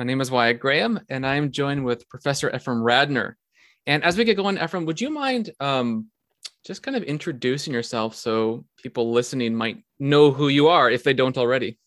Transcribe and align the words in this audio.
My 0.00 0.04
name 0.04 0.22
is 0.22 0.30
Wyatt 0.30 0.60
Graham, 0.60 0.98
and 1.10 1.26
I'm 1.26 1.50
joined 1.50 1.84
with 1.84 2.08
Professor 2.08 2.48
Ephraim 2.56 2.78
Radner. 2.78 3.34
And 3.86 4.02
as 4.02 4.16
we 4.16 4.24
get 4.24 4.38
going, 4.38 4.56
Ephraim, 4.56 4.86
would 4.86 4.98
you 4.98 5.10
mind 5.10 5.50
um, 5.60 6.06
just 6.64 6.82
kind 6.82 6.96
of 6.96 7.02
introducing 7.02 7.74
yourself 7.74 8.14
so 8.14 8.64
people 8.82 9.12
listening 9.12 9.54
might 9.54 9.84
know 9.98 10.30
who 10.30 10.48
you 10.48 10.68
are 10.68 10.90
if 10.90 11.04
they 11.04 11.12
don't 11.12 11.36
already? 11.36 11.78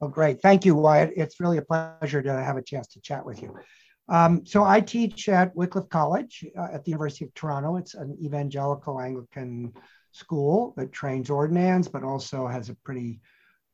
Oh, 0.00 0.06
great. 0.06 0.40
Thank 0.42 0.64
you, 0.64 0.76
Wyatt. 0.76 1.10
It's 1.16 1.40
really 1.40 1.58
a 1.58 1.62
pleasure 1.62 2.22
to 2.22 2.32
have 2.32 2.56
a 2.56 2.62
chance 2.62 2.86
to 2.92 3.00
chat 3.00 3.26
with 3.26 3.42
you. 3.42 3.52
Um, 4.08 4.46
so 4.46 4.62
I 4.62 4.80
teach 4.80 5.28
at 5.28 5.56
Wycliffe 5.56 5.88
College 5.88 6.44
uh, 6.56 6.68
at 6.72 6.84
the 6.84 6.92
University 6.92 7.24
of 7.24 7.34
Toronto. 7.34 7.78
It's 7.78 7.94
an 7.94 8.16
evangelical 8.22 9.00
Anglican 9.00 9.72
school 10.12 10.72
that 10.76 10.92
trains 10.92 11.30
ordinands, 11.30 11.88
but 11.88 12.04
also 12.04 12.46
has 12.46 12.68
a 12.68 12.76
pretty 12.84 13.18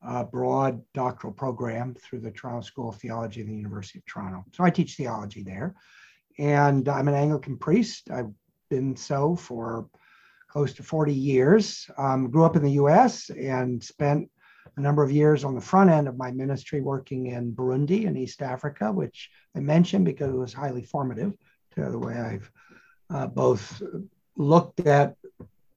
uh, 0.06 0.24
broad 0.24 0.82
doctoral 0.94 1.32
program 1.32 1.94
through 1.94 2.20
the 2.20 2.30
Toronto 2.30 2.60
School 2.60 2.90
of 2.90 2.96
Theology 2.96 3.40
of 3.40 3.48
the 3.48 3.54
University 3.54 3.98
of 3.98 4.06
Toronto. 4.06 4.44
So 4.52 4.64
I 4.64 4.70
teach 4.70 4.94
theology 4.94 5.42
there. 5.42 5.74
And 6.38 6.88
I'm 6.88 7.08
an 7.08 7.14
Anglican 7.14 7.56
priest. 7.56 8.10
I've 8.10 8.30
been 8.70 8.96
so 8.96 9.34
for 9.34 9.88
close 10.48 10.72
to 10.74 10.82
40 10.82 11.12
years. 11.12 11.90
Um, 11.98 12.30
grew 12.30 12.44
up 12.44 12.56
in 12.56 12.62
the 12.62 12.72
US 12.72 13.30
and 13.30 13.82
spent 13.82 14.30
a 14.76 14.80
number 14.80 15.02
of 15.02 15.10
years 15.10 15.44
on 15.44 15.54
the 15.54 15.60
front 15.60 15.90
end 15.90 16.06
of 16.08 16.16
my 16.16 16.30
ministry 16.30 16.80
working 16.80 17.26
in 17.26 17.52
Burundi 17.52 18.04
in 18.04 18.16
East 18.16 18.42
Africa, 18.42 18.92
which 18.92 19.30
I 19.56 19.60
mentioned 19.60 20.04
because 20.04 20.32
it 20.32 20.38
was 20.38 20.52
highly 20.52 20.82
formative 20.82 21.32
to 21.74 21.90
the 21.90 21.98
way 21.98 22.14
I've 22.14 22.50
uh, 23.10 23.26
both 23.26 23.82
looked 24.36 24.80
at 24.80 25.16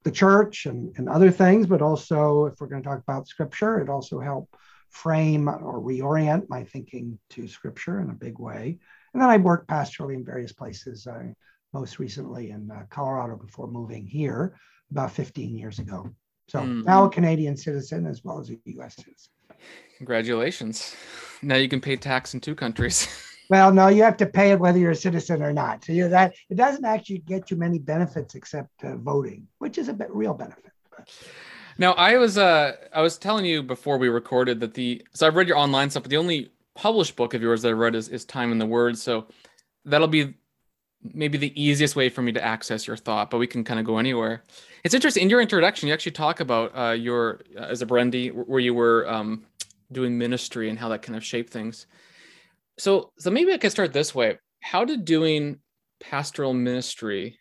the 0.04 0.12
church 0.12 0.66
and, 0.66 0.94
and 0.98 1.08
other 1.08 1.32
things, 1.32 1.68
but 1.68 1.82
also 1.82 2.46
if 2.46 2.60
we're 2.60 2.68
going 2.68 2.82
to 2.82 2.88
talk 2.88 3.00
about 3.00 3.28
scripture, 3.28 3.80
it 3.80 3.90
also 3.90 4.20
helped 4.20 4.56
frame 4.90 5.48
or 5.48 5.80
reorient 5.80 6.50
my 6.50 6.64
thinking 6.64 7.18
to 7.30 7.48
scripture 7.48 8.02
in 8.02 8.10
a 8.10 8.14
big 8.14 8.40
way. 8.40 8.78
And 9.14 9.22
then 9.22 9.30
I 9.30 9.38
worked 9.38 9.68
pastorally 9.68 10.16
in 10.16 10.26
various 10.26 10.52
places, 10.52 11.08
uh, 11.08 11.24
most 11.74 12.00
recently 12.00 12.52
in 12.52 12.70
uh, 12.70 12.84
Colorado 12.90 13.38
before 13.38 13.68
moving 13.68 14.06
here 14.06 14.58
about 14.92 15.12
15 15.12 15.56
years 15.56 15.80
ago. 15.80 16.10
So 16.48 16.60
mm. 16.60 16.84
now 16.84 17.06
a 17.06 17.10
Canadian 17.10 17.56
citizen 17.56 18.06
as 18.06 18.24
well 18.24 18.40
as 18.40 18.50
a 18.50 18.58
US 18.66 18.96
citizen. 18.96 19.32
Congratulations. 19.98 20.96
Now 21.42 21.56
you 21.56 21.70
can 21.70 21.80
pay 21.80 21.96
tax 21.96 22.34
in 22.34 22.42
two 22.42 22.56
countries. 22.56 23.08
Well, 23.52 23.74
no, 23.74 23.90
you 23.90 24.02
have 24.04 24.16
to 24.16 24.26
pay 24.26 24.52
it 24.52 24.60
whether 24.62 24.80
you're 24.80 24.92
a 24.92 24.96
citizen 24.96 25.44
or 25.44 25.52
not. 25.52 25.84
So 25.84 25.92
you 25.92 26.04
know, 26.04 26.10
that 26.12 26.36
it 26.50 26.56
doesn't 26.56 26.86
actually 26.86 27.18
get 27.18 27.52
you 27.52 27.58
many 27.58 27.80
benefits 27.80 28.34
except 28.34 28.70
uh, 28.82 28.96
voting, 28.96 29.46
which 29.58 29.78
is 29.78 29.90
a 29.90 29.94
bit 29.94 30.10
real 30.10 30.34
benefit. 30.34 30.72
Now, 31.78 31.92
I 31.92 32.16
was 32.16 32.38
uh 32.38 32.78
I 32.94 33.02
was 33.02 33.18
telling 33.18 33.44
you 33.44 33.62
before 33.62 33.98
we 33.98 34.08
recorded 34.08 34.62
that 34.62 34.74
the 34.74 35.06
so 35.12 35.28
I've 35.28 35.36
read 35.36 35.50
your 35.50 35.58
online 35.58 35.90
stuff, 35.90 36.04
but 36.04 36.10
the 36.10 36.16
only 36.16 36.54
published 36.76 37.18
book 37.18 37.34
of 37.34 37.42
yours 37.42 37.62
that 37.64 37.68
I 37.68 37.72
read 37.74 37.94
is, 37.94 38.08
is 38.08 38.24
Time 38.24 38.54
in 38.54 38.58
the 38.58 38.66
Word. 38.66 38.98
So 38.98 39.28
that'll 39.84 40.08
be 40.08 40.34
maybe 41.14 41.38
the 41.38 41.52
easiest 41.62 41.98
way 41.98 42.08
for 42.08 42.22
me 42.22 42.32
to 42.32 42.42
access 42.42 42.88
your 42.88 42.96
thought, 42.96 43.30
but 43.30 43.38
we 43.38 43.48
can 43.48 43.66
kind 43.66 43.82
of 43.82 43.86
go 43.86 43.98
anywhere. 43.98 44.44
It's 44.86 44.94
interesting 44.94 45.24
in 45.24 45.30
your 45.30 45.42
introduction, 45.42 45.90
you 45.90 45.94
actually 45.94 46.14
talk 46.14 46.40
about 46.40 46.72
uh, 46.74 46.92
your 46.92 47.42
uh, 47.58 47.64
as 47.64 47.82
a 47.82 47.86
Burundi 47.86 48.32
where 48.32 48.62
you 48.62 48.74
were 48.74 49.10
um, 49.10 49.44
doing 49.92 50.18
ministry 50.18 50.70
and 50.70 50.80
how 50.80 50.88
that 50.88 51.02
kind 51.02 51.18
of 51.18 51.26
shaped 51.26 51.52
things. 51.52 51.86
So, 52.78 53.12
so 53.18 53.30
maybe 53.32 53.54
I 53.54 53.58
could 53.58 53.72
start 53.72 53.94
this 53.94 54.16
way. 54.16 54.38
How 54.62 54.86
did 54.86 55.06
doing 55.06 55.60
pastoral 56.00 56.54
ministry 56.54 57.40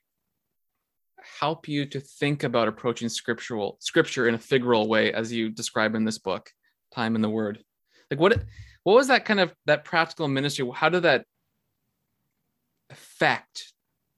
help 1.39 1.69
you 1.69 1.87
to 1.87 2.01
think 2.01 2.45
about 2.45 2.69
approaching 2.69 3.09
scriptural 3.09 3.77
scripture 3.81 4.29
in 4.29 4.35
a 4.35 4.39
figural 4.39 4.89
way, 4.89 5.13
as 5.13 5.33
you 5.33 5.51
describe 5.51 5.95
in 5.95 6.05
this 6.05 6.19
book, 6.19 6.51
Time 6.95 7.15
in 7.15 7.23
the 7.23 7.31
Word? 7.31 7.63
Like, 8.11 8.21
what 8.21 8.43
what 8.83 8.95
was 8.95 9.09
that 9.09 9.25
kind 9.25 9.41
of 9.41 9.55
that 9.67 9.85
practical 9.85 10.29
ministry? 10.29 10.69
How 10.75 10.89
did 10.89 11.03
that 11.05 11.25
affect 12.91 13.73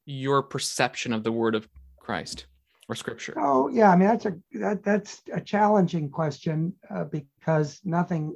your 0.06 0.42
perception 0.42 1.12
of 1.12 1.24
the 1.24 1.32
Word 1.32 1.54
of 1.54 1.68
Christ? 1.98 2.46
or 2.88 2.94
scripture? 2.94 3.34
Oh 3.36 3.68
yeah, 3.68 3.90
I 3.90 3.96
mean 3.96 4.08
that's 4.08 4.26
a 4.26 4.34
that, 4.54 4.84
that's 4.84 5.22
a 5.32 5.40
challenging 5.40 6.10
question 6.10 6.74
uh, 6.94 7.04
because 7.04 7.80
nothing 7.84 8.34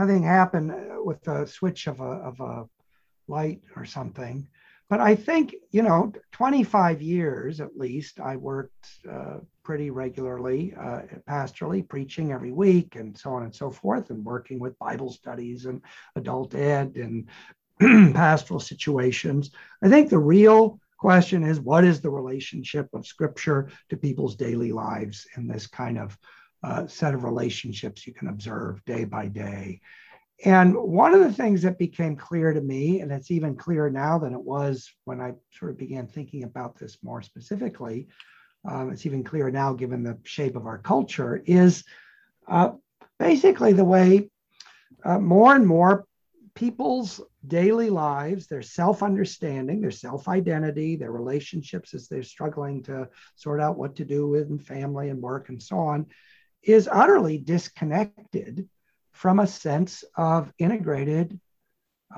nothing 0.00 0.22
happened 0.22 0.72
with 1.04 1.22
the 1.22 1.44
switch 1.44 1.86
of 1.86 2.00
a, 2.00 2.04
of 2.04 2.40
a 2.40 2.64
light 3.28 3.60
or 3.76 3.84
something. 3.84 4.48
But 4.88 5.00
I 5.00 5.14
think, 5.14 5.54
you 5.70 5.82
know, 5.82 6.12
25 6.32 7.02
years 7.02 7.60
at 7.60 7.76
least, 7.76 8.18
I 8.18 8.36
worked 8.36 8.88
uh, 9.08 9.36
pretty 9.62 9.90
regularly 9.90 10.74
uh, 10.76 11.02
pastorally, 11.28 11.86
preaching 11.86 12.32
every 12.32 12.50
week 12.50 12.96
and 12.96 13.16
so 13.16 13.30
on 13.30 13.44
and 13.44 13.54
so 13.54 13.70
forth, 13.70 14.10
and 14.10 14.24
working 14.24 14.58
with 14.58 14.78
Bible 14.78 15.12
studies 15.12 15.66
and 15.66 15.82
adult 16.16 16.54
ed 16.54 16.96
and 16.96 17.28
pastoral 18.14 18.58
situations. 18.58 19.50
I 19.84 19.88
think 19.88 20.08
the 20.08 20.18
real 20.18 20.80
question 20.98 21.44
is 21.44 21.60
what 21.60 21.84
is 21.84 22.00
the 22.00 22.10
relationship 22.10 22.88
of 22.94 23.06
scripture 23.06 23.68
to 23.90 23.96
people's 23.96 24.34
daily 24.34 24.72
lives 24.72 25.26
in 25.36 25.46
this 25.46 25.66
kind 25.66 25.98
of 25.98 26.18
uh, 26.62 26.86
set 26.86 27.14
of 27.14 27.24
relationships 27.24 28.06
you 28.06 28.12
can 28.12 28.28
observe 28.28 28.84
day 28.84 29.04
by 29.04 29.26
day. 29.26 29.80
And 30.44 30.74
one 30.74 31.12
of 31.12 31.20
the 31.20 31.32
things 31.32 31.62
that 31.62 31.78
became 31.78 32.16
clear 32.16 32.52
to 32.52 32.60
me, 32.60 33.00
and 33.00 33.12
it's 33.12 33.30
even 33.30 33.56
clearer 33.56 33.90
now 33.90 34.18
than 34.18 34.32
it 34.32 34.40
was 34.40 34.90
when 35.04 35.20
I 35.20 35.34
sort 35.52 35.70
of 35.70 35.78
began 35.78 36.06
thinking 36.06 36.44
about 36.44 36.78
this 36.78 36.98
more 37.02 37.20
specifically, 37.20 38.08
um, 38.68 38.90
it's 38.90 39.04
even 39.04 39.22
clearer 39.22 39.50
now 39.50 39.74
given 39.74 40.02
the 40.02 40.18
shape 40.24 40.56
of 40.56 40.66
our 40.66 40.78
culture, 40.78 41.42
is 41.44 41.84
uh, 42.48 42.72
basically 43.18 43.72
the 43.74 43.84
way 43.84 44.30
uh, 45.04 45.18
more 45.18 45.54
and 45.54 45.66
more 45.66 46.06
people's 46.54 47.20
daily 47.46 47.90
lives, 47.90 48.46
their 48.46 48.62
self 48.62 49.02
understanding, 49.02 49.80
their 49.80 49.90
self 49.90 50.28
identity, 50.28 50.96
their 50.96 51.12
relationships 51.12 51.94
as 51.94 52.08
they're 52.08 52.22
struggling 52.22 52.82
to 52.82 53.08
sort 53.36 53.60
out 53.60 53.78
what 53.78 53.96
to 53.96 54.04
do 54.04 54.26
with 54.26 54.64
family 54.66 55.10
and 55.10 55.22
work 55.22 55.48
and 55.48 55.62
so 55.62 55.78
on, 55.78 56.06
is 56.62 56.88
utterly 56.90 57.38
disconnected 57.38 58.68
from 59.12 59.40
a 59.40 59.46
sense 59.46 60.04
of 60.16 60.52
integrated 60.58 61.38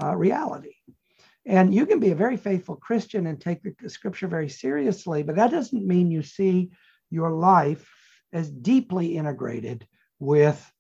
uh, 0.03 0.15
reality. 0.17 0.75
And 1.45 1.75
you 1.75 1.87
can 1.87 1.99
be 1.99 2.11
a 2.11 2.17
very 2.17 2.37
faithful 2.37 2.77
Christian 2.77 3.27
and 3.27 3.41
take 3.41 3.63
the 3.63 3.91
scripture 3.91 4.29
very 4.29 4.49
seriously, 4.49 5.23
but 5.23 5.37
that 5.37 5.51
doesn't 5.51 5.87
mean 5.87 6.11
you 6.11 6.23
see 6.23 6.71
your 7.11 7.33
life 7.33 7.89
as 8.33 8.51
deeply 8.51 9.17
integrated 9.17 9.87
with 10.21 10.73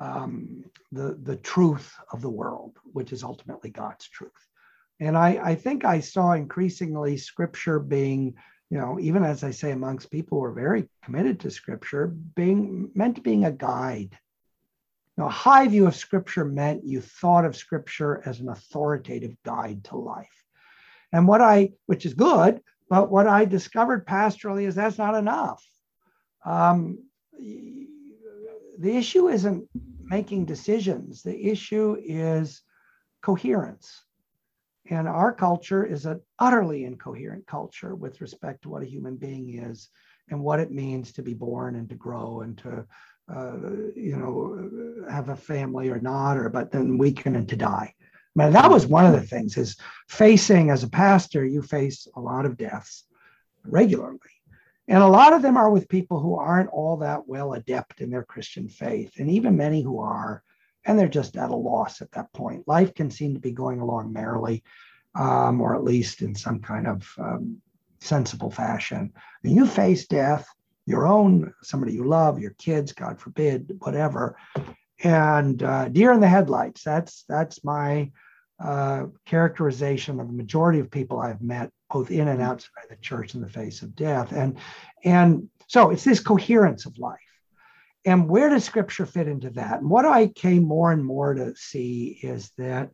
um, 0.00 0.64
the, 0.92 1.18
the 1.22 1.36
truth 1.36 1.94
of 2.12 2.22
the 2.22 2.30
world, 2.30 2.78
which 2.92 3.12
is 3.12 3.22
ultimately 3.22 3.70
God's 3.70 4.08
truth. 4.08 4.30
And 5.00 5.16
I, 5.16 5.40
I 5.42 5.54
think 5.54 5.84
I 5.84 6.00
saw 6.00 6.32
increasingly 6.32 7.16
scripture 7.16 7.78
being 7.78 8.34
you 8.70 8.78
know, 8.78 8.98
even 9.00 9.24
as 9.24 9.44
I 9.44 9.50
say, 9.50 9.70
amongst 9.70 10.10
people 10.10 10.38
who 10.38 10.44
are 10.44 10.52
very 10.52 10.88
committed 11.02 11.40
to 11.40 11.50
scripture, 11.50 12.06
being 12.06 12.90
meant 12.94 13.22
being 13.22 13.44
a 13.44 13.52
guide. 13.52 14.10
You 15.16 15.24
know, 15.24 15.26
a 15.26 15.30
high 15.30 15.66
view 15.68 15.86
of 15.86 15.96
scripture 15.96 16.44
meant 16.44 16.84
you 16.84 17.00
thought 17.00 17.44
of 17.44 17.56
scripture 17.56 18.22
as 18.26 18.40
an 18.40 18.48
authoritative 18.48 19.36
guide 19.42 19.84
to 19.84 19.96
life. 19.96 20.44
And 21.12 21.26
what 21.26 21.40
I, 21.40 21.72
which 21.86 22.04
is 22.04 22.14
good, 22.14 22.60
but 22.90 23.10
what 23.10 23.26
I 23.26 23.46
discovered 23.46 24.06
pastorally 24.06 24.66
is 24.66 24.74
that's 24.74 24.98
not 24.98 25.14
enough. 25.14 25.64
Um, 26.44 26.98
the 28.78 28.96
issue 28.96 29.28
isn't 29.28 29.68
making 30.02 30.44
decisions, 30.44 31.22
the 31.22 31.46
issue 31.48 31.96
is 32.02 32.62
coherence. 33.22 34.04
And 34.90 35.06
our 35.06 35.32
culture 35.32 35.84
is 35.84 36.06
an 36.06 36.20
utterly 36.38 36.84
incoherent 36.84 37.46
culture 37.46 37.94
with 37.94 38.20
respect 38.20 38.62
to 38.62 38.70
what 38.70 38.82
a 38.82 38.86
human 38.86 39.16
being 39.16 39.58
is 39.58 39.90
and 40.30 40.40
what 40.40 40.60
it 40.60 40.70
means 40.70 41.12
to 41.12 41.22
be 41.22 41.34
born 41.34 41.74
and 41.74 41.88
to 41.90 41.94
grow 41.94 42.40
and 42.40 42.56
to, 42.58 42.86
uh, 43.34 43.56
you 43.94 44.16
know, 44.16 45.04
have 45.10 45.28
a 45.28 45.36
family 45.36 45.90
or 45.90 46.00
not, 46.00 46.38
or 46.38 46.48
but 46.48 46.70
then 46.70 46.96
weaken 46.96 47.36
and 47.36 47.48
to 47.48 47.56
die. 47.56 47.94
I 48.38 48.44
mean, 48.44 48.52
that 48.52 48.70
was 48.70 48.86
one 48.86 49.04
of 49.04 49.12
the 49.12 49.26
things 49.26 49.56
is 49.56 49.76
facing 50.08 50.70
as 50.70 50.84
a 50.84 50.90
pastor, 50.90 51.44
you 51.44 51.60
face 51.60 52.06
a 52.14 52.20
lot 52.20 52.46
of 52.46 52.56
deaths 52.56 53.04
regularly. 53.64 54.18
And 54.86 55.02
a 55.02 55.06
lot 55.06 55.34
of 55.34 55.42
them 55.42 55.58
are 55.58 55.70
with 55.70 55.88
people 55.88 56.18
who 56.20 56.36
aren't 56.36 56.70
all 56.70 56.98
that 56.98 57.28
well 57.28 57.52
adept 57.52 58.00
in 58.00 58.10
their 58.10 58.24
Christian 58.24 58.68
faith, 58.68 59.12
and 59.18 59.30
even 59.30 59.56
many 59.56 59.82
who 59.82 60.00
are 60.00 60.42
and 60.88 60.98
they're 60.98 61.06
just 61.06 61.36
at 61.36 61.50
a 61.50 61.54
loss 61.54 62.00
at 62.00 62.10
that 62.12 62.32
point. 62.32 62.66
Life 62.66 62.94
can 62.94 63.10
seem 63.10 63.34
to 63.34 63.40
be 63.40 63.52
going 63.52 63.80
along 63.80 64.10
merrily, 64.12 64.64
um, 65.14 65.60
or 65.60 65.76
at 65.76 65.84
least 65.84 66.22
in 66.22 66.34
some 66.34 66.60
kind 66.60 66.86
of 66.86 67.06
um, 67.18 67.58
sensible 68.00 68.50
fashion. 68.50 69.12
And 69.44 69.54
you 69.54 69.66
face 69.66 70.06
death, 70.06 70.48
your 70.86 71.06
own, 71.06 71.52
somebody 71.62 71.92
you 71.92 72.04
love, 72.04 72.40
your 72.40 72.52
kids, 72.52 72.92
God 72.92 73.20
forbid, 73.20 73.76
whatever, 73.80 74.38
and 75.04 75.62
uh, 75.62 75.90
deer 75.90 76.12
in 76.12 76.20
the 76.20 76.28
headlights. 76.28 76.82
That's 76.82 77.24
that's 77.28 77.62
my 77.62 78.10
uh, 78.58 79.04
characterization 79.26 80.18
of 80.20 80.26
the 80.26 80.32
majority 80.32 80.78
of 80.80 80.90
people 80.90 81.20
I've 81.20 81.42
met, 81.42 81.70
both 81.90 82.10
in 82.10 82.28
and 82.28 82.40
outside 82.40 82.88
the 82.88 82.96
church, 82.96 83.34
in 83.34 83.42
the 83.42 83.48
face 83.48 83.82
of 83.82 83.94
death. 83.94 84.32
And 84.32 84.56
and 85.04 85.50
so 85.66 85.90
it's 85.90 86.04
this 86.04 86.20
coherence 86.20 86.86
of 86.86 86.98
life. 86.98 87.18
And 88.08 88.26
where 88.26 88.48
does 88.48 88.64
scripture 88.64 89.04
fit 89.04 89.28
into 89.28 89.50
that? 89.50 89.80
And 89.80 89.90
what 89.90 90.06
I 90.06 90.28
came 90.28 90.62
more 90.64 90.92
and 90.92 91.04
more 91.04 91.34
to 91.34 91.54
see 91.56 92.18
is 92.22 92.50
that, 92.56 92.90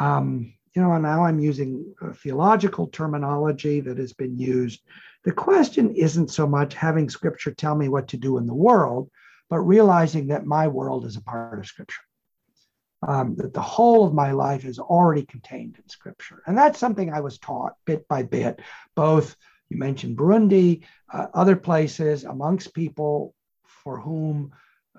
um, 0.00 0.54
you 0.74 0.80
know, 0.80 0.96
now 0.96 1.26
I'm 1.26 1.38
using 1.38 1.94
theological 2.22 2.86
terminology 2.86 3.80
that 3.80 3.98
has 3.98 4.14
been 4.14 4.38
used. 4.38 4.80
The 5.24 5.32
question 5.32 5.94
isn't 5.94 6.30
so 6.30 6.46
much 6.46 6.72
having 6.72 7.10
scripture 7.10 7.52
tell 7.52 7.74
me 7.74 7.90
what 7.90 8.08
to 8.08 8.16
do 8.16 8.38
in 8.38 8.46
the 8.46 8.54
world, 8.54 9.10
but 9.50 9.58
realizing 9.58 10.28
that 10.28 10.46
my 10.46 10.66
world 10.66 11.04
is 11.04 11.18
a 11.18 11.22
part 11.22 11.58
of 11.58 11.66
scripture. 11.66 12.00
Um, 13.06 13.34
that 13.36 13.52
the 13.52 13.60
whole 13.60 14.06
of 14.06 14.14
my 14.14 14.30
life 14.32 14.64
is 14.64 14.78
already 14.78 15.26
contained 15.26 15.76
in 15.76 15.88
scripture. 15.90 16.42
And 16.46 16.56
that's 16.56 16.78
something 16.78 17.12
I 17.12 17.20
was 17.20 17.36
taught 17.36 17.74
bit 17.84 18.08
by 18.08 18.22
bit, 18.22 18.60
both 18.94 19.36
you 19.68 19.76
mentioned 19.76 20.16
Burundi, 20.16 20.84
uh, 21.12 21.26
other 21.34 21.56
places 21.56 22.24
amongst 22.24 22.74
people 22.74 23.34
for 23.82 24.00
whom 24.00 24.52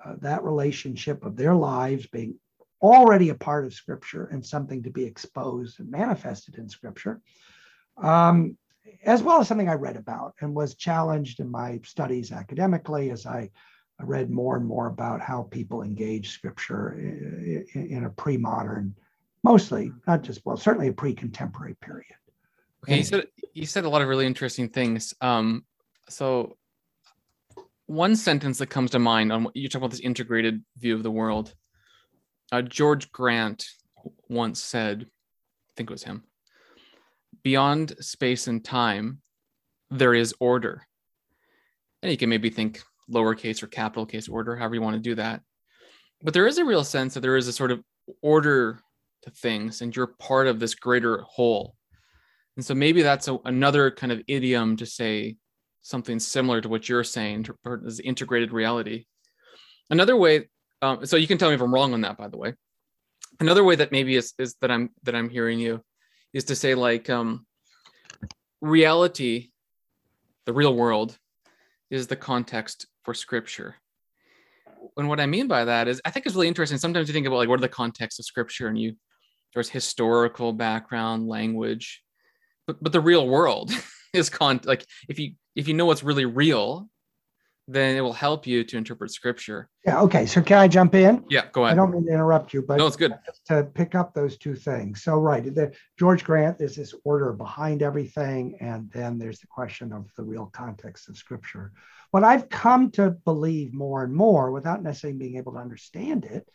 uh, 0.04 0.14
that 0.20 0.44
relationship 0.44 1.24
of 1.24 1.36
their 1.36 1.54
lives 1.54 2.06
being 2.06 2.34
already 2.82 3.30
a 3.30 3.34
part 3.34 3.64
of 3.64 3.72
Scripture 3.72 4.26
and 4.26 4.44
something 4.44 4.82
to 4.82 4.90
be 4.90 5.04
exposed 5.04 5.80
and 5.80 5.90
manifested 5.90 6.56
in 6.56 6.68
Scripture, 6.68 7.20
um, 7.96 8.56
as 9.04 9.22
well 9.22 9.40
as 9.40 9.48
something 9.48 9.68
I 9.68 9.74
read 9.74 9.96
about 9.96 10.34
and 10.40 10.54
was 10.54 10.74
challenged 10.74 11.40
in 11.40 11.50
my 11.50 11.80
studies 11.84 12.32
academically 12.32 13.10
as 13.10 13.24
I 13.24 13.50
read 14.00 14.30
more 14.30 14.56
and 14.56 14.66
more 14.66 14.88
about 14.88 15.20
how 15.20 15.44
people 15.44 15.82
engage 15.82 16.30
Scripture 16.30 16.94
in, 16.94 18.04
a 18.04 18.10
pre 18.10 18.36
modern, 18.36 18.94
mostly, 19.42 19.92
not 20.06 20.22
just, 20.22 20.44
well, 20.44 20.56
certainly 20.56 20.88
a 20.88 20.92
pre 20.92 21.14
contemporary 21.14 21.76
period. 21.80 22.14
Okay, 22.84 22.98
you 22.98 23.04
said 23.04 23.26
you 23.54 23.64
said 23.64 23.84
a 23.84 23.88
lot 23.88 24.02
of 24.02 24.08
really 24.08 24.26
interesting 24.26 24.68
things. 24.68 25.14
Um, 25.22 25.64
so 26.08 26.56
one 27.86 28.16
sentence 28.16 28.58
that 28.58 28.68
comes 28.68 28.90
to 28.92 28.98
mind 28.98 29.32
on 29.32 29.44
what 29.44 29.56
you 29.56 29.68
talk 29.68 29.80
about 29.80 29.90
this 29.90 30.00
integrated 30.00 30.62
view 30.78 30.94
of 30.94 31.02
the 31.02 31.10
world. 31.10 31.54
Uh, 32.52 32.62
George 32.62 33.10
Grant 33.12 33.66
once 34.28 34.62
said, 34.62 35.02
I 35.02 35.72
think 35.76 35.90
it 35.90 35.92
was 35.92 36.04
him, 36.04 36.24
beyond 37.42 37.94
space 38.00 38.46
and 38.46 38.64
time, 38.64 39.20
there 39.90 40.14
is 40.14 40.34
order. 40.40 40.86
And 42.02 42.10
you 42.10 42.18
can 42.18 42.30
maybe 42.30 42.50
think 42.50 42.82
lowercase 43.10 43.62
or 43.62 43.66
capital 43.66 44.06
case 44.06 44.28
order, 44.28 44.56
however 44.56 44.74
you 44.74 44.82
want 44.82 44.96
to 44.96 45.00
do 45.00 45.14
that. 45.16 45.42
But 46.22 46.32
there 46.32 46.46
is 46.46 46.58
a 46.58 46.64
real 46.64 46.84
sense 46.84 47.14
that 47.14 47.20
there 47.20 47.36
is 47.36 47.48
a 47.48 47.52
sort 47.52 47.70
of 47.70 47.82
order 48.22 48.80
to 49.22 49.30
things, 49.30 49.82
and 49.82 49.94
you're 49.94 50.14
part 50.18 50.46
of 50.46 50.58
this 50.58 50.74
greater 50.74 51.22
whole. 51.22 51.74
And 52.56 52.64
so 52.64 52.74
maybe 52.74 53.02
that's 53.02 53.28
a, 53.28 53.38
another 53.44 53.90
kind 53.90 54.12
of 54.12 54.22
idiom 54.26 54.76
to 54.76 54.86
say 54.86 55.36
something 55.84 56.18
similar 56.18 56.60
to 56.62 56.68
what 56.68 56.88
you're 56.88 57.04
saying 57.04 57.46
as 57.86 58.00
integrated 58.00 58.52
reality. 58.52 59.04
Another 59.90 60.16
way, 60.16 60.48
um, 60.82 61.04
so 61.06 61.16
you 61.16 61.28
can 61.28 61.38
tell 61.38 61.50
me 61.50 61.54
if 61.54 61.60
I'm 61.60 61.72
wrong 61.72 61.92
on 61.92 62.00
that, 62.00 62.16
by 62.16 62.26
the 62.26 62.38
way. 62.38 62.54
Another 63.38 63.62
way 63.62 63.76
that 63.76 63.92
maybe 63.92 64.16
is, 64.16 64.32
is 64.38 64.56
that 64.60 64.70
I'm 64.70 64.90
that 65.02 65.14
I'm 65.14 65.28
hearing 65.28 65.58
you 65.58 65.82
is 66.32 66.44
to 66.44 66.56
say 66.56 66.74
like 66.74 67.10
um, 67.10 67.46
reality, 68.60 69.50
the 70.46 70.52
real 70.52 70.74
world, 70.74 71.18
is 71.90 72.06
the 72.06 72.16
context 72.16 72.86
for 73.02 73.12
scripture. 73.12 73.76
And 74.96 75.08
what 75.08 75.20
I 75.20 75.26
mean 75.26 75.48
by 75.48 75.66
that 75.66 75.86
is 75.86 76.00
I 76.04 76.10
think 76.10 76.24
it's 76.24 76.34
really 76.34 76.48
interesting. 76.48 76.78
Sometimes 76.78 77.08
you 77.08 77.14
think 77.14 77.26
about 77.26 77.36
like 77.36 77.48
what 77.48 77.58
are 77.58 77.62
the 77.62 77.68
contexts 77.68 78.18
of 78.18 78.24
scripture 78.24 78.68
and 78.68 78.78
you 78.78 78.94
there's 79.52 79.68
historical 79.68 80.52
background, 80.52 81.28
language, 81.28 82.02
but 82.66 82.82
but 82.82 82.92
the 82.92 83.00
real 83.00 83.28
world 83.28 83.70
is 84.14 84.30
con 84.30 84.60
like 84.64 84.86
if 85.08 85.18
you 85.18 85.32
if 85.54 85.68
you 85.68 85.74
know 85.74 85.86
what's 85.86 86.02
really 86.02 86.24
real, 86.24 86.88
then 87.66 87.96
it 87.96 88.00
will 88.00 88.12
help 88.12 88.46
you 88.46 88.64
to 88.64 88.76
interpret 88.76 89.10
scripture. 89.10 89.68
Yeah. 89.86 90.00
Okay. 90.02 90.26
So 90.26 90.42
can 90.42 90.58
I 90.58 90.68
jump 90.68 90.94
in? 90.94 91.24
Yeah. 91.30 91.46
Go 91.52 91.64
ahead. 91.64 91.78
I 91.78 91.80
don't 91.80 91.92
mean 91.92 92.06
to 92.06 92.12
interrupt 92.12 92.52
you, 92.52 92.62
but 92.62 92.76
no, 92.76 92.86
it's 92.86 92.96
good 92.96 93.14
to 93.46 93.58
uh, 93.58 93.62
pick 93.62 93.94
up 93.94 94.14
those 94.14 94.36
two 94.36 94.54
things. 94.54 95.02
So 95.02 95.16
right, 95.16 95.42
the 95.42 95.74
George 95.98 96.24
Grant, 96.24 96.58
there's 96.58 96.76
this 96.76 96.94
order 97.04 97.32
behind 97.32 97.82
everything, 97.82 98.58
and 98.60 98.90
then 98.90 99.18
there's 99.18 99.40
the 99.40 99.46
question 99.46 99.92
of 99.92 100.10
the 100.16 100.22
real 100.22 100.46
context 100.46 101.08
of 101.08 101.16
scripture. 101.16 101.72
What 102.10 102.24
I've 102.24 102.48
come 102.48 102.90
to 102.92 103.10
believe 103.10 103.72
more 103.72 104.04
and 104.04 104.14
more, 104.14 104.52
without 104.52 104.82
necessarily 104.82 105.18
being 105.18 105.36
able 105.36 105.52
to 105.52 105.58
understand 105.58 106.24
it, 106.24 106.48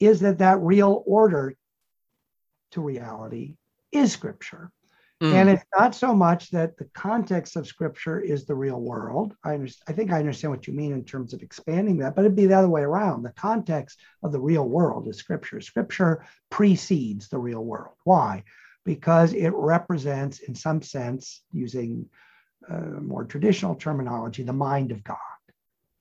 is 0.00 0.20
that 0.20 0.38
that 0.38 0.60
real 0.60 1.02
order 1.06 1.54
to 2.72 2.80
reality 2.80 3.56
is 3.92 4.12
scripture. 4.12 4.70
Mm. 5.24 5.32
And 5.32 5.48
it's 5.48 5.64
not 5.78 5.94
so 5.94 6.14
much 6.14 6.50
that 6.50 6.76
the 6.76 6.84
context 6.92 7.56
of 7.56 7.66
scripture 7.66 8.20
is 8.20 8.44
the 8.44 8.54
real 8.54 8.78
world. 8.78 9.34
I, 9.42 9.54
I 9.88 9.92
think 9.92 10.12
I 10.12 10.18
understand 10.18 10.50
what 10.50 10.66
you 10.66 10.74
mean 10.74 10.92
in 10.92 11.02
terms 11.02 11.32
of 11.32 11.40
expanding 11.40 11.96
that, 11.98 12.14
but 12.14 12.26
it'd 12.26 12.36
be 12.36 12.44
the 12.44 12.58
other 12.58 12.68
way 12.68 12.82
around. 12.82 13.22
The 13.22 13.32
context 13.32 13.98
of 14.22 14.32
the 14.32 14.40
real 14.40 14.68
world 14.68 15.08
is 15.08 15.16
scripture. 15.16 15.62
Scripture 15.62 16.26
precedes 16.50 17.30
the 17.30 17.38
real 17.38 17.64
world. 17.64 17.94
Why? 18.04 18.44
Because 18.84 19.32
it 19.32 19.52
represents, 19.54 20.40
in 20.40 20.54
some 20.54 20.82
sense, 20.82 21.40
using 21.52 22.10
uh, 22.70 23.00
more 23.00 23.24
traditional 23.24 23.76
terminology, 23.76 24.42
the 24.42 24.52
mind 24.52 24.92
of 24.92 25.02
God. 25.02 25.16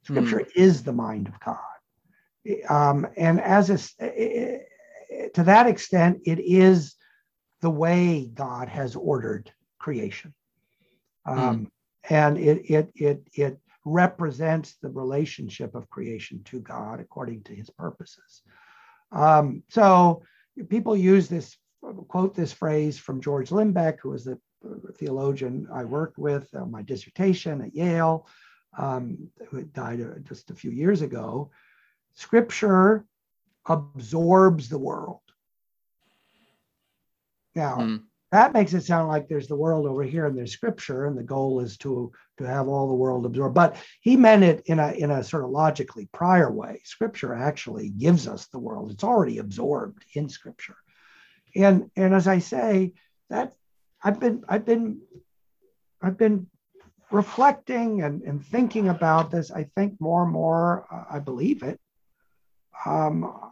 Scripture 0.04 0.40
mm. 0.40 0.50
is 0.54 0.84
the 0.84 0.92
mind 0.92 1.30
of 1.30 1.40
God. 1.40 1.60
Um, 2.68 3.08
and 3.16 3.40
as 3.40 3.70
a, 3.70 3.78
to 5.34 5.44
that 5.44 5.68
extent, 5.68 6.24
it 6.26 6.40
is 6.40 6.96
the 7.64 7.70
way 7.86 8.30
God 8.34 8.68
has 8.68 8.94
ordered 8.94 9.50
creation. 9.80 10.34
Hmm. 11.26 11.40
Um, 11.40 11.60
mm. 11.60 11.68
And 12.10 12.38
it, 12.38 12.58
it, 12.70 12.92
it, 12.96 13.28
it 13.34 13.60
represents 13.86 14.76
the 14.82 14.90
relationship 14.90 15.74
of 15.74 15.90
creation 15.90 16.44
to 16.44 16.60
God 16.60 17.00
according 17.00 17.44
to 17.44 17.56
his 17.56 17.70
purposes. 17.70 18.42
Um, 19.14 19.64
so 19.70 20.24
people 20.68 20.98
use 20.98 21.30
this, 21.30 21.56
quote 22.10 22.36
this 22.36 22.52
phrase 22.52 23.00
from 23.00 23.22
George 23.22 23.50
Lindbeck, 23.50 24.00
who 24.02 24.10
was 24.10 24.26
the 24.26 24.38
theologian 24.98 25.68
I 25.74 25.86
worked 25.86 26.18
with 26.18 26.54
on 26.54 26.70
my 26.70 26.82
dissertation 26.82 27.62
at 27.62 27.74
Yale, 27.74 28.28
um, 28.78 29.30
who 29.48 29.64
died 29.64 30.02
uh, 30.02 30.20
just 30.28 30.52
a 30.52 30.56
few 30.56 30.72
years 30.72 31.02
ago. 31.02 31.52
Scripture 32.16 33.06
absorbs 33.66 34.68
the 34.68 34.84
world. 34.90 35.23
Now, 37.56 37.78
mm. 37.78 38.04
that 38.32 38.54
makes 38.54 38.74
it 38.74 38.84
sound 38.84 39.08
like 39.08 39.28
there's 39.28 39.48
the 39.48 39.56
world 39.56 39.86
over 39.86 40.04
here 40.04 40.26
and 40.26 40.38
there's 40.38 40.52
scripture, 40.52 41.06
and 41.06 41.18
the 41.18 41.24
goal 41.24 41.60
is 41.60 41.78
to 41.78 42.12
to 42.38 42.44
have 42.46 42.68
all 42.68 42.88
the 42.88 42.96
world 42.96 43.26
absorbed. 43.26 43.56
But 43.56 43.76
he 44.02 44.18
meant 44.18 44.44
it 44.44 44.64
in 44.66 44.80
a 44.80 44.92
in 44.92 45.12
a 45.12 45.24
sort 45.24 45.44
of 45.44 45.52
logically 45.52 46.08
prior 46.12 46.52
way. 46.52 46.82
Scripture 46.84 47.34
actually 47.34 47.90
gives 47.90 48.28
us 48.28 48.48
the 48.48 48.60
world; 48.60 48.92
it's 48.92 49.04
already 49.04 49.38
absorbed 49.38 50.04
in 50.16 50.30
scripture. 50.30 50.78
And 51.56 51.90
and 51.96 52.14
as 52.14 52.28
I 52.28 52.40
say, 52.40 52.94
that 53.30 53.54
I've 54.04 54.20
been 54.20 54.44
I've 54.50 54.66
been 54.66 55.02
I've 56.02 56.18
been 56.18 56.48
reflecting 57.12 58.02
and, 58.02 58.24
and 58.24 58.44
thinking 58.44 58.90
about 58.90 59.30
this. 59.30 59.52
I 59.52 59.66
think 59.76 60.02
more 60.02 60.24
and 60.24 60.32
more 60.32 60.86
uh, 60.92 61.16
I 61.16 61.20
believe 61.20 61.64
it. 61.64 61.80
Um, 62.86 63.52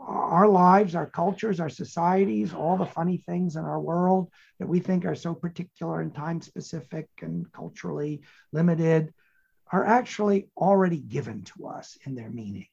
our 0.00 0.48
lives, 0.48 0.94
our 0.94 1.06
cultures, 1.06 1.60
our 1.60 1.68
societies, 1.68 2.52
all 2.52 2.76
the 2.76 2.86
funny 2.86 3.18
things 3.18 3.56
in 3.56 3.64
our 3.64 3.80
world 3.80 4.30
that 4.58 4.68
we 4.68 4.80
think 4.80 5.04
are 5.04 5.14
so 5.14 5.34
particular 5.34 6.00
and 6.00 6.14
time 6.14 6.40
specific 6.40 7.08
and 7.22 7.50
culturally 7.52 8.22
limited 8.52 9.12
are 9.72 9.84
actually 9.84 10.48
already 10.56 10.98
given 10.98 11.42
to 11.42 11.66
us 11.66 11.98
in 12.06 12.14
their 12.14 12.30
meaning 12.30 12.66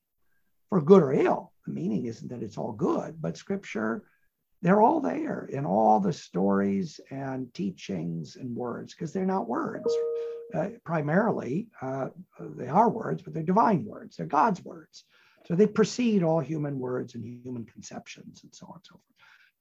for 0.70 0.82
good 0.82 1.02
or 1.04 1.14
ill. 1.14 1.52
The 1.66 1.74
meaning 1.74 2.06
isn't 2.06 2.30
that 2.30 2.44
it's 2.44 2.58
all 2.58 2.72
good, 2.72 3.22
but 3.22 3.38
scripture, 3.38 4.04
they're 4.62 4.82
all 4.82 5.02
there 5.02 5.48
in 5.52 5.66
all 5.66 6.00
the 6.00 6.14
stories 6.14 7.00
and 7.10 7.54
teachings 7.54 8.36
and 8.36 8.56
words 8.56 8.94
because 8.94 9.12
they're 9.12 9.26
not 9.26 9.48
words. 9.48 9.92
Uh, 10.54 10.70
primarily, 10.84 11.70
uh, 11.82 12.10
they 12.40 12.68
are 12.68 12.90
words, 12.90 13.22
but 13.22 13.34
they're 13.34 13.44
divine 13.44 13.86
words, 13.86 14.18
they're 14.18 14.26
God's 14.26 14.64
words. 14.64 15.06
So 15.48 15.56
they 15.56 15.68
precede 15.68 16.24
all 16.24 16.40
human 16.40 16.80
words 16.80 17.16
and 17.16 17.26
human 17.26 17.66
conceptions 17.66 18.44
and 18.44 18.54
so 18.54 18.68
on 18.68 18.76
and 18.76 18.86
so 18.86 18.94
forth. 18.94 19.02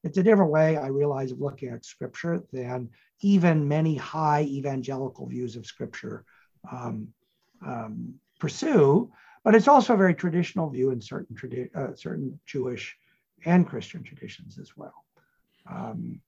It's 0.02 0.18
a 0.18 0.22
different 0.22 0.50
way, 0.50 0.76
I 0.76 0.86
realize, 0.86 1.30
of 1.30 1.40
looking 1.40 1.70
at 1.70 1.84
scripture 1.84 2.42
than 2.52 2.88
even 3.20 3.68
many 3.68 3.96
high 3.96 4.42
evangelical 4.42 5.26
views 5.26 5.56
of 5.56 5.66
scripture 5.66 6.24
um, 6.70 7.08
um, 7.66 8.14
pursue, 8.38 9.10
but 9.44 9.54
it's 9.54 9.68
also 9.68 9.94
a 9.94 9.98
very 9.98 10.14
traditional 10.14 10.70
view 10.70 10.90
in 10.90 11.00
certain, 11.00 11.36
tradi- 11.36 11.74
uh, 11.74 11.94
certain 11.94 12.38
Jewish 12.46 12.96
and 13.44 13.66
Christian 13.66 14.02
traditions 14.02 14.58
as 14.58 14.76
well. 14.76 15.04
Um, 15.70 16.20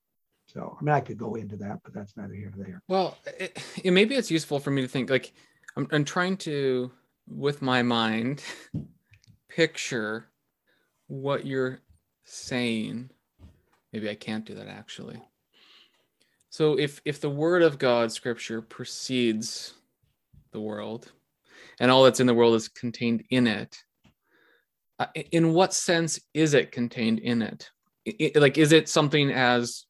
so, 0.45 0.77
I 0.79 0.83
mean, 0.83 0.93
I 0.93 0.99
could 0.99 1.17
go 1.17 1.35
into 1.35 1.55
that, 1.57 1.79
but 1.83 1.93
that's 1.93 2.15
neither 2.15 2.33
here 2.33 2.51
nor 2.55 2.65
there. 2.65 2.83
Well, 2.87 3.17
it, 3.39 3.63
it, 3.83 3.91
maybe 3.91 4.15
it's 4.15 4.29
useful 4.29 4.59
for 4.59 4.71
me 4.71 4.81
to 4.81 4.87
think 4.87 5.09
like 5.09 5.33
I'm, 5.75 5.87
I'm 5.91 6.05
trying 6.05 6.37
to, 6.37 6.91
with 7.27 7.61
my 7.61 7.81
mind, 7.81 8.43
picture 9.55 10.29
what 11.07 11.45
you're 11.45 11.79
saying. 12.25 13.09
Maybe 13.91 14.09
I 14.09 14.15
can't 14.15 14.45
do 14.45 14.55
that 14.55 14.67
actually. 14.67 15.21
So 16.49 16.77
if 16.77 17.01
if 17.05 17.19
the 17.19 17.29
word 17.29 17.63
of 17.63 17.79
God, 17.79 18.11
scripture, 18.11 18.61
precedes 18.61 19.73
the 20.51 20.61
world, 20.61 21.11
and 21.79 21.89
all 21.89 22.03
that's 22.03 22.19
in 22.19 22.27
the 22.27 22.33
world 22.33 22.55
is 22.55 22.67
contained 22.67 23.23
in 23.29 23.47
it. 23.47 23.77
Uh, 24.99 25.07
in 25.31 25.53
what 25.53 25.73
sense 25.73 26.19
is 26.33 26.53
it 26.53 26.71
contained 26.71 27.19
in 27.19 27.41
it? 27.41 27.69
it? 28.05 28.35
Like, 28.35 28.59
is 28.59 28.71
it 28.71 28.87
something 28.87 29.31
as, 29.31 29.85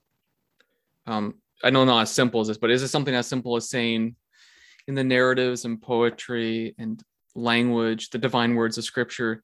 um, 1.05 1.35
I 1.61 1.69
know 1.69 1.83
not 1.83 2.03
as 2.03 2.11
simple 2.11 2.39
as 2.39 2.47
this, 2.47 2.57
but 2.57 2.71
is 2.71 2.83
it 2.83 2.87
something 2.87 3.13
as 3.13 3.27
simple 3.27 3.57
as 3.57 3.69
saying, 3.69 4.15
in 4.87 4.95
the 4.95 5.03
narratives 5.03 5.65
and 5.65 5.81
poetry 5.81 6.73
and 6.77 7.03
language, 7.35 8.09
the 8.09 8.17
divine 8.17 8.55
words 8.55 8.77
of 8.77 8.85
Scripture, 8.85 9.43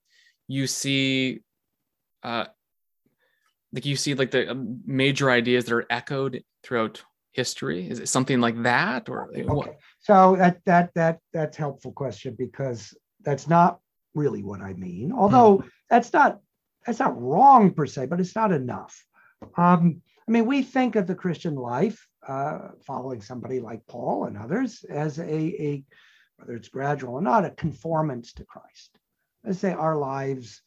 you 0.50 0.68
see, 0.68 1.42
uh, 2.24 2.46
like 3.72 3.86
you 3.86 3.96
see, 3.96 4.16
like 4.16 4.32
the 4.32 4.52
um, 4.52 4.82
major 4.86 5.30
ideas 5.30 5.66
that 5.66 5.74
are 5.74 5.86
echoed 5.90 6.44
throughout 6.64 7.04
history? 7.32 7.88
Is 7.88 8.00
it 8.00 8.10
something 8.10 8.42
like 8.42 8.64
that, 8.64 9.08
or 9.08 9.30
okay. 9.30 9.44
what? 9.44 9.78
So 10.00 10.36
that 10.38 10.60
that 10.66 10.92
that 10.96 11.20
that's 11.32 11.56
helpful 11.56 11.92
question 11.92 12.36
because 12.38 12.98
that's 13.22 13.48
not 13.48 13.80
really 14.16 14.44
what 14.44 14.62
I 14.62 14.74
mean. 14.74 15.14
Although 15.14 15.58
hmm. 15.58 15.68
that's 15.90 16.12
not 16.12 16.40
that's 16.86 17.00
not 17.00 17.22
wrong 17.22 17.72
per 17.72 17.86
se, 17.86 18.08
but 18.08 18.20
it's 18.20 18.36
not 18.36 18.52
enough. 18.52 19.06
Um, 19.56 20.02
I 20.28 20.32
mean, 20.32 20.48
we 20.48 20.64
think 20.64 20.96
of 20.96 21.06
the 21.06 21.16
Christian 21.16 21.56
life, 21.56 22.08
uh, 22.28 22.70
following 22.86 23.22
somebody 23.22 23.60
like 23.60 23.86
Paul 23.88 24.26
and 24.26 24.38
others, 24.38 24.84
as 24.90 25.20
a, 25.20 25.32
a 25.32 25.84
whether 26.38 26.56
it's 26.56 26.70
gradual 26.70 27.14
or 27.14 27.22
not, 27.22 27.46
a 27.46 27.52
conformance 27.52 28.34
to 28.34 28.46
Christ. 28.46 28.99
Let's 29.44 29.60
say 29.60 29.72
our 29.72 29.96
lives, 29.98 30.62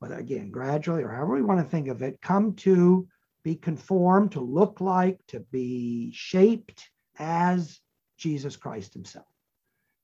but 0.00 0.16
again, 0.16 0.50
gradually 0.50 1.02
or 1.02 1.10
however 1.10 1.34
we 1.34 1.42
want 1.42 1.60
to 1.60 1.68
think 1.68 1.88
of 1.88 2.02
it, 2.02 2.20
come 2.22 2.54
to 2.56 3.06
be 3.42 3.56
conformed, 3.56 4.32
to 4.32 4.40
look 4.40 4.80
like, 4.80 5.18
to 5.28 5.40
be 5.40 6.10
shaped 6.12 6.88
as 7.18 7.80
Jesus 8.16 8.56
Christ 8.56 8.94
himself. 8.94 9.26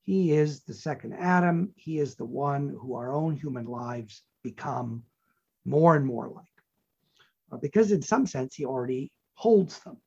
He 0.02 0.32
is 0.32 0.64
the 0.64 0.74
second 0.74 1.14
Adam. 1.14 1.72
He 1.76 1.98
is 1.98 2.16
the 2.16 2.24
one 2.24 2.76
who 2.80 2.94
our 2.94 3.12
own 3.12 3.36
human 3.36 3.66
lives 3.66 4.22
become 4.42 5.04
more 5.64 5.96
and 5.96 6.04
more 6.04 6.28
like. 6.28 6.44
Uh, 7.52 7.58
because 7.58 7.92
in 7.92 8.02
some 8.02 8.26
sense, 8.26 8.54
he 8.54 8.64
already 8.64 9.12
holds 9.34 9.78
them. 9.80 9.98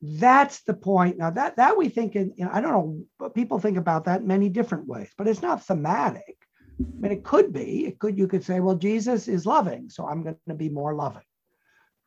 That's 0.00 0.62
the 0.62 0.74
point. 0.74 1.18
Now 1.18 1.30
that 1.30 1.56
that 1.56 1.76
we 1.76 1.88
think 1.88 2.16
in, 2.16 2.34
I 2.50 2.60
don't 2.60 2.72
know, 2.72 3.04
but 3.18 3.34
people 3.34 3.60
think 3.60 3.76
about 3.76 4.04
that 4.06 4.22
in 4.22 4.26
many 4.26 4.48
different 4.48 4.88
ways, 4.88 5.10
but 5.16 5.28
it's 5.28 5.42
not 5.42 5.64
thematic. 5.64 6.41
I 6.84 7.00
mean, 7.00 7.12
it 7.12 7.24
could 7.24 7.52
be. 7.52 7.86
It 7.86 7.98
could. 7.98 8.18
You 8.18 8.28
could 8.28 8.44
say, 8.44 8.60
well, 8.60 8.76
Jesus 8.76 9.28
is 9.28 9.46
loving, 9.46 9.90
so 9.90 10.06
I'm 10.06 10.22
going 10.22 10.36
to 10.48 10.54
be 10.54 10.68
more 10.68 10.94
loving 10.94 11.22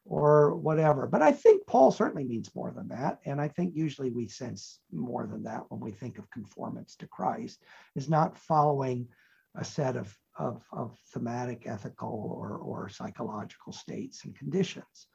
or 0.06 0.56
whatever. 0.56 1.08
But 1.08 1.24
I 1.24 1.32
think 1.32 1.66
Paul 1.66 1.92
certainly 1.92 2.26
means 2.26 2.54
more 2.56 2.72
than 2.72 2.88
that. 2.90 3.20
And 3.26 3.42
I 3.42 3.48
think 3.48 3.76
usually 3.76 4.12
we 4.12 4.28
sense 4.28 4.80
more 4.92 5.26
than 5.26 5.44
that 5.44 5.64
when 5.70 5.80
we 5.80 5.92
think 5.92 6.20
of 6.20 6.30
conformance 6.30 6.96
to 6.98 7.08
Christ, 7.08 7.64
is 7.96 8.08
not 8.08 8.38
following 8.38 9.08
a 9.56 9.66
set 9.66 9.96
of, 9.96 10.16
of, 10.38 10.64
of 10.72 10.98
thematic, 11.14 11.64
ethical, 11.66 12.36
or, 12.38 12.58
or 12.58 12.90
psychological 12.90 13.74
states 13.74 14.26
and 14.26 14.38
conditions. 14.38 15.08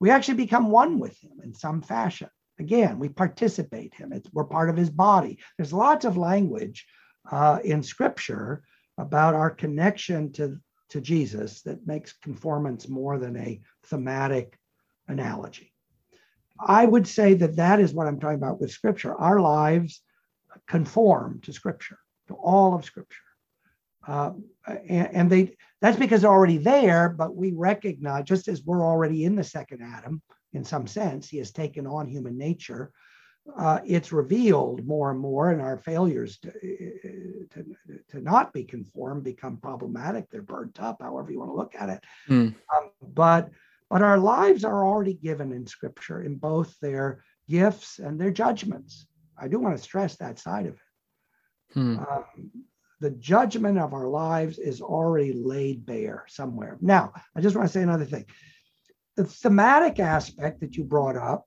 We 0.00 0.10
actually 0.10 0.34
become 0.34 0.70
one 0.70 0.98
with 0.98 1.16
him 1.18 1.40
in 1.44 1.52
some 1.52 1.82
fashion. 1.82 2.30
Again, 2.58 2.98
we 2.98 3.08
participate 3.08 3.94
him. 3.94 4.12
It's, 4.12 4.28
we're 4.32 4.44
part 4.44 4.70
of 4.70 4.76
his 4.76 4.90
body. 4.90 5.38
There's 5.58 5.72
lots 5.72 6.04
of 6.04 6.16
language 6.16 6.86
uh, 7.30 7.58
in 7.64 7.82
scripture 7.82 8.62
about 8.98 9.34
our 9.34 9.50
connection 9.50 10.32
to 10.32 10.58
to 10.90 11.00
Jesus 11.00 11.62
that 11.62 11.86
makes 11.86 12.12
conformance 12.12 12.86
more 12.86 13.18
than 13.18 13.34
a 13.36 13.60
thematic 13.84 14.58
analogy. 15.08 15.72
I 16.60 16.84
would 16.84 17.08
say 17.08 17.32
that 17.34 17.56
that 17.56 17.80
is 17.80 17.94
what 17.94 18.06
I'm 18.06 18.20
talking 18.20 18.36
about 18.36 18.60
with 18.60 18.70
Scripture. 18.70 19.14
Our 19.14 19.40
lives 19.40 20.02
conform 20.68 21.40
to 21.44 21.52
Scripture, 21.52 21.98
to 22.28 22.34
all 22.34 22.74
of 22.74 22.84
Scripture. 22.84 23.16
Uh, 24.06 24.32
and, 24.66 25.08
and, 25.14 25.30
they 25.30 25.56
that's 25.80 25.96
because 25.96 26.22
they're 26.22 26.30
already 26.30 26.58
there, 26.58 27.08
but 27.08 27.34
we 27.34 27.52
recognize 27.52 28.24
just 28.24 28.48
as 28.48 28.62
we're 28.62 28.84
already 28.84 29.24
in 29.24 29.36
the 29.36 29.44
second 29.44 29.80
Adam 29.82 30.20
in 30.52 30.64
some 30.64 30.86
sense, 30.86 31.28
he 31.28 31.38
has 31.38 31.52
taken 31.52 31.86
on 31.86 32.06
human 32.06 32.36
nature 32.36 32.92
uh, 33.56 33.80
it's 33.84 34.12
revealed 34.12 34.86
more 34.86 35.10
and 35.10 35.18
more, 35.18 35.50
and 35.50 35.60
our 35.60 35.76
failures 35.76 36.38
to, 36.38 36.50
to, 37.50 37.76
to, 38.08 38.20
not 38.20 38.52
be 38.52 38.64
conformed 38.64 39.24
become 39.24 39.56
problematic. 39.56 40.30
They're 40.30 40.42
burnt 40.42 40.80
up, 40.80 41.02
however 41.02 41.32
you 41.32 41.40
want 41.40 41.50
to 41.50 41.56
look 41.56 41.74
at 41.74 41.88
it. 41.88 42.04
Mm. 42.28 42.54
Um, 42.74 42.90
but 43.02 43.50
but 43.90 44.02
our 44.02 44.18
lives 44.18 44.64
are 44.64 44.86
already 44.86 45.14
given 45.14 45.52
in 45.52 45.66
Scripture 45.66 46.22
in 46.22 46.36
both 46.36 46.78
their 46.80 47.24
gifts 47.48 47.98
and 47.98 48.18
their 48.18 48.30
judgments. 48.30 49.06
I 49.36 49.48
do 49.48 49.58
want 49.58 49.76
to 49.76 49.82
stress 49.82 50.16
that 50.16 50.38
side 50.38 50.66
of 50.66 50.74
it. 50.74 51.74
Hmm. 51.74 51.98
Um, 51.98 52.50
the 53.00 53.10
judgment 53.10 53.78
of 53.78 53.92
our 53.92 54.06
lives 54.06 54.58
is 54.58 54.80
already 54.80 55.32
laid 55.32 55.84
bare 55.84 56.24
somewhere. 56.28 56.78
Now, 56.80 57.12
I 57.36 57.40
just 57.40 57.56
want 57.56 57.68
to 57.68 57.72
say 57.72 57.82
another 57.82 58.04
thing. 58.04 58.24
The 59.16 59.24
thematic 59.24 59.98
aspect 59.98 60.60
that 60.60 60.76
you 60.76 60.84
brought 60.84 61.16
up 61.16 61.46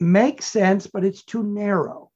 makes 0.00 0.46
sense, 0.46 0.86
but 0.86 1.04
it's 1.04 1.22
too 1.22 1.42
narrow. 1.42 2.10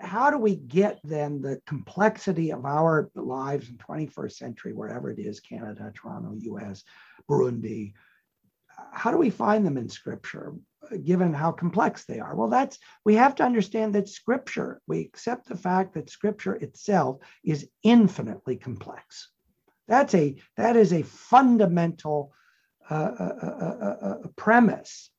How 0.00 0.30
do 0.30 0.38
we 0.38 0.56
get 0.56 1.00
then 1.04 1.40
the 1.40 1.60
complexity 1.66 2.52
of 2.52 2.64
our 2.64 3.10
lives 3.14 3.68
in 3.68 3.78
21st 3.78 4.32
century, 4.32 4.72
wherever 4.72 5.10
it 5.10 5.18
is, 5.18 5.40
Canada, 5.40 5.92
Toronto, 5.94 6.34
US, 6.40 6.82
Burundi, 7.30 7.94
how 8.92 9.10
do 9.10 9.16
we 9.16 9.30
find 9.30 9.64
them 9.64 9.76
in 9.76 9.88
scripture, 9.88 10.54
given 11.04 11.32
how 11.32 11.52
complex 11.52 12.04
they 12.04 12.20
are? 12.20 12.34
Well, 12.34 12.48
that's, 12.48 12.78
we 13.04 13.14
have 13.14 13.34
to 13.36 13.44
understand 13.44 13.94
that 13.94 14.08
scripture, 14.08 14.80
we 14.86 15.00
accept 15.00 15.48
the 15.48 15.56
fact 15.56 15.94
that 15.94 16.10
scripture 16.10 16.54
itself 16.54 17.18
is 17.44 17.68
infinitely 17.82 18.56
complex. 18.56 19.30
That's 19.88 20.14
a, 20.14 20.36
that 20.56 20.76
is 20.76 20.92
a 20.92 21.02
fundamental 21.02 22.32
uh, 22.90 22.94
uh, 22.94 23.96
uh, 24.00 24.28
premise 24.36 25.10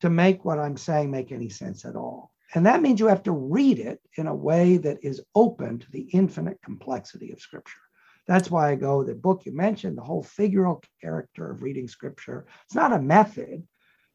to 0.00 0.10
make 0.10 0.44
what 0.44 0.58
I'm 0.58 0.76
saying 0.76 1.10
make 1.10 1.32
any 1.32 1.48
sense 1.48 1.84
at 1.84 1.96
all. 1.96 2.32
And 2.54 2.64
that 2.66 2.80
means 2.80 2.98
you 2.98 3.06
have 3.06 3.24
to 3.24 3.32
read 3.32 3.78
it 3.78 4.00
in 4.16 4.26
a 4.26 4.34
way 4.34 4.78
that 4.78 4.98
is 5.02 5.22
open 5.34 5.78
to 5.80 5.90
the 5.90 6.08
infinite 6.12 6.58
complexity 6.62 7.30
of 7.30 7.40
Scripture. 7.40 7.80
That's 8.26 8.50
why 8.50 8.70
I 8.70 8.74
go, 8.74 9.02
the 9.02 9.14
book 9.14 9.44
you 9.44 9.54
mentioned, 9.54 9.96
the 9.96 10.02
whole 10.02 10.24
figural 10.24 10.82
character 11.00 11.50
of 11.50 11.62
reading 11.62 11.88
Scripture, 11.88 12.46
it's 12.64 12.74
not 12.74 12.92
a 12.92 13.00
method, 13.00 13.66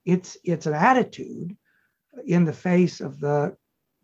it's, 0.05 0.37
it's 0.43 0.65
an 0.65 0.73
attitude 0.73 1.55
in 2.25 2.45
the 2.45 2.53
face 2.53 3.01
of 3.01 3.19
the 3.19 3.55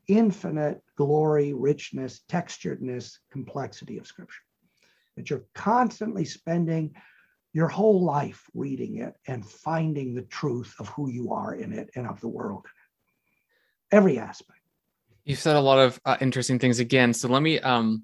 infinite 0.07 0.81
glory, 0.95 1.53
richness, 1.53 2.21
texturedness, 2.27 3.17
complexity 3.31 3.97
of 3.97 4.07
Scripture. 4.07 4.41
That 5.15 5.29
you're 5.29 5.45
constantly 5.53 6.25
spending 6.25 6.95
your 7.53 7.67
whole 7.67 8.03
life 8.03 8.43
reading 8.53 8.97
it 8.97 9.15
and 9.27 9.45
finding 9.45 10.13
the 10.13 10.21
truth 10.23 10.75
of 10.79 10.87
who 10.89 11.09
you 11.09 11.33
are 11.33 11.55
in 11.55 11.73
it 11.73 11.89
and 11.95 12.07
of 12.07 12.19
the 12.21 12.27
world 12.27 12.65
in 12.65 13.95
it. 13.95 13.97
Every 13.97 14.19
aspect. 14.19 14.59
You've 15.25 15.39
said 15.39 15.55
a 15.55 15.61
lot 15.61 15.79
of 15.79 15.99
uh, 16.05 16.17
interesting 16.21 16.59
things 16.59 16.79
again. 16.79 17.13
So 17.13 17.27
let 17.27 17.41
me 17.41 17.59
um, 17.59 18.03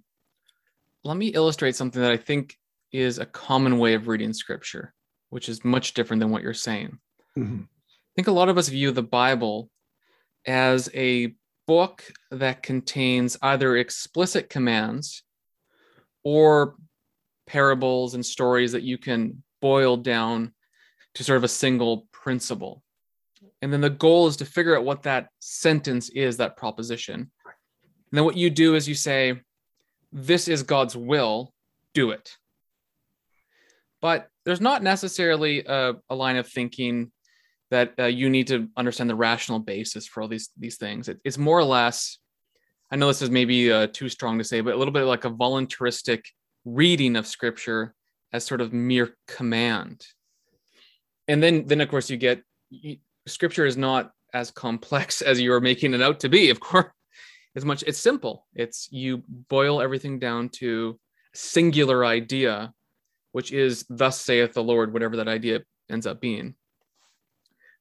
let 1.03 1.17
me 1.17 1.27
illustrate 1.27 1.75
something 1.75 2.01
that 2.01 2.11
I 2.11 2.17
think 2.17 2.57
is 2.91 3.19
a 3.19 3.25
common 3.25 3.77
way 3.77 3.93
of 3.93 4.07
reading 4.07 4.33
scripture, 4.33 4.93
which 5.29 5.49
is 5.49 5.63
much 5.63 5.93
different 5.93 6.19
than 6.19 6.31
what 6.31 6.41
you're 6.41 6.53
saying. 6.53 6.97
Mm-hmm. 7.37 7.61
I 7.61 8.11
think 8.15 8.27
a 8.27 8.31
lot 8.31 8.49
of 8.49 8.57
us 8.57 8.69
view 8.69 8.91
the 8.91 9.03
Bible 9.03 9.69
as 10.45 10.89
a 10.93 11.35
book 11.67 12.03
that 12.31 12.63
contains 12.63 13.37
either 13.41 13.75
explicit 13.75 14.49
commands 14.49 15.23
or 16.23 16.75
parables 17.47 18.13
and 18.13 18.25
stories 18.25 18.71
that 18.71 18.83
you 18.83 18.97
can 18.97 19.43
boil 19.61 19.97
down 19.97 20.53
to 21.15 21.23
sort 21.23 21.37
of 21.37 21.43
a 21.43 21.49
single 21.49 22.07
principle. 22.11 22.83
And 23.61 23.71
then 23.71 23.81
the 23.81 23.89
goal 23.89 24.27
is 24.27 24.37
to 24.37 24.45
figure 24.45 24.77
out 24.77 24.85
what 24.85 25.03
that 25.03 25.29
sentence 25.39 26.09
is, 26.09 26.37
that 26.37 26.57
proposition. 26.57 27.15
And 27.15 27.31
then 28.11 28.25
what 28.25 28.37
you 28.37 28.49
do 28.49 28.75
is 28.75 28.87
you 28.87 28.95
say, 28.95 29.41
This 30.11 30.47
is 30.47 30.63
God's 30.63 30.95
will, 30.95 31.53
do 31.93 32.11
it. 32.11 32.35
But 34.01 34.27
there's 34.45 34.61
not 34.61 34.83
necessarily 34.83 35.63
a, 35.65 35.93
a 36.09 36.15
line 36.15 36.37
of 36.37 36.47
thinking 36.47 37.11
that 37.71 37.93
uh, 37.97 38.05
you 38.05 38.29
need 38.29 38.47
to 38.47 38.69
understand 38.77 39.09
the 39.09 39.15
rational 39.15 39.59
basis 39.59 40.05
for 40.05 40.21
all 40.21 40.27
these, 40.27 40.49
these 40.57 40.77
things. 40.77 41.09
It, 41.09 41.19
it's 41.23 41.37
more 41.37 41.57
or 41.57 41.63
less, 41.63 42.19
I 42.91 42.95
know 42.95 43.07
this 43.07 43.23
is 43.23 43.31
maybe 43.31 43.71
uh, 43.71 43.87
too 43.87 44.09
strong 44.09 44.37
to 44.37 44.43
say, 44.43 44.61
but 44.61 44.75
a 44.75 44.77
little 44.77 44.93
bit 44.93 45.05
like 45.05 45.25
a 45.25 45.29
voluntaristic 45.29 46.23
reading 46.65 47.15
of 47.15 47.27
scripture 47.27 47.93
as 48.33 48.43
sort 48.43 48.59
of 48.59 48.73
mere 48.73 49.15
command. 49.27 50.05
And 51.27 51.41
then 51.41 51.65
then 51.65 51.81
of 51.81 51.89
course 51.89 52.09
you 52.09 52.17
get 52.17 52.43
scripture 53.27 53.65
is 53.65 53.77
not 53.77 54.11
as 54.33 54.51
complex 54.51 55.21
as 55.29 55.39
you're 55.39 55.61
making 55.61 55.93
it 55.93 56.01
out 56.01 56.19
to 56.21 56.29
be 56.29 56.49
of 56.49 56.59
course. 56.59 56.91
As 57.55 57.63
much 57.63 57.83
it's 57.87 57.99
simple. 57.99 58.45
It's 58.53 58.89
you 58.91 59.23
boil 59.47 59.81
everything 59.81 60.19
down 60.19 60.49
to 60.59 60.99
a 61.33 61.37
singular 61.37 62.03
idea 62.03 62.73
which 63.31 63.51
is 63.51 63.85
thus 63.89 64.19
saith 64.19 64.53
the 64.53 64.63
lord 64.63 64.93
whatever 64.93 65.17
that 65.17 65.27
idea 65.27 65.61
ends 65.89 66.05
up 66.05 66.19
being. 66.19 66.55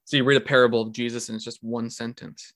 So 0.05 0.17
you 0.17 0.25
read 0.25 0.37
a 0.37 0.45
parable 0.45 0.83
of 0.83 0.93
jesus 0.93 1.29
and 1.29 1.37
it's 1.37 1.45
just 1.45 1.63
one 1.63 1.91
sentence. 1.91 2.53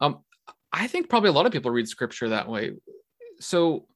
Um 0.00 0.24
I 0.72 0.88
think 0.88 1.08
probably 1.08 1.30
a 1.30 1.32
lot 1.32 1.46
of 1.46 1.52
people 1.52 1.70
read 1.70 1.88
scripture 1.88 2.30
that 2.30 2.48
way. 2.48 2.72
So 3.38 3.86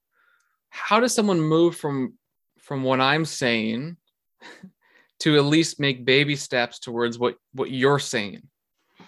how 0.70 1.00
does 1.00 1.14
someone 1.14 1.40
move 1.40 1.76
from 1.76 2.14
from 2.58 2.82
what 2.82 3.00
I'm 3.00 3.24
saying 3.24 3.96
to 5.20 5.36
at 5.36 5.44
least 5.44 5.80
make 5.80 6.04
baby 6.04 6.36
steps 6.36 6.78
towards 6.78 7.18
what 7.18 7.36
what 7.52 7.70
you're 7.70 7.98
saying? 7.98 8.48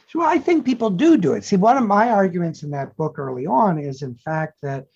So 0.09 0.21
I 0.21 0.39
think 0.39 0.67
people 0.67 0.91
do 0.91 1.17
do 1.17 1.33
it. 1.33 1.45
See, 1.45 1.57
one 1.57 1.79
of 1.79 1.87
my 1.87 2.11
arguments 2.11 2.63
in 2.63 2.71
that 2.73 2.95
book 2.97 3.19
early 3.19 3.47
on 3.47 3.79
is, 3.79 4.03
in 4.03 4.15
fact, 4.15 4.59
that 4.63 4.87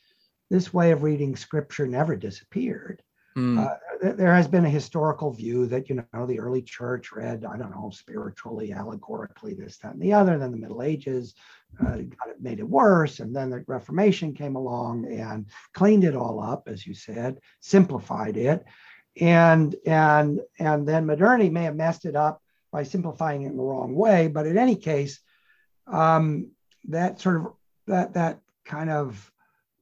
this 0.51 0.75
way 0.75 0.91
of 0.91 1.03
reading 1.03 1.37
scripture 1.37 1.87
never 1.87 2.17
disappeared. 2.17 3.03
Mm. 3.37 3.67
Uh, 3.67 3.77
there 4.15 4.35
has 4.35 4.49
been 4.49 4.65
a 4.65 4.71
historical 4.71 5.31
view 5.31 5.67
that 5.67 5.91
you 5.91 6.03
know 6.13 6.27
the 6.27 6.41
early 6.41 6.63
church 6.63 7.13
read 7.13 7.45
I 7.45 7.59
don't 7.59 7.71
know 7.71 7.91
spiritually, 7.93 8.73
allegorically, 8.73 9.53
this, 9.53 9.77
that, 9.79 9.93
and 9.93 10.03
the 10.03 10.15
other. 10.15 10.39
Then 10.39 10.53
the 10.53 10.57
Middle 10.57 10.83
Ages 10.83 11.35
uh, 11.87 11.99
made 12.41 12.61
it 12.61 12.69
worse, 12.69 13.21
and 13.21 13.37
then 13.37 13.51
the 13.51 13.63
Reformation 13.67 14.33
came 14.33 14.57
along 14.57 15.13
and 15.13 15.47
cleaned 15.75 16.05
it 16.05 16.17
all 16.17 16.43
up, 16.43 16.67
as 16.67 16.87
you 16.87 16.95
said, 16.95 17.39
simplified 17.61 18.39
it, 18.39 18.65
and 19.21 19.75
and 19.85 20.41
and 20.59 20.89
then 20.89 21.05
modernity 21.05 21.51
may 21.51 21.65
have 21.65 21.77
messed 21.77 22.07
it 22.07 22.17
up 22.17 22.43
by 22.73 22.85
simplifying 22.85 23.43
it 23.43 23.51
in 23.51 23.57
the 23.59 23.63
wrong 23.63 23.95
way. 23.95 24.29
But 24.29 24.47
in 24.47 24.57
any 24.57 24.77
case, 24.77 25.21
um, 25.87 26.53
that 26.89 27.21
sort 27.21 27.37
of 27.37 27.47
that 27.87 28.15
that 28.15 28.41
kind 28.65 28.89
of 28.89 29.31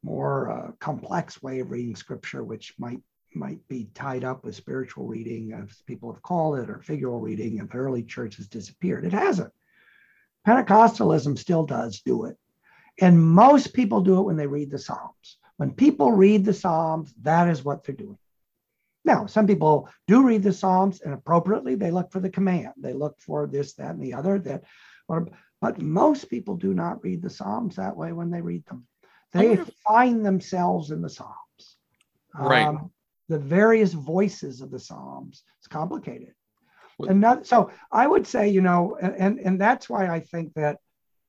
more 0.02 0.50
uh, 0.50 0.72
complex 0.80 1.40
way 1.40 1.60
of 1.60 1.70
reading 1.70 1.94
scripture, 1.94 2.42
which 2.42 2.74
might 2.78 3.00
might 3.34 3.66
be 3.68 3.88
tied 3.94 4.24
up 4.24 4.44
with 4.44 4.54
spiritual 4.54 5.06
reading, 5.06 5.52
as 5.52 5.82
people 5.86 6.12
have 6.12 6.22
called 6.22 6.58
it, 6.58 6.70
or 6.70 6.82
figural 6.86 7.22
reading, 7.22 7.60
and 7.60 7.68
the 7.68 7.76
early 7.76 8.02
church 8.02 8.36
has 8.36 8.48
disappeared. 8.48 9.04
It 9.04 9.12
hasn't. 9.12 9.52
Pentecostalism 10.46 11.38
still 11.38 11.64
does 11.64 12.00
do 12.02 12.26
it. 12.26 12.36
And 13.00 13.20
most 13.20 13.72
people 13.74 14.00
do 14.00 14.20
it 14.20 14.24
when 14.24 14.36
they 14.36 14.46
read 14.46 14.70
the 14.70 14.78
Psalms. 14.78 15.38
When 15.56 15.72
people 15.72 16.12
read 16.12 16.44
the 16.44 16.52
Psalms, 16.52 17.12
that 17.22 17.48
is 17.48 17.64
what 17.64 17.84
they're 17.84 17.94
doing. 17.94 18.18
Now, 19.04 19.26
some 19.26 19.46
people 19.46 19.88
do 20.06 20.26
read 20.26 20.42
the 20.42 20.52
Psalms 20.52 21.00
and 21.00 21.12
appropriately 21.12 21.74
they 21.74 21.90
look 21.90 22.10
for 22.10 22.20
the 22.20 22.30
command. 22.30 22.72
They 22.76 22.92
look 22.92 23.20
for 23.20 23.46
this, 23.46 23.74
that, 23.74 23.90
and 23.90 24.02
the 24.02 24.14
other. 24.14 24.38
That, 24.38 24.64
or, 25.08 25.28
but 25.60 25.80
most 25.80 26.30
people 26.30 26.56
do 26.56 26.72
not 26.72 27.02
read 27.02 27.22
the 27.22 27.30
Psalms 27.30 27.76
that 27.76 27.96
way 27.96 28.12
when 28.12 28.30
they 28.30 28.40
read 28.40 28.64
them. 28.66 28.86
They 29.32 29.58
find 29.86 30.24
themselves 30.24 30.90
in 30.90 31.02
the 31.02 31.10
Psalms. 31.10 31.34
Right. 32.38 32.66
Um, 32.66 32.90
the 33.28 33.38
various 33.38 33.92
voices 33.92 34.60
of 34.60 34.70
the 34.70 34.78
Psalms. 34.78 35.44
It's 35.58 35.68
complicated. 35.68 36.34
And 37.08 37.20
not, 37.20 37.46
so 37.46 37.70
I 37.90 38.06
would 38.06 38.26
say, 38.26 38.48
you 38.48 38.60
know, 38.60 38.96
and, 39.00 39.38
and 39.40 39.60
that's 39.60 39.88
why 39.88 40.08
I 40.08 40.20
think 40.20 40.54
that 40.54 40.78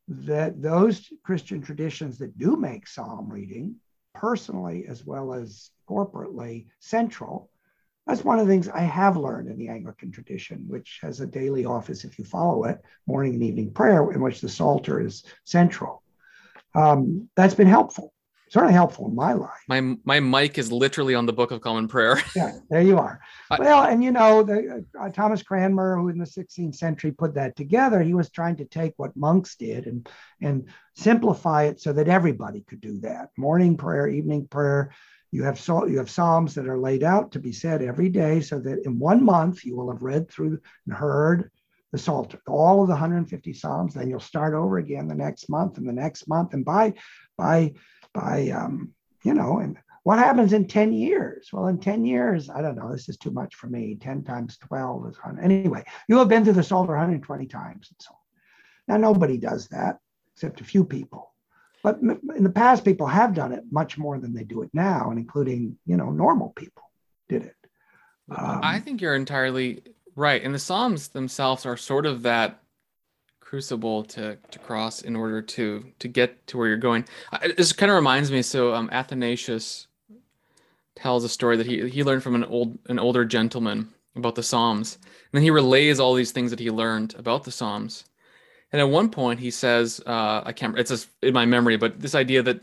that 0.07 0.61
those 0.61 1.11
Christian 1.23 1.61
traditions 1.61 2.19
that 2.19 2.37
do 2.37 2.55
make 2.55 2.87
psalm 2.87 3.27
reading 3.27 3.75
personally 4.13 4.85
as 4.87 5.03
well 5.03 5.33
as 5.33 5.71
corporately 5.89 6.67
central. 6.79 7.49
That's 8.05 8.23
one 8.23 8.37
of 8.37 8.45
the 8.45 8.53
things 8.53 8.69
I 8.69 8.81
have 8.81 9.17
learned 9.17 9.49
in 9.49 9.57
the 9.57 9.69
Anglican 9.69 10.11
tradition, 10.11 10.65
which 10.67 10.99
has 11.01 11.21
a 11.21 11.25
daily 11.25 11.65
office, 11.65 12.05
if 12.05 12.19
you 12.19 12.25
follow 12.25 12.65
it, 12.65 12.79
morning 13.07 13.33
and 13.33 13.43
evening 13.43 13.71
prayer, 13.71 14.11
in 14.11 14.21
which 14.21 14.41
the 14.41 14.49
Psalter 14.49 15.01
is 15.03 15.23
central. 15.43 16.03
Um, 16.75 17.29
that's 17.35 17.55
been 17.55 17.67
helpful 17.67 18.13
certainly 18.49 18.73
helpful 18.73 19.07
in 19.07 19.15
my 19.15 19.33
life. 19.33 19.63
My 19.67 19.81
my 20.03 20.19
mic 20.19 20.57
is 20.57 20.71
literally 20.71 21.15
on 21.15 21.25
the 21.25 21.33
Book 21.33 21.51
of 21.51 21.61
Common 21.61 21.87
Prayer. 21.87 22.21
yeah, 22.35 22.51
there 22.69 22.81
you 22.81 22.97
are. 22.97 23.19
Well, 23.57 23.83
and 23.83 24.03
you 24.03 24.11
know, 24.11 24.43
the, 24.43 24.85
uh, 24.99 25.09
Thomas 25.09 25.43
Cranmer, 25.43 25.97
who 25.97 26.09
in 26.09 26.17
the 26.17 26.25
16th 26.25 26.75
century 26.75 27.11
put 27.11 27.35
that 27.35 27.55
together, 27.55 28.01
he 28.01 28.13
was 28.13 28.29
trying 28.29 28.57
to 28.57 28.65
take 28.65 28.93
what 28.97 29.15
monks 29.15 29.55
did 29.55 29.87
and 29.87 30.07
and 30.41 30.69
simplify 30.95 31.63
it 31.63 31.81
so 31.81 31.93
that 31.93 32.07
everybody 32.07 32.61
could 32.61 32.81
do 32.81 32.99
that. 32.99 33.29
Morning 33.37 33.77
prayer, 33.77 34.07
evening 34.07 34.47
prayer. 34.47 34.91
You 35.31 35.43
have 35.43 35.59
so 35.59 35.85
you 35.85 35.97
have 35.97 36.09
psalms 36.09 36.55
that 36.55 36.67
are 36.67 36.77
laid 36.77 37.03
out 37.03 37.31
to 37.33 37.39
be 37.39 37.51
said 37.51 37.81
every 37.81 38.09
day, 38.09 38.41
so 38.41 38.59
that 38.59 38.85
in 38.85 38.99
one 38.99 39.23
month 39.23 39.65
you 39.65 39.75
will 39.75 39.91
have 39.91 40.03
read 40.03 40.29
through 40.29 40.59
and 40.85 40.95
heard 40.95 41.51
the 41.95 42.01
Psalter, 42.01 42.39
all 42.47 42.81
of 42.81 42.88
the 42.88 42.93
150 42.93 43.53
psalms. 43.53 43.93
Then 43.93 44.10
you'll 44.10 44.19
start 44.19 44.53
over 44.53 44.77
again 44.79 45.08
the 45.08 45.15
next 45.15 45.49
month 45.49 45.77
and 45.77 45.88
the 45.88 45.93
next 45.93 46.27
month, 46.27 46.53
and 46.53 46.65
by 46.65 46.93
by 47.38 47.73
by 48.15 48.49
um, 48.49 48.93
you 49.23 49.34
know 49.34 49.60
and 49.60 49.78
what 50.04 50.19
happens 50.19 50.54
in 50.54 50.67
10 50.67 50.93
years? 50.93 51.49
Well 51.51 51.67
in 51.67 51.80
10 51.80 52.06
years 52.06 52.49
i 52.49 52.62
don't 52.62 52.75
know 52.75 52.91
this 52.91 53.10
is 53.10 53.17
too 53.17 53.32
much 53.32 53.56
for 53.56 53.67
me. 53.67 53.97
10 53.99 54.23
times 54.23 54.58
12 54.58 55.10
is 55.10 55.17
100 55.17 55.43
anyway 55.43 55.84
you 56.08 56.17
have 56.17 56.30
been 56.30 56.43
through 56.43 56.54
the 56.54 56.63
Psalter 56.63 56.93
120 56.93 57.45
times 57.45 57.89
and 57.89 57.97
so 57.99 58.12
on. 58.12 58.17
Now 58.88 59.10
nobody 59.10 59.38
does 59.38 59.67
that 59.67 59.99
except 60.34 60.62
a 60.62 60.63
few 60.63 60.84
people. 60.84 61.34
But 61.84 61.99
in 61.99 62.43
the 62.43 62.49
past 62.49 62.84
people 62.84 63.06
have 63.06 63.36
done 63.36 63.51
it 63.51 63.63
much 63.69 63.97
more 63.97 64.17
than 64.17 64.34
they 64.34 64.43
do 64.43 64.63
it 64.63 64.69
now 64.73 65.10
and 65.12 65.19
including 65.19 65.78
you 65.86 65.97
know 65.97 66.10
normal 66.12 66.49
people 66.56 66.84
did 67.28 67.43
it. 67.43 67.56
Um, 68.36 68.60
i 68.63 68.80
think 68.80 69.01
you're 69.01 69.15
entirely 69.15 69.84
right. 70.15 70.41
And 70.43 70.54
the 70.54 70.60
psalms 70.60 71.10
themselves 71.10 71.65
are 71.65 71.78
sort 71.78 72.06
of 72.06 72.23
that 72.23 72.62
crucible 73.45 74.03
to 74.03 74.38
to 74.51 74.60
cross 74.60 75.01
in 75.01 75.15
order 75.15 75.41
to 75.41 75.86
to 75.99 76.08
get 76.08 76.45
to 76.47 76.58
where 76.58 76.67
you're 76.67 76.77
going. 76.77 77.05
this 77.55 77.71
kind 77.71 77.91
of 77.91 77.95
reminds 77.95 78.31
me. 78.31 78.41
So 78.41 78.73
um, 78.73 78.89
Athanasius 78.91 79.88
tells 80.95 81.23
a 81.23 81.29
story 81.29 81.55
that 81.58 81.67
he 81.67 81.88
he 81.88 82.03
learned 82.03 82.23
from 82.23 82.36
an 82.36 82.43
old 82.43 82.77
an 82.89 82.99
older 82.99 83.23
gentleman 83.23 83.93
about 84.15 84.36
the 84.36 84.43
Psalms, 84.43 84.95
and 84.95 85.31
then 85.34 85.43
he 85.43 85.51
relays 85.51 85.99
all 85.99 86.15
these 86.15 86.31
things 86.31 86.49
that 86.49 86.60
he 86.60 86.71
learned 86.71 87.15
about 87.17 87.43
the 87.43 87.51
Psalms. 87.51 88.05
And 88.71 88.81
at 88.81 88.89
one 88.89 89.10
point, 89.10 89.39
he 89.39 89.51
says, 89.51 90.01
uh, 90.05 90.41
"I 90.43 90.51
can't. 90.51 90.77
It's 90.77 91.08
in 91.21 91.34
my 91.34 91.45
memory, 91.45 91.77
but 91.77 91.99
this 92.01 92.15
idea 92.15 92.41
that 92.43 92.62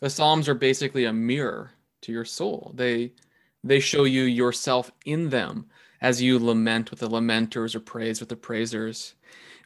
the 0.00 0.10
Psalms 0.10 0.48
are 0.48 0.54
basically 0.54 1.04
a 1.04 1.12
mirror 1.12 1.70
to 2.02 2.12
your 2.12 2.24
soul. 2.24 2.72
They 2.74 3.12
they 3.62 3.80
show 3.80 4.04
you 4.04 4.24
yourself 4.24 4.90
in 5.06 5.30
them 5.30 5.66
as 6.00 6.20
you 6.20 6.38
lament 6.38 6.90
with 6.90 7.00
the 7.00 7.08
lamenters 7.08 7.74
or 7.74 7.80
praise 7.80 8.18
with 8.18 8.30
the 8.30 8.36
praisers." 8.36 9.14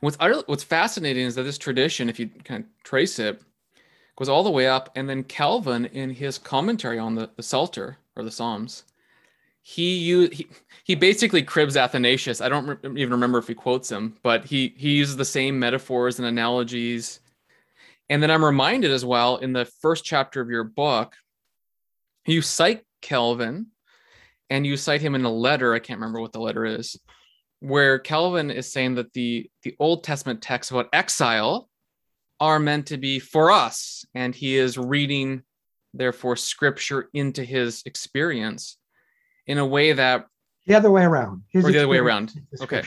What's 0.00 0.16
what's 0.46 0.64
fascinating 0.64 1.26
is 1.26 1.34
that 1.34 1.42
this 1.42 1.58
tradition, 1.58 2.08
if 2.08 2.18
you 2.18 2.28
kind 2.44 2.64
of 2.64 2.70
trace 2.84 3.18
it, 3.18 3.40
goes 4.16 4.28
all 4.28 4.42
the 4.42 4.50
way 4.50 4.66
up, 4.66 4.90
and 4.96 5.08
then 5.08 5.22
Calvin, 5.24 5.86
in 5.86 6.10
his 6.10 6.38
commentary 6.38 6.98
on 6.98 7.14
the, 7.14 7.30
the 7.36 7.42
Psalter 7.42 7.98
or 8.16 8.22
the 8.22 8.30
Psalms, 8.30 8.84
he 9.62 9.96
used 9.98 10.32
he, 10.32 10.48
he 10.84 10.94
basically 10.94 11.42
cribs 11.42 11.76
Athanasius. 11.76 12.40
I 12.40 12.48
don't 12.48 12.66
re- 12.66 13.00
even 13.00 13.10
remember 13.10 13.38
if 13.38 13.48
he 13.48 13.54
quotes 13.54 13.90
him, 13.90 14.16
but 14.22 14.44
he 14.44 14.74
he 14.76 14.92
uses 14.92 15.16
the 15.16 15.24
same 15.24 15.58
metaphors 15.58 16.18
and 16.18 16.26
analogies. 16.26 17.20
And 18.08 18.22
then 18.22 18.30
I'm 18.30 18.44
reminded 18.44 18.90
as 18.90 19.04
well 19.04 19.36
in 19.36 19.52
the 19.52 19.66
first 19.66 20.04
chapter 20.04 20.40
of 20.40 20.48
your 20.48 20.64
book, 20.64 21.14
you 22.26 22.40
cite 22.40 22.82
Calvin, 23.02 23.66
and 24.48 24.66
you 24.66 24.78
cite 24.78 25.02
him 25.02 25.14
in 25.14 25.24
a 25.24 25.30
letter. 25.30 25.74
I 25.74 25.78
can't 25.78 26.00
remember 26.00 26.20
what 26.20 26.32
the 26.32 26.40
letter 26.40 26.64
is, 26.64 26.98
where 27.60 27.98
Calvin 27.98 28.50
is 28.50 28.70
saying 28.72 28.96
that 28.96 29.12
the 29.12 29.50
the 29.62 29.74
Old 29.78 30.04
Testament 30.04 30.42
texts 30.42 30.70
about 30.70 30.88
exile 30.92 31.68
are 32.40 32.58
meant 32.58 32.86
to 32.86 32.96
be 32.96 33.18
for 33.18 33.50
us, 33.50 34.04
and 34.14 34.34
he 34.34 34.56
is 34.56 34.78
reading, 34.78 35.42
therefore, 35.92 36.36
Scripture 36.36 37.08
into 37.12 37.44
his 37.44 37.82
experience 37.84 38.76
in 39.46 39.58
a 39.58 39.66
way 39.66 39.92
that 39.92 40.26
the 40.66 40.74
other 40.74 40.90
way 40.90 41.02
around. 41.02 41.42
His 41.48 41.64
or 41.64 41.72
the 41.72 41.78
other 41.78 41.88
way 41.88 41.98
around. 41.98 42.32
Okay. 42.60 42.82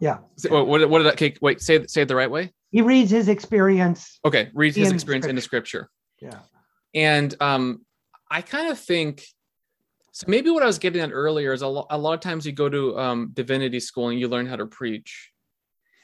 Yeah. 0.00 0.18
So, 0.36 0.64
what, 0.64 0.88
what 0.88 0.98
did 0.98 1.06
that? 1.06 1.14
Okay, 1.14 1.34
wait. 1.40 1.60
Say 1.60 1.86
say 1.86 2.02
it 2.02 2.08
the 2.08 2.16
right 2.16 2.30
way. 2.30 2.52
He 2.70 2.82
reads 2.82 3.10
his 3.10 3.28
experience. 3.28 4.18
Okay, 4.24 4.50
reads 4.54 4.76
his 4.76 4.92
experience 4.92 5.24
scripture. 5.24 5.30
into 5.30 5.42
Scripture. 5.42 5.90
Yeah. 6.20 6.38
And 6.94 7.34
um, 7.40 7.84
I 8.30 8.42
kind 8.42 8.70
of 8.70 8.78
think 8.78 9.24
so 10.12 10.26
maybe 10.28 10.50
what 10.50 10.62
I 10.62 10.66
was 10.66 10.78
getting 10.78 11.00
at 11.00 11.12
earlier 11.12 11.52
is 11.52 11.62
a, 11.62 11.68
lo- 11.68 11.86
a 11.88 11.98
lot 11.98 12.14
of 12.14 12.20
times 12.20 12.44
you 12.44 12.52
go 12.52 12.68
to 12.68 12.98
um, 12.98 13.30
divinity 13.32 13.78
school 13.78 14.08
and 14.08 14.18
you 14.18 14.28
learn 14.28 14.46
how 14.46 14.56
to 14.56 14.66
preach. 14.66 15.30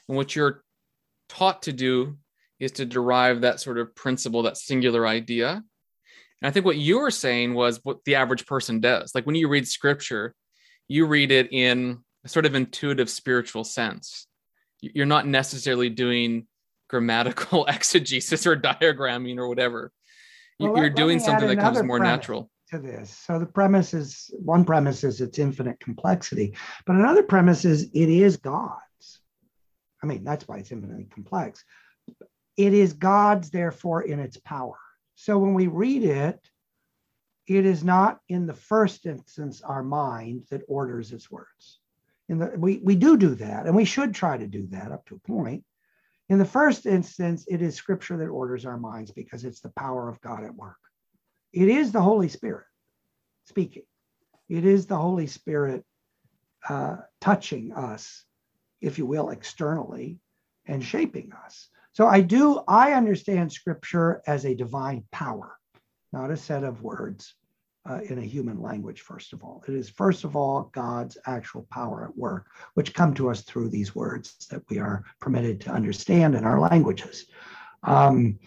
And 0.07 0.15
what 0.15 0.35
you're 0.35 0.63
taught 1.27 1.63
to 1.63 1.73
do 1.73 2.17
is 2.59 2.71
to 2.73 2.85
derive 2.85 3.41
that 3.41 3.59
sort 3.59 3.77
of 3.77 3.93
principle, 3.95 4.43
that 4.43 4.57
singular 4.57 5.05
idea. 5.05 5.61
And 6.41 6.47
I 6.47 6.51
think 6.51 6.65
what 6.65 6.77
you 6.77 6.99
were 6.99 7.11
saying 7.11 7.53
was 7.53 7.83
what 7.83 8.03
the 8.05 8.15
average 8.15 8.45
person 8.45 8.79
does. 8.79 9.13
Like 9.13 9.25
when 9.25 9.35
you 9.35 9.49
read 9.49 9.67
scripture, 9.67 10.33
you 10.87 11.05
read 11.05 11.31
it 11.31 11.51
in 11.51 11.99
a 12.23 12.29
sort 12.29 12.45
of 12.45 12.55
intuitive 12.55 13.09
spiritual 13.09 13.65
sense. 13.65 14.27
You're 14.79 15.05
not 15.05 15.27
necessarily 15.27 15.89
doing 15.89 16.47
grammatical 16.87 17.65
exegesis 17.67 18.47
or 18.47 18.55
diagramming 18.55 19.37
or 19.37 19.49
whatever. 19.49 19.91
Well, 20.59 20.77
you're 20.77 20.89
doing 20.89 21.19
something 21.19 21.47
that 21.47 21.59
comes 21.59 21.83
more 21.83 21.97
premise. 21.97 22.17
natural 22.17 22.49
to 22.69 22.79
this. 22.79 23.09
So 23.11 23.39
the 23.39 23.45
premise 23.45 23.93
is 23.93 24.31
one 24.33 24.65
premise 24.65 25.03
is 25.03 25.21
it's 25.21 25.39
infinite 25.39 25.79
complexity, 25.79 26.55
but 26.85 26.95
another 26.95 27.23
premise 27.23 27.65
is 27.65 27.83
it 27.93 28.09
is 28.09 28.37
God's. 28.37 29.21
I 30.03 30.05
mean, 30.05 30.23
that's 30.23 30.47
why 30.47 30.57
it's 30.57 30.71
infinitely 30.71 31.07
complex. 31.11 31.63
It 32.55 32.73
is 32.73 32.93
God's, 32.93 33.49
therefore, 33.49 34.03
in 34.03 34.19
its 34.19 34.37
power. 34.37 34.77
So 35.15 35.37
when 35.37 35.53
we 35.53 35.67
read 35.67 36.03
it, 36.03 36.39
it 37.47 37.65
is 37.65 37.83
not 37.83 38.19
in 38.27 38.45
the 38.45 38.53
first 38.53 39.05
instance 39.05 39.61
our 39.61 39.83
mind 39.83 40.43
that 40.49 40.63
orders 40.67 41.13
its 41.13 41.31
words. 41.31 41.79
In 42.29 42.39
the, 42.39 42.53
we, 42.57 42.79
we 42.83 42.95
do 42.95 43.15
do 43.15 43.35
that, 43.35 43.65
and 43.65 43.75
we 43.75 43.85
should 43.85 44.13
try 44.13 44.37
to 44.37 44.47
do 44.47 44.67
that 44.71 44.91
up 44.91 45.05
to 45.07 45.15
a 45.15 45.27
point. 45.27 45.63
In 46.29 46.39
the 46.39 46.45
first 46.45 46.85
instance, 46.85 47.45
it 47.47 47.61
is 47.61 47.75
scripture 47.75 48.17
that 48.17 48.27
orders 48.27 48.65
our 48.65 48.77
minds 48.77 49.11
because 49.11 49.45
it's 49.45 49.61
the 49.61 49.71
power 49.77 50.09
of 50.09 50.19
God 50.19 50.43
at 50.43 50.53
work. 50.53 50.75
It 51.53 51.67
is 51.67 51.91
the 51.91 52.01
Holy 52.01 52.27
Spirit 52.27 52.65
speaking. 53.45 53.83
It 54.49 54.65
is 54.65 54.85
the 54.85 54.97
Holy 54.97 55.27
Spirit 55.27 55.83
uh, 56.67 56.97
touching 57.21 57.73
us, 57.73 58.23
if 58.81 58.97
you 58.97 59.05
will, 59.05 59.29
externally 59.29 60.19
and 60.65 60.83
shaping 60.83 61.31
us. 61.45 61.69
So 61.93 62.07
I 62.07 62.21
do, 62.21 62.61
I 62.67 62.93
understand 62.93 63.51
scripture 63.51 64.21
as 64.27 64.45
a 64.45 64.53
divine 64.53 65.03
power, 65.11 65.57
not 66.13 66.31
a 66.31 66.37
set 66.37 66.63
of 66.63 66.83
words 66.83 67.33
uh, 67.89 68.01
in 68.03 68.19
a 68.19 68.21
human 68.21 68.61
language, 68.61 69.01
first 69.01 69.33
of 69.33 69.43
all. 69.43 69.63
It 69.67 69.73
is, 69.73 69.89
first 69.89 70.23
of 70.23 70.35
all, 70.35 70.69
God's 70.73 71.17
actual 71.25 71.65
power 71.71 72.05
at 72.05 72.17
work, 72.17 72.47
which 72.73 72.93
come 72.93 73.13
to 73.15 73.29
us 73.29 73.41
through 73.41 73.69
these 73.69 73.95
words 73.95 74.47
that 74.51 74.61
we 74.69 74.77
are 74.77 75.03
permitted 75.19 75.61
to 75.61 75.71
understand 75.71 76.35
in 76.35 76.43
our 76.43 76.59
languages. 76.59 77.25
Um, 77.83 78.39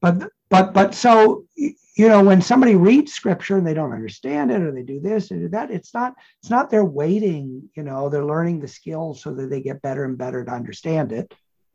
but 0.00 0.30
but 0.54 0.72
but 0.72 0.94
so 0.94 1.44
you 1.56 2.08
know 2.08 2.22
when 2.22 2.40
somebody 2.40 2.76
reads 2.76 3.12
scripture 3.12 3.56
and 3.56 3.66
they 3.66 3.74
don't 3.74 3.92
understand 3.92 4.52
it 4.52 4.62
or 4.62 4.70
they 4.70 4.84
do 4.84 5.00
this 5.00 5.32
or 5.32 5.36
do 5.36 5.48
that 5.48 5.70
it's 5.72 5.92
not 5.92 6.14
it's 6.40 6.50
not 6.50 6.70
they're 6.70 6.84
waiting 6.84 7.68
you 7.74 7.82
know 7.82 8.08
they're 8.08 8.24
learning 8.24 8.60
the 8.60 8.68
skills 8.68 9.20
so 9.20 9.34
that 9.34 9.50
they 9.50 9.60
get 9.60 9.82
better 9.82 10.04
and 10.04 10.16
better 10.16 10.44
to 10.44 10.52
understand 10.52 11.10
it. 11.10 11.34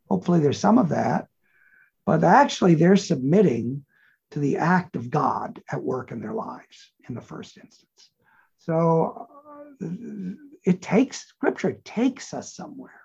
Hopefully 0.10 0.40
there's 0.40 0.60
some 0.60 0.78
of 0.78 0.90
that. 0.90 1.28
But 2.06 2.24
actually 2.24 2.76
they're 2.76 2.96
submitting 2.96 3.84
to 4.32 4.40
the 4.40 4.58
act 4.58 4.96
of 4.96 5.10
god 5.10 5.62
at 5.70 5.84
work 5.84 6.12
in 6.12 6.22
their 6.22 6.34
lives 6.34 6.92
in 7.10 7.16
the 7.16 7.22
first 7.22 7.58
instance. 7.58 8.12
So 8.60 9.28
it 10.64 10.82
takes 10.82 11.28
scripture 11.28 11.74
takes 11.84 12.34
us 12.34 12.56
somewhere. 12.56 13.02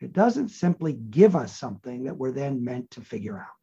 It 0.00 0.12
doesn't 0.12 0.50
simply 0.50 0.92
give 0.92 1.34
us 1.34 1.58
something 1.58 2.04
that 2.04 2.16
we're 2.16 2.30
then 2.30 2.64
meant 2.64 2.92
to 2.92 3.00
figure 3.00 3.38
out. 3.38 3.58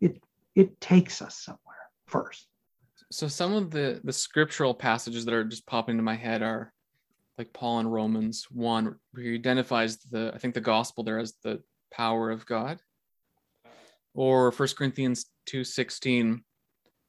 It 0.00 0.22
it 0.58 0.80
takes 0.80 1.22
us 1.22 1.36
somewhere 1.36 1.88
first. 2.08 2.48
So 3.12 3.28
some 3.28 3.54
of 3.54 3.70
the 3.70 4.00
the 4.02 4.12
scriptural 4.12 4.74
passages 4.74 5.24
that 5.24 5.32
are 5.32 5.44
just 5.44 5.66
popping 5.66 5.92
into 5.92 6.02
my 6.02 6.16
head 6.16 6.42
are 6.42 6.74
like 7.38 7.52
Paul 7.52 7.78
in 7.78 7.86
Romans 7.86 8.48
1 8.50 8.84
where 9.12 9.24
he 9.24 9.34
identifies 9.34 9.98
the 9.98 10.32
I 10.34 10.38
think 10.38 10.54
the 10.54 10.60
gospel 10.60 11.04
there 11.04 11.20
as 11.20 11.34
the 11.44 11.62
power 11.92 12.30
of 12.30 12.44
God. 12.44 12.80
Or 14.14 14.50
First 14.50 14.76
Corinthians 14.76 15.26
2:16 15.48 16.40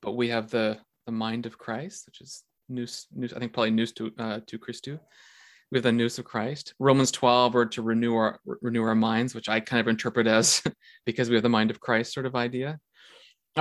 but 0.02 0.12
we 0.14 0.30
have 0.30 0.52
the 0.52 0.78
the 1.08 1.12
mind 1.12 1.48
of 1.48 1.58
Christ 1.58 2.06
which 2.06 2.22
is 2.22 2.44
nous, 2.70 3.08
nous 3.16 3.34
I 3.34 3.40
think 3.40 3.52
probably 3.52 3.72
nous 3.72 3.92
to 3.94 4.14
uh, 4.20 4.40
to 4.46 4.60
Christu. 4.60 5.00
We 5.72 5.78
have 5.78 5.84
the 5.84 5.92
nous 5.92 6.20
of 6.20 6.26
Christ. 6.26 6.76
Romans 6.80 7.12
12 7.12 7.56
or 7.56 7.66
to 7.66 7.82
renew 7.82 8.14
our 8.14 8.40
renew 8.46 8.84
our 8.84 8.96
minds 8.96 9.34
which 9.34 9.50
I 9.50 9.60
kind 9.60 9.82
of 9.82 9.88
interpret 9.88 10.28
as 10.28 10.62
because 11.06 11.30
we 11.30 11.36
have 11.36 11.44
the 11.44 11.50
mind 11.50 11.72
of 11.72 11.80
Christ 11.80 12.14
sort 12.14 12.28
of 12.28 12.36
idea. 12.36 12.80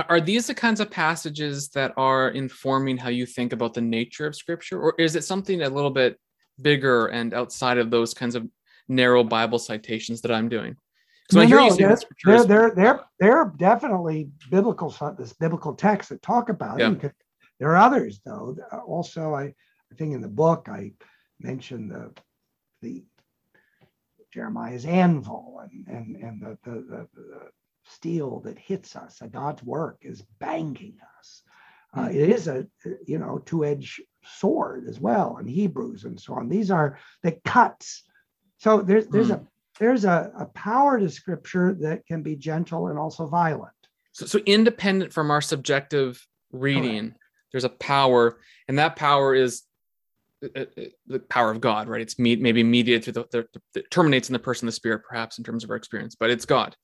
Are 0.07 0.21
these 0.21 0.47
the 0.47 0.53
kinds 0.53 0.79
of 0.79 0.91
passages 0.91 1.69
that 1.69 1.93
are 1.97 2.29
informing 2.29 2.97
how 2.97 3.09
you 3.09 3.25
think 3.25 3.53
about 3.53 3.73
the 3.73 3.81
nature 3.81 4.27
of 4.27 4.35
scripture, 4.35 4.79
or 4.79 4.93
is 4.97 5.15
it 5.15 5.23
something 5.23 5.61
a 5.61 5.69
little 5.69 5.89
bit 5.91 6.19
bigger 6.61 7.07
and 7.07 7.33
outside 7.33 7.77
of 7.77 7.89
those 7.89 8.13
kinds 8.13 8.35
of 8.35 8.47
narrow 8.87 9.23
Bible 9.23 9.59
citations 9.59 10.21
that 10.21 10.31
I'm 10.31 10.49
doing? 10.49 10.75
No, 11.31 11.43
no, 11.45 11.75
they're, 11.75 11.97
they're, 12.25 12.43
they're, 12.45 12.71
they're, 12.71 12.99
they're 13.19 13.53
definitely 13.57 14.29
biblical, 14.49 14.89
this 15.17 15.33
biblical 15.33 15.75
texts 15.75 16.09
that 16.09 16.21
talk 16.23 16.49
about 16.49 16.79
yeah. 16.79 16.91
it. 16.91 17.13
There 17.59 17.69
are 17.69 17.77
others, 17.77 18.19
though. 18.25 18.55
Uh, 18.71 18.77
also, 18.77 19.33
I, 19.35 19.43
I 19.91 19.95
think 19.95 20.13
in 20.13 20.21
the 20.21 20.27
book 20.27 20.67
I 20.69 20.93
mentioned 21.39 21.91
the 21.91 22.13
the 22.81 23.03
Jeremiah's 24.33 24.85
anvil 24.85 25.61
and 25.63 25.87
and 25.87 26.15
and 26.15 26.41
the 26.41 26.57
the, 26.63 26.71
the, 26.71 27.07
the 27.13 27.49
steel 27.89 28.41
that 28.41 28.57
hits 28.57 28.95
us. 28.95 29.21
God's 29.31 29.63
work 29.63 29.97
is 30.01 30.23
banging 30.39 30.97
us. 31.19 31.43
Uh, 31.93 32.05
hmm. 32.05 32.15
it 32.15 32.29
is 32.29 32.47
a 32.47 32.67
you 33.05 33.17
know 33.17 33.41
two-edged 33.45 34.01
sword 34.23 34.87
as 34.87 34.99
well 34.99 35.37
in 35.37 35.47
Hebrews 35.47 36.03
and 36.03 36.19
so 36.19 36.35
on. 36.35 36.49
These 36.49 36.71
are 36.71 36.99
the 37.23 37.33
cuts. 37.45 38.03
So 38.57 38.81
there's 38.81 39.07
there's 39.07 39.29
mm. 39.29 39.41
a 39.41 39.47
there's 39.79 40.05
a, 40.05 40.31
a 40.37 40.45
power 40.47 40.99
to 40.99 41.09
scripture 41.09 41.73
that 41.79 42.05
can 42.05 42.21
be 42.21 42.35
gentle 42.35 42.87
and 42.87 42.99
also 42.99 43.25
violent. 43.25 43.73
So, 44.11 44.25
so 44.25 44.39
independent 44.39 45.13
from 45.13 45.31
our 45.31 45.41
subjective 45.41 46.25
reading, 46.51 47.09
Correct. 47.09 47.19
there's 47.53 47.63
a 47.63 47.69
power, 47.69 48.39
and 48.67 48.77
that 48.77 48.97
power 48.97 49.33
is 49.33 49.63
uh, 50.43 50.61
uh, 50.61 50.83
the 51.07 51.19
power 51.19 51.51
of 51.51 51.61
God, 51.61 51.87
right? 51.87 52.01
It's 52.01 52.19
me, 52.19 52.35
maybe 52.35 52.63
mediated 52.63 53.05
through 53.05 53.23
the, 53.31 53.45
the, 53.53 53.61
the, 53.73 53.81
terminates 53.83 54.29
in 54.29 54.33
the 54.33 54.39
person, 54.39 54.65
the 54.65 54.71
spirit, 54.71 55.03
perhaps 55.07 55.37
in 55.37 55.43
terms 55.43 55.63
of 55.63 55.69
our 55.69 55.75
experience, 55.75 56.15
but 56.15 56.29
it's 56.29 56.45
God. 56.45 56.75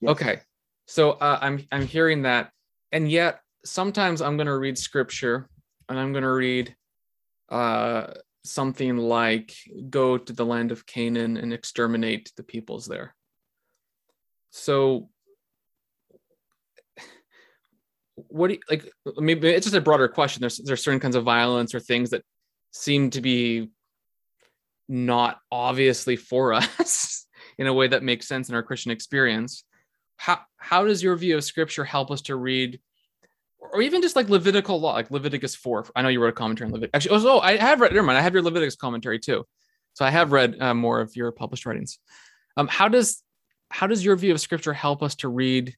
Yes. 0.00 0.10
Okay. 0.12 0.40
So 0.86 1.12
uh, 1.12 1.38
I'm 1.40 1.66
I'm 1.72 1.86
hearing 1.86 2.22
that, 2.22 2.50
and 2.92 3.10
yet 3.10 3.40
sometimes 3.64 4.20
I'm 4.20 4.36
going 4.36 4.46
to 4.46 4.56
read 4.56 4.76
scripture, 4.76 5.48
and 5.88 5.98
I'm 5.98 6.12
going 6.12 6.24
to 6.24 6.32
read 6.32 6.74
uh, 7.48 8.08
something 8.44 8.96
like 8.96 9.54
"Go 9.88 10.18
to 10.18 10.32
the 10.32 10.44
land 10.44 10.72
of 10.72 10.86
Canaan 10.86 11.36
and 11.36 11.52
exterminate 11.52 12.32
the 12.36 12.42
peoples 12.42 12.86
there." 12.86 13.14
So, 14.50 15.08
what 18.14 18.48
do 18.48 18.54
you 18.54 18.60
like? 18.68 18.92
Maybe 19.16 19.48
it's 19.48 19.66
just 19.66 19.76
a 19.76 19.80
broader 19.80 20.08
question. 20.08 20.40
There's 20.42 20.58
there's 20.58 20.82
certain 20.82 21.00
kinds 21.00 21.16
of 21.16 21.24
violence 21.24 21.74
or 21.74 21.80
things 21.80 22.10
that 22.10 22.22
seem 22.72 23.08
to 23.10 23.22
be 23.22 23.70
not 24.86 25.38
obviously 25.50 26.16
for 26.16 26.52
us 26.52 27.26
in 27.56 27.66
a 27.66 27.72
way 27.72 27.88
that 27.88 28.02
makes 28.02 28.28
sense 28.28 28.50
in 28.50 28.54
our 28.54 28.62
Christian 28.62 28.90
experience 28.90 29.64
how 30.24 30.40
how 30.56 30.84
does 30.84 31.02
your 31.02 31.16
view 31.16 31.36
of 31.36 31.44
scripture 31.44 31.84
help 31.84 32.10
us 32.10 32.22
to 32.22 32.36
read 32.36 32.80
or 33.58 33.82
even 33.82 34.02
just 34.02 34.16
like 34.16 34.28
Levitical 34.28 34.80
law, 34.80 34.92
like 34.92 35.10
Leviticus 35.10 35.54
4. 35.54 35.86
I 35.96 36.02
know 36.02 36.08
you 36.08 36.20
wrote 36.22 36.28
a 36.28 36.32
commentary 36.32 36.68
on 36.68 36.72
Leviticus. 36.72 37.06
Actually, 37.06 37.28
oh, 37.28 37.40
I 37.40 37.56
have 37.56 37.80
read, 37.80 37.92
never 37.92 38.06
mind. 38.06 38.18
I 38.18 38.20
have 38.20 38.34
your 38.34 38.42
Leviticus 38.42 38.76
commentary 38.76 39.18
too. 39.18 39.44
So 39.94 40.04
I 40.04 40.10
have 40.10 40.32
read 40.32 40.60
uh, 40.60 40.74
more 40.74 41.00
of 41.00 41.16
your 41.16 41.32
published 41.32 41.66
writings. 41.66 41.98
Um, 42.56 42.68
how 42.68 42.88
does 42.88 43.22
how 43.70 43.86
does 43.86 44.04
your 44.04 44.16
view 44.16 44.32
of 44.32 44.40
scripture 44.40 44.72
help 44.72 45.02
us 45.02 45.14
to 45.16 45.28
read 45.28 45.74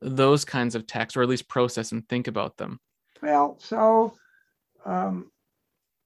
those 0.00 0.44
kinds 0.44 0.74
of 0.74 0.86
texts 0.86 1.16
or 1.16 1.22
at 1.22 1.28
least 1.28 1.48
process 1.48 1.92
and 1.92 2.06
think 2.08 2.26
about 2.26 2.56
them? 2.56 2.80
Well, 3.22 3.58
so 3.60 4.14
um, 4.84 5.30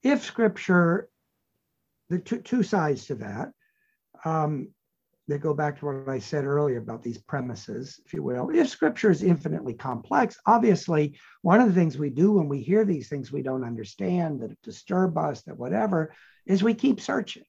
if 0.03 0.23
scripture, 0.23 1.09
the 2.09 2.19
two, 2.19 2.39
two 2.39 2.63
sides 2.63 3.07
to 3.07 3.15
that, 3.15 3.51
um, 4.23 4.69
they 5.27 5.37
go 5.37 5.53
back 5.53 5.79
to 5.79 5.85
what 5.85 6.09
I 6.09 6.19
said 6.19 6.45
earlier 6.45 6.79
about 6.79 7.03
these 7.03 7.19
premises, 7.19 7.99
if 8.05 8.13
you 8.13 8.23
will. 8.23 8.49
If 8.49 8.69
scripture 8.69 9.11
is 9.11 9.23
infinitely 9.23 9.73
complex, 9.73 10.37
obviously, 10.45 11.17
one 11.41 11.61
of 11.61 11.67
the 11.67 11.73
things 11.73 11.97
we 11.97 12.09
do 12.09 12.33
when 12.33 12.49
we 12.49 12.61
hear 12.61 12.83
these 12.83 13.07
things 13.07 13.31
we 13.31 13.41
don't 13.41 13.63
understand, 13.63 14.41
that 14.41 14.61
disturb 14.61 15.17
us, 15.17 15.43
that 15.43 15.57
whatever, 15.57 16.13
is 16.45 16.63
we 16.63 16.73
keep 16.73 16.99
searching. 16.99 17.43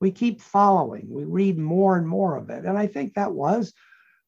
We 0.00 0.10
keep 0.10 0.40
following. 0.40 1.06
We 1.08 1.24
read 1.24 1.56
more 1.56 1.96
and 1.96 2.06
more 2.06 2.36
of 2.36 2.50
it. 2.50 2.64
And 2.64 2.76
I 2.76 2.88
think 2.88 3.14
that 3.14 3.32
was, 3.32 3.72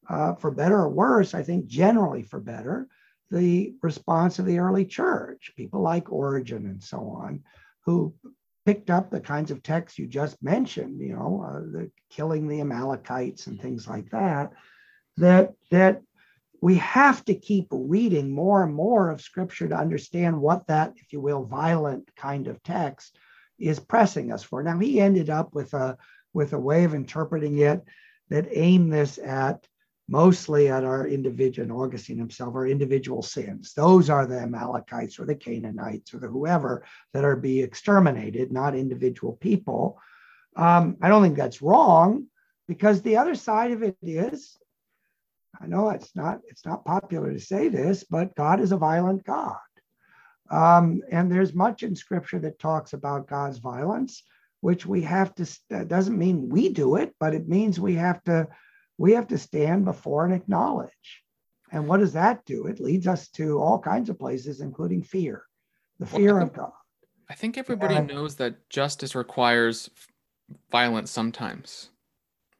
uh, 0.09 0.35
for 0.35 0.49
better 0.49 0.77
or 0.77 0.89
worse, 0.89 1.33
I 1.33 1.43
think 1.43 1.67
generally 1.67 2.23
for 2.23 2.39
better, 2.39 2.87
the 3.29 3.75
response 3.83 4.39
of 4.39 4.45
the 4.45 4.59
early 4.59 4.85
church, 4.85 5.51
people 5.57 5.81
like 5.81 6.11
Origen 6.11 6.65
and 6.65 6.81
so 6.81 6.99
on, 7.21 7.43
who 7.85 8.15
picked 8.67 8.89
up 8.89 9.09
the 9.09 9.21
kinds 9.21 9.49
of 9.49 9.63
texts 9.63 9.97
you 9.97 10.05
just 10.05 10.43
mentioned, 10.43 10.99
you 10.99 11.15
know, 11.15 11.41
uh, 11.47 11.59
the 11.71 11.89
killing 12.09 12.49
the 12.49 12.59
Amalekites 12.59 13.47
and 13.47 13.61
things 13.61 13.87
like 13.87 14.09
that, 14.09 14.51
that 15.15 15.53
that 15.71 16.01
we 16.61 16.75
have 16.75 17.23
to 17.23 17.33
keep 17.33 17.67
reading 17.71 18.29
more 18.29 18.63
and 18.63 18.75
more 18.75 19.09
of 19.09 19.21
scripture 19.21 19.69
to 19.69 19.77
understand 19.77 20.37
what 20.37 20.67
that, 20.67 20.91
if 20.97 21.13
you 21.13 21.21
will, 21.21 21.45
violent 21.45 22.11
kind 22.17 22.49
of 22.49 22.61
text 22.61 23.17
is 23.57 23.79
pressing 23.79 24.33
us 24.33 24.43
for. 24.43 24.61
Now 24.61 24.77
he 24.77 24.99
ended 24.99 25.29
up 25.29 25.55
with 25.55 25.73
a 25.73 25.97
with 26.33 26.51
a 26.51 26.59
way 26.59 26.83
of 26.83 26.93
interpreting 26.93 27.59
it 27.59 27.81
that 28.31 28.49
aimed 28.51 28.91
this 28.91 29.17
at 29.17 29.65
mostly 30.09 30.69
at 30.69 30.83
our 30.83 31.07
individual, 31.07 31.81
Augustine 31.81 32.17
himself, 32.17 32.55
our 32.55 32.67
individual 32.67 33.21
sins. 33.21 33.73
Those 33.73 34.09
are 34.09 34.25
the 34.25 34.39
Amalekites 34.39 35.19
or 35.19 35.25
the 35.25 35.35
Canaanites 35.35 36.13
or 36.13 36.19
the 36.19 36.27
whoever 36.27 36.85
that 37.13 37.25
are 37.25 37.35
be 37.35 37.61
exterminated, 37.61 38.51
not 38.51 38.75
individual 38.75 39.33
people. 39.33 39.99
Um, 40.55 40.97
I 41.01 41.09
don't 41.09 41.23
think 41.23 41.37
that's 41.37 41.61
wrong 41.61 42.27
because 42.67 43.01
the 43.01 43.17
other 43.17 43.35
side 43.35 43.71
of 43.71 43.83
it 43.83 43.97
is, 44.01 44.57
I 45.59 45.67
know 45.67 45.89
it's 45.89 46.15
not 46.15 46.39
it's 46.47 46.65
not 46.65 46.85
popular 46.85 47.33
to 47.33 47.39
say 47.39 47.67
this, 47.67 48.03
but 48.03 48.35
God 48.35 48.59
is 48.59 48.71
a 48.71 48.77
violent 48.77 49.23
God. 49.25 49.57
Um, 50.49 51.01
and 51.11 51.31
there's 51.31 51.53
much 51.53 51.83
in 51.83 51.95
scripture 51.95 52.39
that 52.39 52.59
talks 52.59 52.93
about 52.93 53.27
God's 53.27 53.57
violence, 53.57 54.23
which 54.61 54.85
we 54.85 55.01
have 55.01 55.35
to, 55.35 55.59
that 55.69 55.87
doesn't 55.87 56.17
mean 56.17 56.49
we 56.49 56.69
do 56.69 56.95
it, 56.95 57.13
but 57.19 57.33
it 57.33 57.49
means 57.49 57.79
we 57.79 57.95
have 57.95 58.23
to 58.25 58.47
we 58.97 59.13
have 59.13 59.27
to 59.27 59.37
stand 59.37 59.85
before 59.85 60.25
and 60.25 60.33
acknowledge. 60.33 61.23
And 61.71 61.87
what 61.87 61.99
does 61.99 62.13
that 62.13 62.45
do? 62.45 62.67
It 62.67 62.79
leads 62.79 63.07
us 63.07 63.27
to 63.31 63.59
all 63.59 63.77
kinds 63.79 64.09
of 64.09 64.17
places, 64.17 64.61
including 64.61 65.03
fear, 65.03 65.43
the 65.99 66.05
fear 66.05 66.35
well, 66.35 66.43
of 66.43 66.53
God. 66.53 66.71
I 67.29 67.33
think 67.35 67.57
everybody 67.57 67.95
and, 67.95 68.07
knows 68.07 68.35
that 68.37 68.69
justice 68.69 69.15
requires 69.15 69.89
violence 70.71 71.11
sometimes. 71.11 71.89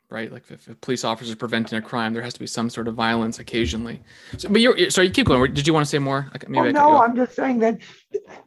right? 0.09 0.31
Like 0.31 0.49
if 0.49 0.67
a 0.67 0.75
police 0.75 1.03
officer 1.03 1.31
is 1.31 1.35
preventing 1.35 1.77
a 1.77 1.81
crime, 1.81 2.13
there 2.13 2.23
has 2.23 2.33
to 2.33 2.39
be 2.39 2.47
some 2.47 2.69
sort 2.69 2.87
of 2.87 2.95
violence 2.95 3.39
occasionally. 3.39 4.01
So, 4.37 4.49
but 4.49 4.61
you're 4.61 4.89
sorry, 4.89 5.07
you 5.07 5.13
keep 5.13 5.27
going. 5.27 5.53
Did 5.53 5.67
you 5.67 5.73
want 5.73 5.85
to 5.85 5.89
say 5.89 5.99
more? 5.99 6.31
Maybe 6.47 6.69
oh, 6.69 6.71
no, 6.71 7.03
I'm 7.03 7.15
just 7.15 7.35
saying 7.35 7.59
that 7.59 7.79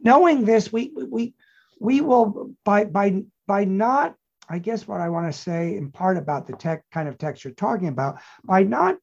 knowing 0.01 0.45
this, 0.45 0.71
we 0.73 0.91
we 0.95 1.33
we 1.79 2.01
will 2.01 2.53
by 2.63 2.85
by 2.85 3.23
by 3.47 3.65
not. 3.65 4.15
I 4.51 4.59
guess 4.59 4.87
what 4.87 4.99
I 4.99 5.09
want 5.09 5.31
to 5.31 5.39
say 5.39 5.77
in 5.77 5.91
part 5.91 6.17
about 6.17 6.45
the 6.45 6.53
tech 6.53 6.83
kind 6.91 7.07
of 7.07 7.17
text 7.17 7.43
you're 7.43 7.53
talking 7.53 7.87
about, 7.87 8.19
by 8.43 8.63
not 8.63 8.97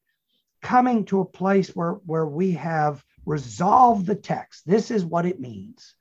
coming 0.60 1.04
to 1.06 1.20
a 1.20 1.24
place 1.24 1.74
where 1.74 1.92
where 2.04 2.26
we 2.26 2.52
have 2.52 3.02
resolved 3.24 4.06
the 4.06 4.14
text. 4.14 4.66
This 4.66 4.90
is 4.90 5.04
what 5.04 5.24
it 5.24 5.40
means. 5.40 5.94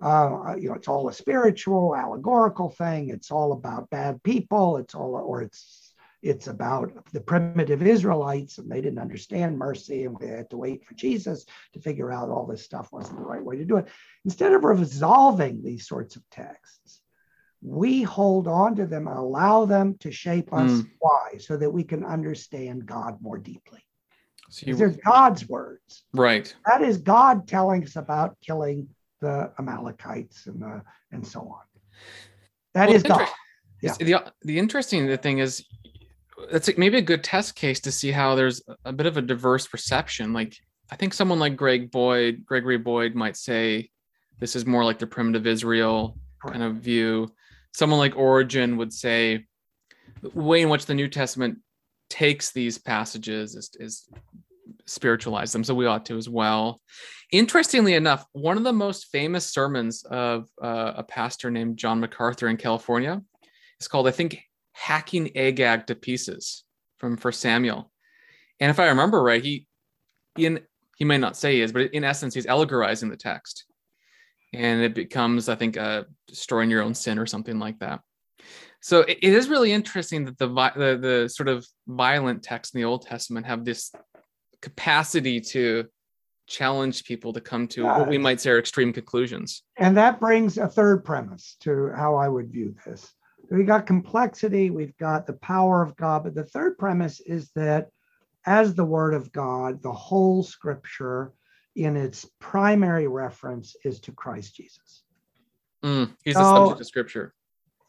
Uh, 0.00 0.54
you 0.56 0.68
know, 0.68 0.74
it's 0.74 0.86
all 0.86 1.08
a 1.08 1.12
spiritual, 1.12 1.96
allegorical 1.96 2.70
thing. 2.70 3.08
It's 3.08 3.32
all 3.32 3.50
about 3.52 3.90
bad 3.90 4.22
people. 4.22 4.76
It's 4.76 4.94
all, 4.94 5.16
or 5.16 5.42
it's 5.42 5.92
it's 6.22 6.46
about 6.46 6.92
the 7.12 7.20
primitive 7.20 7.82
Israelites, 7.82 8.58
and 8.58 8.70
they 8.70 8.80
didn't 8.80 8.98
understand 9.00 9.58
mercy, 9.58 10.04
and 10.04 10.16
they 10.18 10.28
had 10.28 10.50
to 10.50 10.56
wait 10.56 10.84
for 10.84 10.94
Jesus 10.94 11.46
to 11.72 11.80
figure 11.80 12.12
out 12.12 12.28
all 12.28 12.46
this 12.46 12.64
stuff 12.64 12.92
wasn't 12.92 13.18
the 13.18 13.24
right 13.24 13.44
way 13.44 13.56
to 13.56 13.64
do 13.64 13.76
it. 13.76 13.86
Instead 14.24 14.52
of 14.52 14.62
resolving 14.64 15.62
these 15.62 15.86
sorts 15.86 16.14
of 16.16 16.22
texts, 16.30 17.00
we 17.62 18.02
hold 18.02 18.46
on 18.46 18.76
to 18.76 18.86
them 18.86 19.08
and 19.08 19.18
allow 19.18 19.64
them 19.64 19.96
to 20.00 20.10
shape 20.10 20.52
us. 20.52 20.70
Mm. 20.70 20.90
Why? 21.00 21.38
So 21.38 21.56
that 21.56 21.70
we 21.70 21.84
can 21.84 22.04
understand 22.04 22.86
God 22.86 23.18
more 23.20 23.38
deeply. 23.38 23.80
So 24.50 24.66
you, 24.66 24.76
they're 24.76 24.96
God's 25.04 25.48
words. 25.48 26.04
Right. 26.12 26.54
That 26.66 26.82
is 26.82 26.98
God 26.98 27.46
telling 27.46 27.84
us 27.84 27.96
about 27.96 28.36
killing 28.40 28.88
the 29.20 29.52
Amalekites 29.58 30.46
and 30.46 30.62
the 30.62 30.82
and 31.12 31.26
so 31.26 31.40
on. 31.40 31.62
That 32.74 32.88
well, 32.88 32.96
is 32.96 33.02
God. 33.02 33.28
Yeah. 33.82 33.94
The, 33.98 34.32
the 34.42 34.58
interesting 34.58 35.16
thing 35.18 35.38
is 35.38 35.64
that's 36.50 36.70
maybe 36.78 36.98
a 36.98 37.02
good 37.02 37.24
test 37.24 37.56
case 37.56 37.80
to 37.80 37.92
see 37.92 38.10
how 38.10 38.34
there's 38.34 38.62
a 38.84 38.92
bit 38.92 39.06
of 39.06 39.16
a 39.16 39.22
diverse 39.22 39.66
perception. 39.66 40.32
Like 40.32 40.56
I 40.90 40.96
think 40.96 41.12
someone 41.12 41.38
like 41.38 41.56
Greg 41.56 41.90
Boyd, 41.90 42.44
Gregory 42.46 42.78
Boyd 42.78 43.14
might 43.14 43.36
say 43.36 43.90
this 44.38 44.56
is 44.56 44.64
more 44.64 44.84
like 44.84 44.98
the 44.98 45.06
primitive 45.06 45.46
Israel 45.46 46.16
kind 46.46 46.62
of 46.62 46.76
view. 46.76 47.28
Someone 47.74 47.98
like 47.98 48.16
Origen 48.16 48.76
would 48.76 48.92
say 48.92 49.46
the 50.22 50.30
way 50.30 50.62
in 50.62 50.68
which 50.68 50.86
the 50.86 50.94
New 50.94 51.08
Testament 51.08 51.58
takes 52.10 52.52
these 52.52 52.78
passages 52.78 53.54
is, 53.54 53.70
is 53.78 54.08
spiritualize 54.86 55.52
them. 55.52 55.64
So 55.64 55.74
we 55.74 55.86
ought 55.86 56.06
to 56.06 56.16
as 56.16 56.28
well. 56.28 56.80
Interestingly 57.30 57.94
enough, 57.94 58.24
one 58.32 58.56
of 58.56 58.64
the 58.64 58.72
most 58.72 59.08
famous 59.12 59.52
sermons 59.52 60.04
of 60.04 60.48
uh, 60.62 60.94
a 60.96 61.02
pastor 61.02 61.50
named 61.50 61.76
John 61.76 62.00
MacArthur 62.00 62.48
in 62.48 62.56
California 62.56 63.20
is 63.80 63.88
called, 63.88 64.08
I 64.08 64.12
think, 64.12 64.40
Hacking 64.72 65.36
Agag 65.36 65.86
to 65.86 65.94
Pieces 65.94 66.64
from 66.98 67.16
First 67.16 67.40
Samuel. 67.40 67.90
And 68.60 68.70
if 68.70 68.80
I 68.80 68.88
remember 68.88 69.22
right, 69.22 69.42
he 69.42 69.66
in 70.36 70.60
he 70.96 71.04
may 71.04 71.18
not 71.18 71.36
say 71.36 71.54
he 71.54 71.60
is, 71.60 71.72
but 71.72 71.92
in 71.92 72.02
essence, 72.02 72.34
he's 72.34 72.46
allegorizing 72.46 73.08
the 73.08 73.16
text. 73.16 73.64
And 74.52 74.82
it 74.82 74.94
becomes, 74.94 75.48
I 75.48 75.54
think, 75.54 75.76
uh, 75.76 76.04
destroying 76.26 76.70
your 76.70 76.82
own 76.82 76.94
sin 76.94 77.18
or 77.18 77.26
something 77.26 77.58
like 77.58 77.78
that. 77.80 78.00
So 78.80 79.00
it, 79.00 79.18
it 79.22 79.34
is 79.34 79.48
really 79.48 79.72
interesting 79.72 80.24
that 80.26 80.38
the, 80.38 80.48
the 80.48 80.98
the 81.00 81.28
sort 81.28 81.48
of 81.48 81.66
violent 81.86 82.42
texts 82.42 82.74
in 82.74 82.80
the 82.80 82.86
Old 82.86 83.02
Testament 83.02 83.46
have 83.46 83.64
this 83.64 83.92
capacity 84.62 85.40
to 85.40 85.86
challenge 86.46 87.04
people 87.04 87.32
to 87.32 87.40
come 87.40 87.68
to 87.68 87.84
what 87.84 88.08
we 88.08 88.16
might 88.16 88.40
say 88.40 88.50
are 88.50 88.58
extreme 88.58 88.92
conclusions. 88.92 89.62
And 89.76 89.96
that 89.96 90.18
brings 90.18 90.56
a 90.56 90.66
third 90.66 91.04
premise 91.04 91.56
to 91.60 91.90
how 91.94 92.14
I 92.14 92.28
would 92.28 92.50
view 92.50 92.74
this. 92.86 93.12
We 93.50 93.64
got 93.64 93.86
complexity, 93.86 94.70
we've 94.70 94.96
got 94.96 95.26
the 95.26 95.34
power 95.34 95.82
of 95.82 95.96
God, 95.96 96.24
but 96.24 96.34
the 96.34 96.44
third 96.44 96.78
premise 96.78 97.20
is 97.20 97.50
that 97.54 97.88
as 98.46 98.74
the 98.74 98.84
word 98.84 99.14
of 99.14 99.30
God, 99.32 99.82
the 99.82 99.92
whole 99.92 100.42
scripture 100.42 101.32
in 101.78 101.96
its 101.96 102.26
primary 102.40 103.06
reference 103.06 103.76
is 103.84 104.00
to 104.00 104.12
Christ 104.12 104.56
Jesus. 104.56 105.04
Mm, 105.84 106.14
he's 106.24 106.34
so, 106.34 106.40
the 106.40 106.44
subject 106.44 106.80
of 106.80 106.86
scripture. 106.86 107.34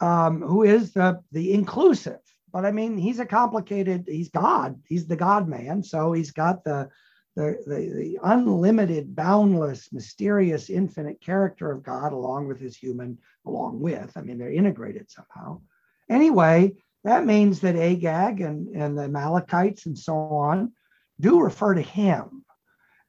Um, 0.01 0.41
who 0.41 0.63
is 0.63 0.93
the 0.93 1.21
the 1.31 1.53
inclusive 1.53 2.19
but 2.51 2.65
I 2.65 2.71
mean, 2.71 2.97
he's 2.97 3.19
a 3.19 3.25
complicated, 3.25 4.05
he's 4.07 4.29
God, 4.29 4.81
he's 4.87 5.07
the 5.07 5.15
God 5.15 5.47
man. 5.47 5.83
So 5.83 6.13
he's 6.13 6.31
got 6.31 6.63
the, 6.63 6.89
the, 7.35 7.61
the, 7.65 7.75
the, 7.95 8.19
unlimited, 8.23 9.15
boundless, 9.15 9.93
mysterious, 9.93 10.69
infinite 10.69 11.21
character 11.21 11.71
of 11.71 11.83
God 11.83 12.11
along 12.11 12.47
with 12.47 12.59
his 12.59 12.75
human, 12.75 13.19
along 13.45 13.79
with, 13.79 14.11
I 14.15 14.21
mean, 14.21 14.37
they're 14.37 14.51
integrated 14.51 15.09
somehow. 15.09 15.61
Anyway, 16.09 16.75
that 17.03 17.25
means 17.25 17.61
that 17.61 17.75
Agag 17.75 18.41
and, 18.41 18.75
and 18.75 18.97
the 18.97 19.03
Amalekites 19.03 19.85
and 19.85 19.97
so 19.97 20.13
on 20.15 20.73
do 21.19 21.39
refer 21.39 21.75
to 21.75 21.81
him. 21.81 22.43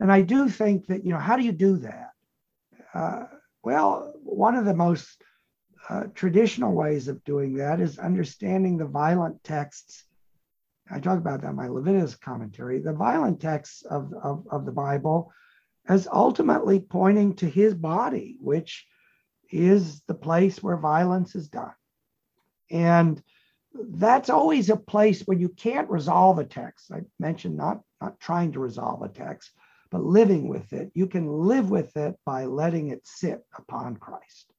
And 0.01 0.11
I 0.11 0.23
do 0.23 0.49
think 0.49 0.87
that, 0.87 1.05
you 1.05 1.13
know, 1.13 1.19
how 1.19 1.37
do 1.37 1.45
you 1.45 1.53
do 1.53 1.77
that? 1.79 2.11
Uh, 2.95 3.25
well, 3.63 4.15
one 4.23 4.57
of 4.57 4.65
the 4.65 4.75
most 4.75 5.23
uh, 5.89 6.05
traditional 6.15 6.73
ways 6.73 7.09
of 7.09 7.23
doing 7.25 7.55
that 7.55 7.81
is 7.81 7.99
understanding 7.99 8.79
the 8.79 8.87
violent 8.87 9.45
texts. 9.45 10.05
I 10.91 10.99
talk 10.99 11.19
about 11.19 11.43
that 11.43 11.51
in 11.51 11.57
my 11.57 11.69
Leviticus 11.69 12.17
commentary. 12.17 12.81
The 12.81 12.93
violent 12.93 13.41
texts 13.41 13.83
of, 13.83 14.13
of, 14.23 14.47
of 14.51 14.65
the 14.65 14.73
Bible 14.73 15.33
as 15.87 16.09
ultimately 16.11 16.81
pointing 16.81 17.35
to 17.37 17.49
his 17.49 17.75
body, 17.75 18.37
which 18.41 18.87
is 19.51 20.01
the 20.03 20.15
place 20.15 20.63
where 20.63 20.77
violence 20.77 21.35
is 21.35 21.49
done. 21.49 21.75
And 22.71 23.23
that's 23.75 24.31
always 24.31 24.71
a 24.71 24.77
place 24.77 25.23
when 25.23 25.39
you 25.39 25.49
can't 25.49 25.91
resolve 25.91 26.39
a 26.39 26.45
text. 26.45 26.91
I 26.93 27.03
mentioned 27.19 27.57
not, 27.57 27.83
not 28.01 28.21
trying 28.21 28.53
to 28.53 28.61
resolve 28.61 29.03
a 29.03 29.09
text, 29.09 29.51
but 29.91 30.05
living 30.05 30.49
with 30.49 30.73
it. 30.73 30.91
You 30.95 31.07
can 31.07 31.27
live 31.29 31.71
with 31.71 31.97
it 31.97 32.15
by 32.25 32.45
letting 32.45 32.89
it 32.89 33.01
sit 33.05 33.41
upon 33.57 33.97
Christ. 33.97 34.53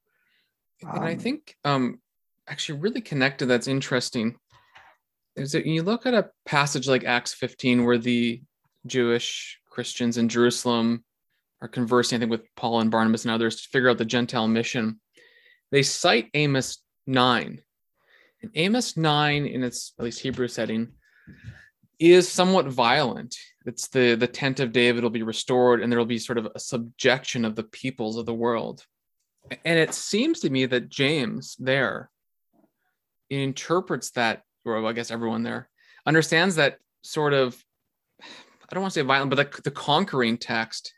And 0.82 0.98
um, 0.98 1.04
I 1.04 1.16
think 1.16 1.56
um, 1.64 2.00
actually 2.48 2.80
really 2.80 3.00
connected 3.00 3.46
that's 3.46 3.68
interesting 3.68 4.36
is 5.36 5.52
that 5.52 5.66
you 5.66 5.82
look 5.82 6.04
at 6.06 6.14
a 6.14 6.30
passage 6.44 6.86
like 6.88 7.04
Acts 7.04 7.32
15 7.32 7.84
where 7.84 7.98
the 7.98 8.42
Jewish 8.86 9.58
Christians 9.70 10.18
in 10.18 10.28
Jerusalem 10.28 11.04
are 11.62 11.68
conversing, 11.68 12.16
I 12.16 12.20
think, 12.20 12.30
with 12.30 12.54
Paul 12.56 12.80
and 12.80 12.90
Barnabas 12.90 13.24
and 13.24 13.32
others 13.32 13.62
to 13.62 13.68
figure 13.68 13.88
out 13.88 13.98
the 13.98 14.04
Gentile 14.04 14.48
mission. 14.48 15.00
They 15.70 15.82
cite 15.82 16.28
Amos 16.34 16.78
9. 17.06 17.62
And 18.42 18.50
Amos 18.54 18.96
9, 18.96 19.46
in 19.46 19.62
its 19.62 19.94
at 19.98 20.04
least 20.04 20.20
Hebrew 20.20 20.48
setting, 20.48 20.88
is 21.98 22.28
somewhat 22.28 22.66
violent. 22.66 23.36
It's 23.66 23.88
the, 23.88 24.14
the 24.14 24.26
tent 24.26 24.60
of 24.60 24.72
David 24.72 25.02
will 25.02 25.10
be 25.10 25.22
restored, 25.22 25.82
and 25.82 25.90
there 25.90 25.98
will 25.98 26.06
be 26.06 26.18
sort 26.18 26.38
of 26.38 26.48
a 26.54 26.60
subjection 26.60 27.44
of 27.44 27.54
the 27.54 27.62
peoples 27.62 28.16
of 28.16 28.26
the 28.26 28.34
world 28.34 28.84
and 29.50 29.78
it 29.78 29.94
seems 29.94 30.40
to 30.40 30.50
me 30.50 30.66
that 30.66 30.88
James 30.88 31.56
there 31.58 32.10
interprets 33.30 34.10
that, 34.12 34.42
or 34.64 34.86
I 34.86 34.92
guess 34.92 35.10
everyone 35.10 35.42
there 35.42 35.68
understands 36.06 36.56
that 36.56 36.78
sort 37.02 37.32
of, 37.32 37.62
I 38.22 38.74
don't 38.74 38.82
want 38.82 38.94
to 38.94 39.00
say 39.00 39.06
violent, 39.06 39.34
but 39.34 39.52
the, 39.52 39.62
the 39.62 39.70
conquering 39.70 40.38
text 40.38 40.94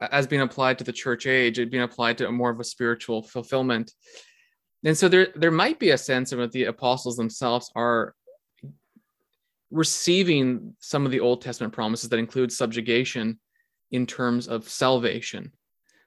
as 0.00 0.26
being 0.26 0.42
applied 0.42 0.78
to 0.78 0.84
the 0.84 0.92
church 0.92 1.26
age, 1.26 1.58
it 1.58 1.70
being 1.70 1.82
applied 1.82 2.18
to 2.18 2.30
more 2.30 2.50
of 2.50 2.58
a 2.58 2.64
spiritual 2.64 3.22
fulfillment. 3.22 3.92
And 4.84 4.98
so 4.98 5.08
there, 5.08 5.28
there 5.36 5.52
might 5.52 5.78
be 5.78 5.90
a 5.90 5.98
sense 5.98 6.32
of 6.32 6.38
that 6.40 6.50
the 6.50 6.64
apostles 6.64 7.16
themselves 7.16 7.70
are 7.76 8.14
receiving 9.72 10.76
some 10.78 11.04
of 11.04 11.10
the 11.10 11.20
Old 11.20 11.42
Testament 11.42 11.72
promises 11.72 12.08
that 12.10 12.18
include 12.18 12.52
subjugation 12.52 13.40
in 13.90 14.06
terms 14.06 14.46
of 14.46 14.68
salvation, 14.68 15.52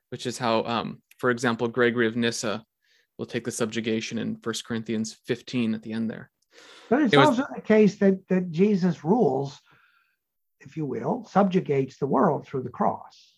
which 0.10 0.26
is 0.26 0.38
how 0.38 0.64
um, 0.64 1.02
for 1.18 1.30
example, 1.30 1.68
Gregory 1.68 2.08
of 2.08 2.16
Nyssa 2.16 2.64
will 3.18 3.26
take 3.26 3.46
the 3.46 3.52
subjugation 3.52 4.18
in 4.18 4.36
First 4.38 4.66
Corinthians 4.66 5.14
15 5.26 5.74
at 5.74 5.82
the 5.82 5.94
end 5.94 6.10
there. 6.10 6.30
But 6.90 7.04
it's 7.04 7.14
it 7.14 7.18
was, 7.18 7.28
also 7.28 7.46
the 7.54 7.62
case 7.62 7.96
that, 7.96 8.28
that 8.28 8.52
Jesus 8.52 9.04
rules, 9.04 9.60
if 10.60 10.78
you 10.78 10.86
will, 10.86 11.26
subjugates 11.26 11.98
the 11.98 12.08
world 12.08 12.46
through 12.46 12.64
the 12.64 12.70
cross. 12.70 13.34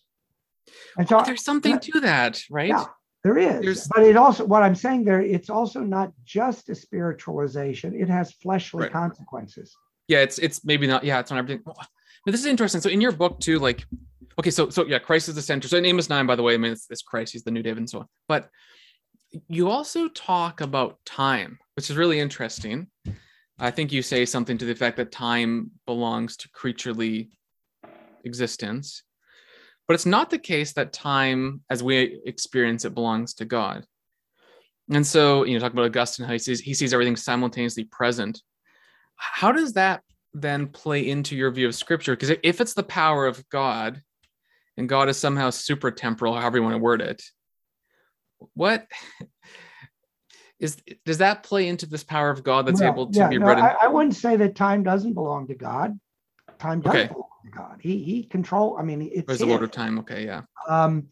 And 0.98 1.08
so 1.08 1.22
there's 1.24 1.44
something 1.44 1.72
that, 1.72 1.82
to 1.82 2.00
that, 2.00 2.42
right? 2.50 2.68
Yeah, 2.68 2.84
there 3.24 3.38
is. 3.38 3.60
There's, 3.62 3.88
but 3.88 4.04
it 4.04 4.16
also, 4.16 4.44
what 4.44 4.62
I'm 4.62 4.74
saying 4.74 5.04
there, 5.04 5.22
it's 5.22 5.48
also 5.48 5.80
not 5.80 6.12
just 6.24 6.68
a 6.68 6.74
spiritualization, 6.74 7.98
it 7.98 8.08
has 8.08 8.32
fleshly 8.32 8.82
right. 8.82 8.92
consequences. 8.92 9.74
Yeah, 10.08 10.20
it's 10.20 10.38
it's 10.38 10.64
maybe 10.64 10.86
not, 10.86 11.04
yeah, 11.04 11.20
it's 11.20 11.30
not 11.30 11.38
everything. 11.38 11.62
But 11.64 12.32
this 12.32 12.40
is 12.40 12.46
interesting. 12.46 12.80
So 12.80 12.90
in 12.90 13.00
your 13.00 13.12
book 13.12 13.38
too, 13.40 13.58
like 13.58 13.84
okay, 14.38 14.50
so 14.50 14.70
so 14.70 14.84
yeah, 14.86 14.98
Christ 14.98 15.28
is 15.28 15.34
the 15.34 15.42
center. 15.42 15.68
So 15.68 15.76
in 15.76 15.84
Amos 15.84 16.08
nine, 16.08 16.26
by 16.26 16.34
the 16.34 16.42
way, 16.42 16.54
I 16.54 16.56
mean 16.56 16.72
it's, 16.72 16.86
it's 16.90 17.02
Christ, 17.02 17.32
he's 17.32 17.44
the 17.44 17.50
new 17.50 17.62
David, 17.62 17.78
and 17.78 17.90
so 17.90 18.00
on. 18.00 18.06
But 18.26 18.50
you 19.48 19.68
also 19.68 20.08
talk 20.08 20.60
about 20.60 20.98
time, 21.04 21.58
which 21.76 21.90
is 21.90 21.96
really 21.96 22.18
interesting. 22.18 22.88
I 23.58 23.70
think 23.70 23.92
you 23.92 24.02
say 24.02 24.24
something 24.24 24.56
to 24.58 24.64
the 24.64 24.72
effect 24.72 24.96
that 24.96 25.12
time 25.12 25.72
belongs 25.84 26.36
to 26.38 26.48
creaturely 26.50 27.30
existence, 28.24 29.02
but 29.86 29.94
it's 29.94 30.06
not 30.06 30.30
the 30.30 30.38
case 30.38 30.72
that 30.74 30.92
time, 30.92 31.62
as 31.68 31.82
we 31.82 32.20
experience 32.24 32.84
it, 32.84 32.94
belongs 32.94 33.34
to 33.34 33.44
God. 33.44 33.84
And 34.90 35.06
so, 35.06 35.44
you 35.44 35.54
know, 35.54 35.60
talk 35.60 35.72
about 35.72 35.84
Augustine, 35.84 36.24
how 36.24 36.32
he 36.32 36.38
sees 36.38 36.60
he 36.60 36.72
sees 36.72 36.94
everything 36.94 37.16
simultaneously 37.16 37.84
present. 37.84 38.40
How 39.18 39.52
does 39.52 39.74
that 39.74 40.02
then 40.32 40.68
play 40.68 41.08
into 41.08 41.36
your 41.36 41.50
view 41.50 41.66
of 41.66 41.74
scripture? 41.74 42.14
Because 42.14 42.36
if 42.42 42.60
it's 42.60 42.74
the 42.74 42.82
power 42.82 43.26
of 43.26 43.46
God 43.50 44.02
and 44.76 44.88
God 44.88 45.08
is 45.08 45.16
somehow 45.16 45.50
super 45.50 45.90
temporal, 45.90 46.34
however 46.34 46.58
you 46.58 46.62
want 46.62 46.74
to 46.74 46.78
word 46.78 47.02
it, 47.02 47.22
what 48.54 48.86
is 50.60 50.76
does 51.04 51.18
that 51.18 51.42
play 51.42 51.68
into 51.68 51.86
this 51.86 52.04
power 52.04 52.30
of 52.30 52.42
God 52.42 52.66
that's 52.66 52.82
able 52.82 53.06
to 53.06 53.12
yeah, 53.12 53.28
be 53.28 53.38
no, 53.38 53.46
read? 53.46 53.58
In, 53.58 53.64
I, 53.64 53.76
I 53.82 53.86
wouldn't 53.88 54.14
say 54.14 54.36
that 54.36 54.54
time 54.54 54.82
doesn't 54.82 55.14
belong 55.14 55.48
to 55.48 55.54
God. 55.54 55.98
Time 56.58 56.80
does 56.80 56.94
Okay. 56.94 57.08
belong 57.08 57.28
to 57.44 57.50
God. 57.50 57.78
He 57.80 58.02
he 58.02 58.24
control. 58.24 58.76
I 58.78 58.82
mean, 58.82 59.10
it's 59.12 59.26
there's 59.26 59.40
the 59.40 59.46
Lord 59.46 59.62
of 59.62 59.70
time. 59.70 59.98
Okay, 60.00 60.24
yeah. 60.24 60.42
Um, 60.68 61.08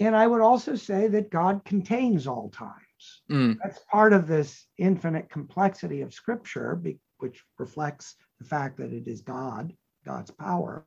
and 0.00 0.16
I 0.16 0.26
would 0.26 0.40
also 0.40 0.74
say 0.74 1.08
that 1.08 1.30
God 1.30 1.64
contains 1.64 2.26
all 2.26 2.50
times. 2.50 3.22
Mm, 3.30 3.56
That's 3.62 3.78
part 3.90 4.12
of 4.12 4.26
this 4.26 4.66
infinite 4.78 5.30
complexity 5.30 6.00
of 6.02 6.12
Scripture, 6.12 6.76
be- 6.76 6.98
which 7.18 7.42
reflects 7.58 8.16
the 8.38 8.44
fact 8.44 8.78
that 8.78 8.92
it 8.92 9.08
is 9.08 9.20
God, 9.22 9.72
God's 10.04 10.30
power. 10.30 10.86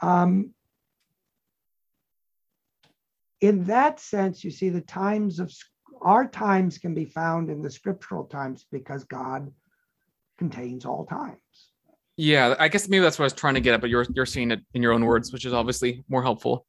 Um, 0.00 0.54
in 3.40 3.64
that 3.64 4.00
sense, 4.00 4.42
you 4.42 4.50
see, 4.50 4.68
the 4.68 4.80
times 4.80 5.38
of 5.38 5.52
our 6.02 6.28
times 6.28 6.78
can 6.78 6.94
be 6.94 7.04
found 7.04 7.50
in 7.50 7.62
the 7.62 7.70
scriptural 7.70 8.24
times 8.24 8.66
because 8.70 9.04
God 9.04 9.52
contains 10.38 10.84
all 10.84 11.04
times. 11.06 11.38
yeah, 12.16 12.54
I 12.58 12.68
guess 12.68 12.88
maybe 12.88 13.02
that's 13.02 13.18
what 13.18 13.24
I 13.24 13.26
was 13.26 13.32
trying 13.32 13.54
to 13.54 13.60
get 13.60 13.74
at, 13.74 13.80
but 13.80 13.90
you're 13.90 14.06
you're 14.14 14.26
seeing 14.26 14.50
it 14.50 14.60
in 14.74 14.82
your 14.82 14.92
own 14.92 15.04
words, 15.04 15.32
which 15.32 15.44
is 15.44 15.52
obviously 15.52 16.04
more 16.08 16.22
helpful. 16.22 16.66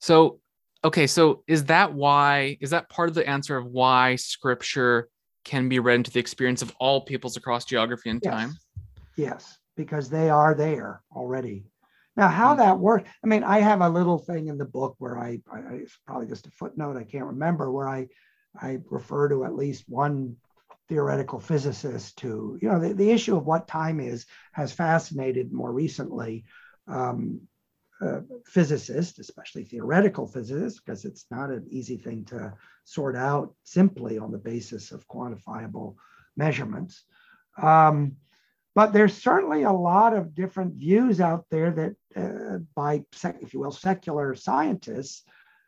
So, 0.00 0.40
okay, 0.84 1.06
so 1.06 1.42
is 1.46 1.64
that 1.64 1.92
why 1.92 2.56
is 2.60 2.70
that 2.70 2.88
part 2.88 3.08
of 3.08 3.14
the 3.14 3.28
answer 3.28 3.56
of 3.56 3.66
why 3.66 4.16
scripture 4.16 5.08
can 5.44 5.68
be 5.68 5.78
read 5.78 5.96
into 5.96 6.10
the 6.10 6.20
experience 6.20 6.62
of 6.62 6.74
all 6.78 7.02
peoples 7.02 7.36
across 7.36 7.64
geography 7.64 8.10
and 8.10 8.22
Yes. 8.22 8.32
time? 8.32 8.58
Yes, 9.16 9.58
because 9.76 10.08
they 10.08 10.30
are 10.30 10.54
there 10.54 11.02
already. 11.14 11.64
Now, 12.16 12.28
how 12.28 12.54
Mm. 12.54 12.58
that 12.58 12.78
works, 12.78 13.08
I 13.24 13.26
mean, 13.26 13.42
I 13.42 13.60
have 13.60 13.80
a 13.80 13.88
little 13.88 14.18
thing 14.18 14.48
in 14.48 14.58
the 14.58 14.64
book 14.64 14.96
where 14.98 15.18
I, 15.18 15.40
I 15.52 15.60
it's 15.74 15.96
probably 16.06 16.26
just 16.26 16.46
a 16.46 16.50
footnote, 16.50 16.96
I 16.96 17.04
can't 17.04 17.26
remember, 17.26 17.70
where 17.70 17.88
I, 17.88 18.08
I 18.60 18.78
refer 18.90 19.28
to 19.30 19.44
at 19.44 19.54
least 19.54 19.84
one 19.88 20.36
theoretical 20.88 21.40
physicist 21.40 22.18
to, 22.18 22.58
you 22.60 22.68
know, 22.68 22.78
the, 22.78 22.92
the 22.92 23.10
issue 23.10 23.36
of 23.36 23.46
what 23.46 23.66
time 23.66 23.98
is 23.98 24.26
has 24.52 24.72
fascinated 24.72 25.52
more 25.52 25.72
recently 25.72 26.44
um, 26.86 27.40
uh, 28.02 28.20
physicists, 28.46 29.18
especially 29.18 29.64
theoretical 29.64 30.26
physicists, 30.26 30.80
because 30.80 31.04
it's 31.04 31.26
not 31.30 31.50
an 31.50 31.66
easy 31.70 31.96
thing 31.96 32.24
to 32.24 32.52
sort 32.84 33.16
out 33.16 33.54
simply 33.62 34.18
on 34.18 34.32
the 34.32 34.38
basis 34.38 34.90
of 34.90 35.06
quantifiable 35.06 35.94
measurements. 36.36 37.04
Um, 37.60 38.16
but 38.74 38.92
there's 38.92 39.14
certainly 39.14 39.64
a 39.64 39.72
lot 39.72 40.16
of 40.16 40.34
different 40.34 40.74
views 40.74 41.20
out 41.20 41.44
there 41.50 41.70
that 41.70 41.94
uh, 42.16 42.58
by 42.74 43.04
if 43.40 43.52
you 43.52 43.60
will 43.60 43.72
secular 43.72 44.34
scientists 44.34 45.22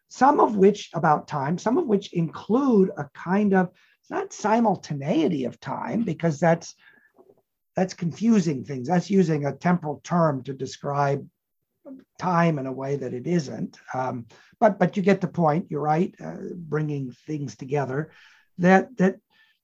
some 0.09 0.41
of 0.41 0.57
which 0.57 0.91
about 0.95 1.27
time 1.29 1.59
some 1.59 1.79
of 1.79 1.87
which 1.87 2.13
include 2.13 2.91
a 2.97 3.05
kind 3.15 3.55
of 3.55 3.71
it's 4.01 4.11
not 4.11 4.33
simultaneity 4.33 5.45
of 5.45 5.59
time 5.61 6.03
because 6.03 6.39
that's 6.39 6.75
that's 7.77 7.95
confusing 7.95 8.65
things 8.65 8.89
that's 8.89 9.11
using 9.11 9.47
a 9.47 9.53
temporal 9.53 10.01
term 10.05 10.43
to 10.43 10.53
describe 10.53 11.27
time 12.19 12.59
in 12.59 12.67
a 12.67 12.73
way 12.73 12.97
that 12.97 13.13
it 13.13 13.27
isn't 13.27 13.79
um, 13.93 14.27
but 14.59 14.79
but 14.79 14.97
you 14.97 15.03
get 15.03 15.21
the 15.21 15.29
point 15.29 15.67
you're 15.69 15.81
right 15.81 16.15
uh, 16.25 16.37
bringing 16.55 17.13
things 17.27 17.57
together 17.57 18.11
that 18.59 18.97
that 18.97 19.17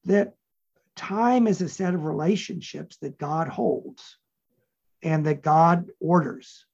that 0.05 0.35
time 0.97 1.47
is 1.47 1.63
a 1.63 1.69
set 1.69 1.95
of 1.95 2.05
relationships 2.05 2.99
that 2.99 3.19
God 3.19 3.49
holds 3.49 4.19
and 5.03 5.25
that 5.27 5.43
God 5.43 5.91
orders. 6.01 6.67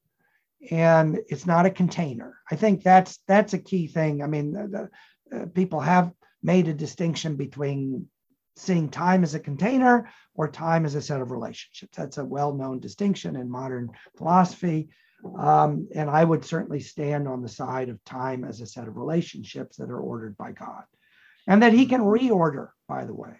And 0.70 1.18
it's 1.28 1.46
not 1.46 1.66
a 1.66 1.70
container. 1.70 2.38
I 2.50 2.56
think 2.56 2.82
that's 2.82 3.20
that's 3.28 3.54
a 3.54 3.58
key 3.58 3.86
thing. 3.86 4.22
I 4.22 4.26
mean, 4.26 4.52
the, 4.52 4.90
the, 5.30 5.38
uh, 5.38 5.46
people 5.46 5.80
have 5.80 6.12
made 6.42 6.66
a 6.66 6.74
distinction 6.74 7.36
between 7.36 8.08
seeing 8.56 8.88
time 8.88 9.22
as 9.22 9.34
a 9.34 9.40
container 9.40 10.10
or 10.34 10.48
time 10.48 10.86
as 10.86 10.94
a 10.94 11.02
set 11.02 11.20
of 11.20 11.30
relationships. 11.30 11.96
That's 11.96 12.18
a 12.18 12.24
well-known 12.24 12.80
distinction 12.80 13.36
in 13.36 13.50
modern 13.50 13.90
philosophy. 14.16 14.88
Um, 15.38 15.88
and 15.94 16.08
I 16.10 16.22
would 16.22 16.44
certainly 16.44 16.80
stand 16.80 17.26
on 17.26 17.42
the 17.42 17.48
side 17.48 17.88
of 17.88 18.02
time 18.04 18.44
as 18.44 18.60
a 18.60 18.66
set 18.66 18.88
of 18.88 18.96
relationships 18.96 19.76
that 19.76 19.90
are 19.90 20.00
ordered 20.00 20.36
by 20.36 20.52
God. 20.52 20.84
And 21.46 21.62
that 21.62 21.72
he 21.72 21.86
can 21.86 22.00
reorder, 22.00 22.70
by 22.88 23.04
the 23.04 23.14
way 23.14 23.36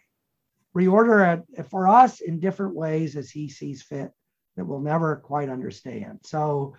reorder 0.77 1.43
it 1.57 1.67
for 1.71 1.89
us 1.89 2.21
in 2.21 2.39
different 2.39 2.75
ways 2.75 3.17
as 3.17 3.31
he 3.31 3.49
sees 3.49 3.83
fit 3.83 4.11
that 4.57 4.65
we'll 4.65 4.81
never 4.81 5.17
quite 5.17 5.49
understand. 5.49 6.21
So, 6.23 6.77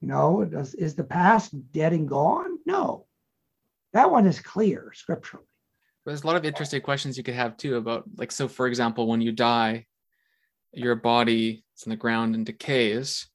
you 0.00 0.08
know, 0.08 0.44
does, 0.44 0.74
is 0.74 0.94
the 0.94 1.04
past 1.04 1.54
dead 1.72 1.92
and 1.92 2.08
gone? 2.08 2.58
No. 2.64 3.06
That 3.92 4.10
one 4.10 4.26
is 4.26 4.40
clear 4.40 4.92
scripturally. 4.94 5.46
There's 6.06 6.22
a 6.22 6.26
lot 6.26 6.36
of 6.36 6.44
interesting 6.44 6.80
questions 6.80 7.16
you 7.16 7.24
could 7.24 7.34
have 7.34 7.56
too 7.56 7.76
about 7.76 8.04
like 8.16 8.30
so 8.30 8.46
for 8.46 8.66
example 8.66 9.06
when 9.06 9.22
you 9.22 9.32
die 9.32 9.86
your 10.72 10.96
body 10.96 11.64
is 11.74 11.84
in 11.84 11.90
the 11.90 11.96
ground 11.96 12.34
and 12.34 12.44
decays 12.44 13.26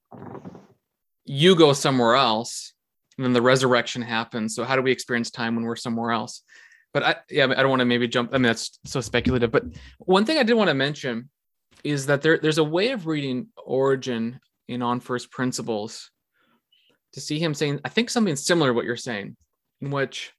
you 1.30 1.56
go 1.56 1.74
somewhere 1.74 2.16
else 2.16 2.74
and 3.18 3.24
then 3.24 3.34
the 3.34 3.42
resurrection 3.42 4.02
happens. 4.02 4.56
So 4.56 4.64
how 4.64 4.76
do 4.76 4.82
we 4.82 4.92
experience 4.92 5.30
time 5.30 5.56
when 5.56 5.64
we're 5.64 5.76
somewhere 5.76 6.12
else? 6.12 6.42
But 6.92 7.04
I 7.04 7.16
yeah 7.30 7.44
I 7.46 7.62
don't 7.62 7.70
want 7.70 7.82
to 7.82 7.86
maybe 7.86 8.08
jump 8.08 8.32
I 8.34 8.38
mean 8.38 8.44
that's 8.44 8.80
so 8.84 9.00
speculative 9.00 9.52
but 9.52 9.64
one 10.00 10.26
thing 10.26 10.40
I 10.40 10.44
did 10.44 10.56
want 10.56 10.70
to 10.70 10.74
mention 10.74 11.30
is 11.84 12.08
that 12.08 12.24
there 12.24 12.40
there's 12.40 12.58
a 12.58 12.64
way 12.64 12.92
of 12.92 13.06
reading 13.06 13.50
Origen 13.64 14.40
in 14.68 14.82
on 14.82 15.00
first 15.00 15.30
principles 15.30 16.10
to 17.14 17.22
see 17.22 17.38
him 17.38 17.54
saying 17.54 17.80
I 17.86 17.90
think 17.90 18.10
something 18.10 18.36
similar 18.36 18.72
to 18.72 18.74
what 18.74 18.86
you're 18.86 18.98
saying 18.98 19.38
in 19.82 19.92
which 19.92 20.34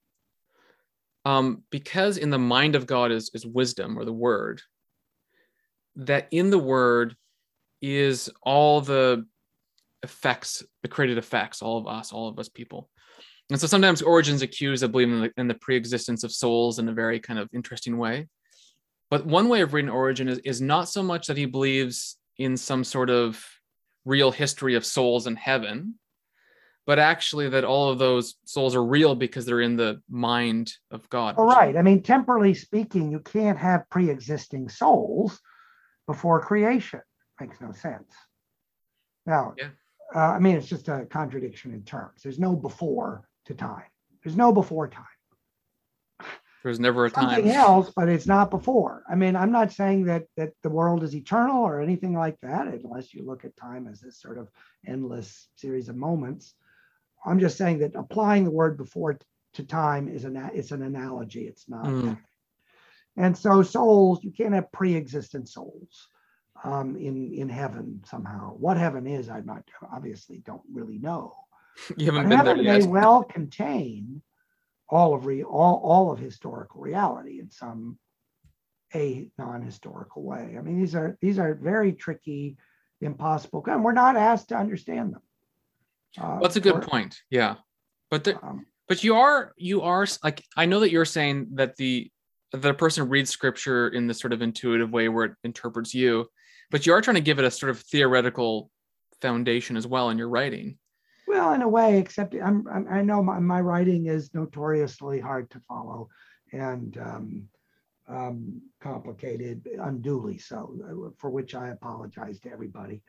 um, 1.24 1.62
because 1.70 2.16
in 2.16 2.31
the 2.31 2.38
mind 2.38 2.74
of 2.74 2.87
God 2.87 3.12
is, 3.12 3.31
is 3.35 3.46
wisdom 3.46 3.98
or 3.98 4.05
the 4.05 4.12
word, 4.12 4.62
that 5.96 6.29
in 6.31 6.50
the 6.50 6.59
word 6.59 7.14
is 7.83 8.31
all 8.42 8.81
the 8.81 9.26
effects, 10.02 10.62
the 10.82 10.88
created 10.88 11.18
effects, 11.18 11.62
all 11.62 11.78
of 11.78 11.86
us, 11.86 12.12
all 12.12 12.28
of 12.28 12.38
us 12.38 12.48
people. 12.48 12.88
And 13.50 13.60
so 13.60 13.66
sometimes 13.66 14.00
Origen's 14.00 14.42
accused 14.42 14.82
of 14.82 14.92
believing 14.92 15.16
in 15.16 15.20
the, 15.22 15.32
in 15.36 15.48
the 15.48 15.54
pre-existence 15.54 16.22
of 16.22 16.32
souls 16.32 16.78
in 16.78 16.88
a 16.88 16.92
very 16.92 17.18
kind 17.18 17.38
of 17.38 17.48
interesting 17.52 17.98
way. 17.98 18.28
But 19.10 19.26
one 19.26 19.48
way 19.48 19.60
of 19.62 19.74
reading 19.74 19.90
Origen 19.90 20.28
is, 20.28 20.38
is 20.38 20.60
not 20.60 20.88
so 20.88 21.02
much 21.02 21.26
that 21.26 21.36
he 21.36 21.46
believes 21.46 22.16
in 22.38 22.56
some 22.56 22.84
sort 22.84 23.10
of 23.10 23.44
real 24.04 24.30
history 24.30 24.76
of 24.76 24.86
souls 24.86 25.26
in 25.26 25.34
heaven, 25.34 25.96
but 26.86 26.98
actually 27.00 27.48
that 27.48 27.64
all 27.64 27.90
of 27.90 27.98
those 27.98 28.36
souls 28.44 28.76
are 28.76 28.84
real 28.84 29.14
because 29.16 29.44
they're 29.44 29.60
in 29.60 29.76
the 29.76 30.00
mind 30.08 30.72
of 30.92 31.08
God. 31.10 31.34
All 31.36 31.46
right. 31.46 31.76
I 31.76 31.82
mean, 31.82 32.02
temporally 32.02 32.54
speaking, 32.54 33.10
you 33.10 33.18
can't 33.18 33.58
have 33.58 33.88
pre 33.90 34.10
existing 34.10 34.68
souls 34.68 35.40
before 36.06 36.40
creation. 36.40 37.00
Makes 37.40 37.60
no 37.60 37.72
sense. 37.72 38.12
Now, 39.26 39.54
Yeah. 39.58 39.68
Uh, 40.14 40.18
I 40.18 40.38
mean, 40.38 40.57
it's 40.57 40.66
just 40.66 40.88
a 40.88 41.07
contradiction 41.07 41.73
in 41.73 41.83
terms. 41.83 42.23
There's 42.23 42.38
no 42.38 42.57
before 42.57 43.29
to 43.46 43.55
time, 43.55 43.85
there's 44.23 44.37
no 44.37 44.53
before 44.53 44.88
time. 44.88 45.05
There's 46.62 46.81
never 46.81 47.07
a 47.07 47.11
time. 47.11 47.31
something 47.31 47.51
else, 47.51 47.90
but 47.96 48.11
it's 48.11 48.27
not 48.27 48.51
before. 48.51 49.03
I 49.11 49.14
mean, 49.14 49.35
I'm 49.35 49.51
not 49.51 49.73
saying 49.73 50.05
that 50.05 50.25
that 50.37 50.53
the 50.62 50.68
world 50.68 51.03
is 51.03 51.14
eternal 51.14 51.62
or 51.62 51.81
anything 51.81 52.12
like 52.12 52.37
that, 52.42 52.66
unless 52.66 53.14
you 53.14 53.25
look 53.25 53.44
at 53.44 53.57
time 53.57 53.88
as 53.88 54.01
this 54.01 54.20
sort 54.20 54.37
of 54.37 54.51
endless 54.87 55.49
series 55.57 55.88
of 55.88 55.96
moments. 55.96 56.55
I'm 57.25 57.40
just 57.40 57.57
saying 57.57 57.79
that 57.79 57.94
applying 57.94 58.44
the 58.44 58.51
word 58.51 58.77
before 58.77 59.18
to 59.55 59.62
time 59.64 60.09
is 60.09 60.25
an 60.25 60.37
it's 60.55 60.70
an 60.70 60.83
analogy. 60.83 61.46
It's 61.46 61.68
not. 61.68 61.87
Mm. 61.87 62.18
And 63.16 63.37
so 63.37 63.62
souls, 63.62 64.23
you 64.23 64.31
can't 64.31 64.55
have 64.55 64.70
pre-existent 64.73 65.49
souls 65.49 66.09
um, 66.64 66.96
in 66.96 67.33
in 67.33 67.49
heaven 67.49 68.03
somehow. 68.07 68.55
What 68.55 68.77
heaven 68.77 69.07
is, 69.07 69.29
I'm 69.29 69.46
not 69.46 69.64
obviously 69.92 70.38
don't 70.44 70.62
really 70.73 70.99
know. 70.99 71.35
You 71.96 72.06
haven't 72.06 72.23
But 72.25 72.29
been 72.29 72.38
there 72.44 72.46
heaven 72.56 72.65
may 72.65 72.81
yet. 72.81 72.88
well 72.88 73.23
contain 73.25 74.23
all 74.88 75.15
of 75.15 75.25
re, 75.25 75.42
all, 75.44 75.81
all 75.85 76.11
of 76.13 76.19
historical 76.19 76.81
reality 76.81 77.38
in 77.40 77.50
some 77.50 77.98
a 78.94 79.31
non-historical 79.38 80.23
way. 80.25 80.56
I 80.58 80.63
mean, 80.63 80.79
these 80.81 80.94
are 80.96 81.17
these 81.21 81.38
are 81.38 81.54
very 81.54 81.92
tricky, 81.92 82.56
impossible, 83.00 83.65
and 83.69 83.85
we're 83.85 83.92
not 83.92 84.17
asked 84.17 84.48
to 84.48 84.56
understand 84.56 85.15
them. 85.15 85.23
Uh, 86.21 86.40
That's 86.40 86.56
a 86.56 86.61
good 86.61 86.75
we're- 86.75 86.87
point. 86.87 87.21
Yeah, 87.31 87.54
but 88.11 88.25
the, 88.25 88.37
um, 88.44 88.67
but 88.88 89.04
you 89.04 89.15
are 89.15 89.52
you 89.56 89.83
are 89.83 90.06
like 90.25 90.44
I 90.56 90.67
know 90.67 90.81
that 90.81 90.90
you're 90.90 91.04
saying 91.04 91.50
that 91.54 91.77
the 91.77 92.11
the 92.52 92.75
person 92.75 93.08
reads 93.08 93.31
scripture 93.31 93.88
in 93.88 94.08
this 94.08 94.19
sort 94.19 94.33
of 94.33 94.42
intuitive 94.42 94.90
way 94.90 95.08
where 95.08 95.27
it 95.27 95.33
interprets 95.44 95.94
you, 95.94 96.27
but 96.71 96.87
you 96.87 96.92
are 96.92 97.00
trying 97.00 97.16
to 97.16 97.21
give 97.21 97.38
it 97.38 97.44
a 97.44 97.50
sort 97.50 97.71
of 97.71 97.81
theoretical 97.81 98.71
foundation 99.21 99.77
as 99.77 99.87
well 99.87 100.10
in 100.10 100.18
your 100.18 100.29
writing. 100.29 100.79
well, 101.27 101.52
in 101.52 101.62
a 101.62 101.68
way, 101.68 101.98
except 101.98 102.35
I'm, 102.35 102.66
I'm 102.68 102.87
I 102.90 103.02
know 103.02 103.23
my, 103.23 103.38
my 103.38 103.60
writing 103.60 104.06
is 104.06 104.35
notoriously 104.35 105.21
hard 105.21 105.50
to 105.50 105.60
follow, 105.68 106.08
and 106.52 106.96
um, 106.98 107.48
um, 108.08 108.60
complicated, 108.81 109.68
unduly 109.81 110.38
so, 110.38 111.12
for 111.18 111.31
which 111.31 111.54
I 111.54 111.68
apologize 111.68 112.40
to 112.40 112.50
everybody. 112.50 113.02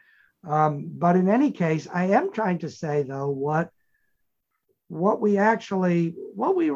Um, 0.48 0.92
but 0.94 1.16
in 1.16 1.30
any 1.30 1.52
case, 1.52 1.88
I 1.92 2.06
am 2.06 2.32
trying 2.32 2.60
to 2.60 2.70
say 2.70 3.04
though 3.04 3.30
what 3.30 3.70
what 4.88 5.22
we 5.22 5.38
actually 5.38 6.16
what 6.36 6.56
we 6.56 6.72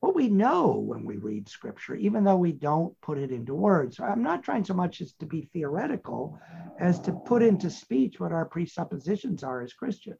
what 0.00 0.14
we 0.14 0.28
know 0.28 0.72
when 0.72 1.04
we 1.04 1.16
read 1.16 1.48
scripture, 1.48 1.94
even 1.94 2.24
though 2.24 2.36
we 2.36 2.52
don't 2.52 2.98
put 3.00 3.18
it 3.18 3.30
into 3.30 3.54
words. 3.54 3.98
I'm 3.98 4.22
not 4.22 4.42
trying 4.42 4.64
so 4.64 4.74
much 4.74 5.00
as 5.00 5.12
to 5.14 5.26
be 5.26 5.48
theoretical 5.52 6.38
as 6.78 7.00
to 7.00 7.12
put 7.12 7.42
into 7.42 7.70
speech 7.70 8.20
what 8.20 8.32
our 8.32 8.44
presuppositions 8.44 9.42
are 9.42 9.62
as 9.62 9.72
Christians. 9.72 10.18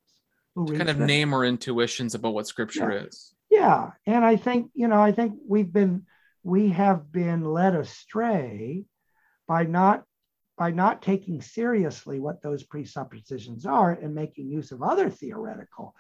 Who 0.55 0.67
kind 0.67 0.83
of 0.83 0.97
scripture. 0.97 1.07
name 1.07 1.35
our 1.35 1.45
intuitions 1.45 2.15
about 2.15 2.33
what 2.33 2.47
scripture 2.47 2.93
yeah. 2.93 3.07
is. 3.07 3.35
Yeah. 3.51 3.91
And 4.07 4.25
I 4.25 4.37
think, 4.37 4.71
you 4.75 4.89
know, 4.89 5.01
I 5.01 5.13
think 5.13 5.35
we've 5.47 5.71
been, 5.71 6.07
we 6.43 6.71
have 6.71 7.13
been 7.13 7.45
led 7.45 7.75
astray 7.75 8.85
by 9.47 9.65
not 9.65 10.05
by 10.57 10.71
not 10.71 11.03
taking 11.03 11.43
seriously 11.43 12.19
what 12.19 12.43
those 12.43 12.65
presuppositions 12.65 13.67
are 13.67 13.91
and 13.91 14.15
making 14.15 14.49
use 14.49 14.73
of 14.73 14.83
other 14.83 15.11
theoretical 15.11 15.95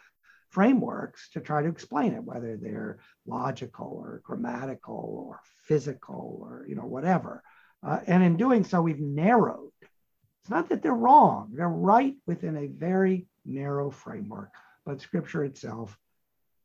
frameworks 0.56 1.28
to 1.28 1.38
try 1.38 1.60
to 1.62 1.68
explain 1.68 2.14
it, 2.14 2.24
whether 2.24 2.56
they're 2.56 2.98
logical 3.26 3.90
or 4.02 4.22
grammatical 4.24 5.26
or 5.28 5.38
physical 5.64 6.38
or 6.40 6.64
you 6.66 6.74
know 6.74 6.86
whatever. 6.86 7.42
Uh, 7.86 8.00
and 8.06 8.24
in 8.24 8.38
doing 8.38 8.64
so, 8.64 8.80
we've 8.80 8.98
narrowed. 8.98 9.70
It's 9.82 10.50
not 10.50 10.70
that 10.70 10.82
they're 10.82 11.04
wrong; 11.08 11.52
they're 11.52 11.68
right 11.68 12.14
within 12.26 12.56
a 12.56 12.68
very 12.68 13.26
narrow 13.44 13.90
framework. 13.90 14.48
But 14.86 15.02
Scripture 15.02 15.44
itself 15.44 15.98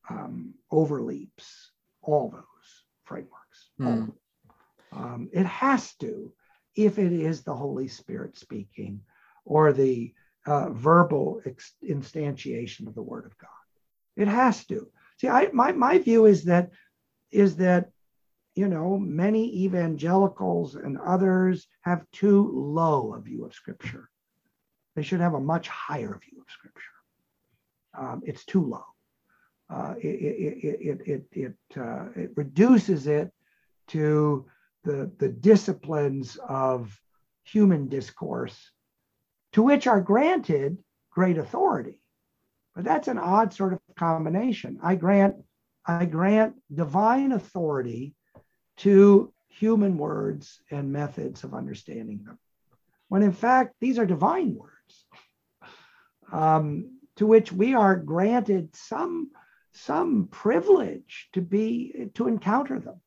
um, 0.09 0.53
overleaps 0.71 1.47
all 2.01 2.29
those 2.29 2.69
frameworks. 3.03 3.59
Mm. 3.77 4.13
Um, 4.93 5.29
it 5.33 5.45
has 5.45 5.93
to, 5.95 6.31
if 6.77 6.97
it 6.97 7.11
is 7.11 7.41
the 7.41 7.55
Holy 7.55 7.89
Spirit 7.89 8.37
speaking 8.37 9.01
or 9.43 9.73
the 9.73 10.13
uh, 10.45 10.69
verbal 10.69 11.41
ex- 11.45 11.73
instantiation 11.83 12.87
of 12.87 12.95
the 12.95 13.01
Word 13.01 13.25
of 13.25 13.37
God. 13.37 13.60
It 14.15 14.27
has 14.27 14.65
to. 14.67 14.87
See, 15.17 15.27
I, 15.27 15.49
my, 15.53 15.71
my 15.71 15.99
view 15.99 16.25
is 16.25 16.45
that 16.45 16.71
is 17.31 17.55
that 17.57 17.91
you 18.55 18.67
know 18.67 18.97
many 18.97 19.63
evangelicals 19.63 20.75
and 20.75 20.97
others 20.97 21.67
have 21.81 22.09
too 22.11 22.51
low 22.53 23.13
a 23.13 23.21
view 23.21 23.45
of 23.45 23.53
Scripture. 23.53 24.09
They 24.95 25.03
should 25.03 25.21
have 25.21 25.35
a 25.35 25.39
much 25.39 25.67
higher 25.69 26.19
view 26.19 26.41
of 26.41 26.51
Scripture. 26.51 26.81
Um, 27.97 28.21
it's 28.25 28.45
too 28.45 28.65
low. 28.65 28.83
Uh, 29.69 29.95
it 30.01 30.07
it 30.07 30.77
it 30.81 31.01
it 31.07 31.25
it, 31.31 31.79
uh, 31.79 32.07
it 32.15 32.31
reduces 32.35 33.07
it 33.07 33.31
to 33.87 34.45
the 34.83 35.11
the 35.17 35.29
disciplines 35.29 36.37
of 36.47 36.99
human 37.43 37.87
discourse, 37.87 38.71
to 39.53 39.63
which 39.63 39.87
are 39.87 40.01
granted 40.01 40.77
great 41.09 41.37
authority. 41.37 42.01
But 42.75 42.85
that's 42.85 43.07
an 43.07 43.17
odd 43.17 43.53
sort 43.53 43.73
of 43.73 43.80
combination. 44.01 44.79
I 44.81 44.95
grant, 44.95 45.35
I 45.85 46.05
grant 46.05 46.55
divine 46.73 47.31
authority 47.33 48.15
to 48.77 49.31
human 49.47 49.95
words 49.97 50.59
and 50.71 50.91
methods 50.91 51.43
of 51.43 51.53
understanding 51.53 52.23
them, 52.25 52.39
when 53.09 53.21
in 53.21 53.31
fact 53.31 53.75
these 53.79 53.99
are 53.99 54.07
divine 54.07 54.55
words, 54.55 54.93
um, 56.31 56.97
to 57.17 57.27
which 57.27 57.51
we 57.51 57.75
are 57.75 57.95
granted 57.95 58.75
some 58.75 59.29
some 59.73 60.27
privilege 60.31 61.29
to 61.33 61.41
be 61.41 62.09
to 62.15 62.27
encounter 62.27 62.79
them 62.79 62.99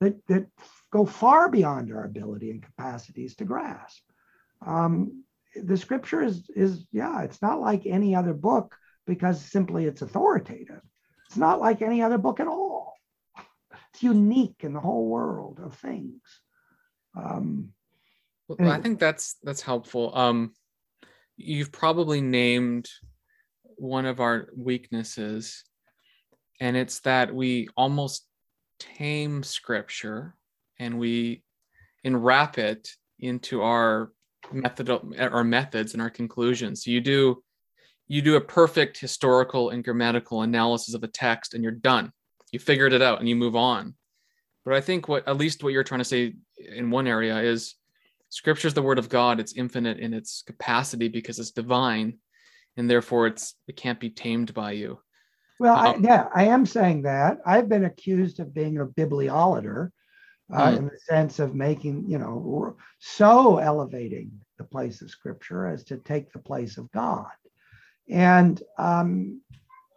that 0.00 0.14
that 0.26 0.46
go 0.92 1.06
far 1.06 1.48
beyond 1.48 1.90
our 1.92 2.04
ability 2.04 2.50
and 2.50 2.62
capacities 2.62 3.34
to 3.36 3.44
grasp. 3.44 4.02
Um, 4.64 5.24
the 5.54 5.78
scripture 5.78 6.22
is 6.22 6.50
is 6.54 6.86
yeah 6.92 7.22
it's 7.22 7.40
not 7.40 7.60
like 7.60 7.86
any 7.86 8.14
other 8.14 8.34
book 8.34 8.76
because 9.10 9.44
simply 9.44 9.86
it's 9.86 10.02
authoritative. 10.02 10.80
It's 11.26 11.36
not 11.36 11.60
like 11.60 11.82
any 11.82 12.00
other 12.00 12.16
book 12.16 12.38
at 12.38 12.46
all. 12.46 12.94
It's 13.92 14.04
unique 14.04 14.58
in 14.60 14.72
the 14.72 14.78
whole 14.78 15.08
world 15.08 15.58
of 15.60 15.74
things. 15.74 16.20
Um, 17.16 17.72
well, 18.46 18.70
i 18.70 18.80
think 18.80 19.00
that's 19.00 19.36
that's 19.42 19.62
helpful. 19.62 20.16
Um, 20.16 20.52
you've 21.36 21.72
probably 21.72 22.20
named 22.20 22.88
one 23.76 24.06
of 24.06 24.20
our 24.20 24.48
weaknesses 24.56 25.64
and 26.60 26.76
it's 26.76 27.00
that 27.00 27.34
we 27.34 27.68
almost 27.76 28.28
tame 28.78 29.42
scripture 29.42 30.36
and 30.78 31.00
we 31.00 31.42
enwrap 32.04 32.58
it 32.58 32.90
into 33.18 33.62
our 33.62 34.12
method 34.52 34.88
our 35.18 35.44
methods 35.44 35.94
and 35.94 36.02
our 36.02 36.10
conclusions. 36.10 36.84
So 36.84 36.92
you 36.92 37.00
do 37.00 37.42
you 38.10 38.20
do 38.20 38.34
a 38.34 38.40
perfect 38.40 38.98
historical 38.98 39.70
and 39.70 39.84
grammatical 39.84 40.42
analysis 40.42 40.94
of 40.94 41.04
a 41.04 41.06
text 41.06 41.54
and 41.54 41.62
you're 41.62 41.70
done. 41.70 42.12
You 42.50 42.58
figured 42.58 42.92
it 42.92 43.02
out 43.02 43.20
and 43.20 43.28
you 43.28 43.36
move 43.36 43.54
on. 43.54 43.94
But 44.64 44.74
I 44.74 44.80
think 44.80 45.06
what 45.06 45.28
at 45.28 45.36
least 45.36 45.62
what 45.62 45.72
you're 45.72 45.84
trying 45.84 46.00
to 46.00 46.04
say 46.04 46.34
in 46.58 46.90
one 46.90 47.06
area 47.06 47.38
is 47.38 47.76
scripture 48.28 48.66
is 48.66 48.74
the 48.74 48.82
word 48.82 48.98
of 48.98 49.08
God. 49.08 49.38
It's 49.38 49.52
infinite 49.52 50.00
in 50.00 50.12
its 50.12 50.42
capacity 50.44 51.06
because 51.06 51.38
it's 51.38 51.52
divine 51.52 52.18
and 52.76 52.90
therefore 52.90 53.28
it's 53.28 53.54
it 53.68 53.76
can't 53.76 54.00
be 54.00 54.10
tamed 54.10 54.54
by 54.54 54.72
you. 54.72 54.98
Well, 55.60 55.76
I, 55.76 55.94
yeah, 56.00 56.26
I 56.34 56.46
am 56.46 56.66
saying 56.66 57.02
that. 57.02 57.38
I've 57.46 57.68
been 57.68 57.84
accused 57.84 58.40
of 58.40 58.52
being 58.52 58.78
a 58.78 58.86
bibliolater 58.86 59.90
uh, 60.52 60.70
mm. 60.72 60.78
in 60.78 60.84
the 60.86 60.98
sense 60.98 61.38
of 61.38 61.54
making, 61.54 62.10
you 62.10 62.18
know, 62.18 62.76
so 62.98 63.58
elevating 63.58 64.32
the 64.58 64.64
place 64.64 65.00
of 65.00 65.10
Scripture 65.10 65.68
as 65.68 65.84
to 65.84 65.98
take 65.98 66.32
the 66.32 66.40
place 66.40 66.76
of 66.76 66.90
God. 66.90 67.28
And 68.10 68.60
um, 68.76 69.40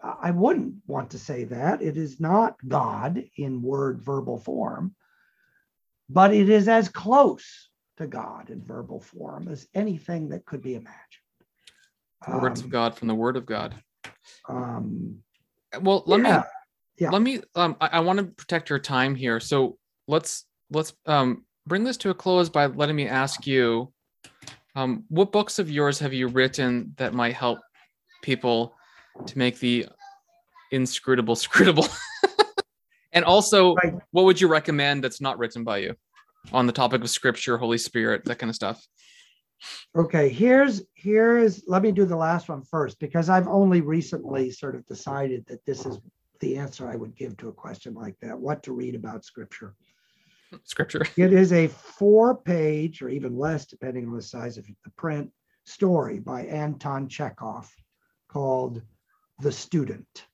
I 0.04 0.32
wouldn't 0.32 0.76
want 0.86 1.12
to 1.12 1.20
say 1.20 1.46
that. 1.46 1.82
It 1.82 1.98
is 1.98 2.20
not 2.20 2.56
God 2.68 3.24
in 3.38 3.62
word 3.62 4.02
verbal 4.02 4.38
form, 4.38 4.96
but 6.10 6.34
it 6.34 6.50
is 6.50 6.68
as 6.68 6.90
close 6.90 7.70
to 7.98 8.08
God 8.08 8.50
in 8.50 8.64
verbal 8.64 9.00
form 9.00 9.48
as 9.48 9.68
anything 9.74 10.30
that 10.30 10.46
could 10.46 10.62
be 10.62 10.76
imagined. 10.76 11.00
Words 12.28 12.62
um, 12.62 12.66
of 12.66 12.72
God 12.72 12.96
from 12.96 13.08
the 13.08 13.16
Word 13.16 13.36
of 13.36 13.46
God. 13.46 13.76
Um, 14.48 15.20
well, 15.82 16.04
let 16.06 16.22
yeah. 16.22 16.38
me 16.38 16.44
yeah. 17.00 17.10
let 17.10 17.22
me 17.22 17.42
um 17.56 17.76
I, 17.82 17.88
I 17.94 18.00
want 18.00 18.20
to 18.20 18.26
protect 18.26 18.70
your 18.70 18.80
time 18.80 19.16
here. 19.16 19.40
So 19.40 19.78
let's 20.08 20.46
let's 20.72 20.94
um, 21.06 21.46
bring 21.68 21.84
this 21.84 21.98
to 21.98 22.12
a 22.12 22.14
close 22.14 22.50
by 22.50 22.68
letting 22.68 22.96
me 22.96 23.08
ask 23.08 23.46
you 23.46 23.92
um, 24.76 25.04
what 25.10 25.32
books 25.32 25.60
of 25.60 25.70
yours 25.70 26.00
have 26.00 26.14
you 26.14 26.28
written 26.28 26.94
that 26.98 27.14
might 27.14 27.34
help 27.34 27.60
people 28.24 28.74
to 29.28 29.38
make 29.38 29.60
the 29.60 29.86
inscrutable 30.72 31.36
scrutable 31.48 31.88
and 33.14 33.24
also 33.24 33.76
right. 33.76 33.94
what 34.12 34.26
would 34.26 34.42
you 34.42 34.48
recommend 34.48 35.04
that's 35.04 35.22
not 35.22 35.38
written 35.38 35.64
by 35.64 35.78
you 35.78 35.96
on 36.52 36.66
the 36.66 36.74
topic 36.74 37.02
of 37.02 37.10
scripture 37.10 37.58
holy 37.58 37.78
spirit 37.78 38.26
that 38.26 38.40
kind 38.40 38.50
of 38.50 38.56
stuff 38.56 38.86
okay 39.96 40.28
here's 40.30 40.82
here's 40.96 41.64
let 41.68 41.84
me 41.84 41.92
do 41.92 42.06
the 42.06 42.16
last 42.16 42.50
one 42.50 42.64
first 42.64 43.00
because 43.00 43.30
i've 43.30 43.48
only 43.48 43.82
recently 43.82 44.50
sort 44.50 44.76
of 44.76 44.84
decided 44.88 45.46
that 45.48 45.64
this 45.66 45.86
is 45.86 46.00
the 46.40 46.58
answer 46.58 46.90
i 46.90 46.96
would 46.96 47.16
give 47.16 47.38
to 47.38 47.50
a 47.50 47.54
question 47.54 47.94
like 47.94 48.16
that 48.20 48.38
what 48.38 48.64
to 48.64 48.74
read 48.74 48.96
about 48.96 49.24
scripture 49.24 49.76
scripture. 50.64 51.06
It 51.18 51.34
is 51.34 51.52
a 51.52 51.68
four 51.68 52.36
page 52.36 53.02
or 53.02 53.10
even 53.10 53.38
less, 53.38 53.66
depending 53.66 54.08
on 54.08 54.16
the 54.16 54.22
size 54.22 54.58
of 54.58 54.66
the 54.66 54.92
print, 54.98 55.32
story 55.66 56.20
by 56.20 56.44
Anton 56.44 57.08
Chekhov 57.08 57.72
called 58.34 58.82
The 59.40 59.52
Student. 59.52 60.26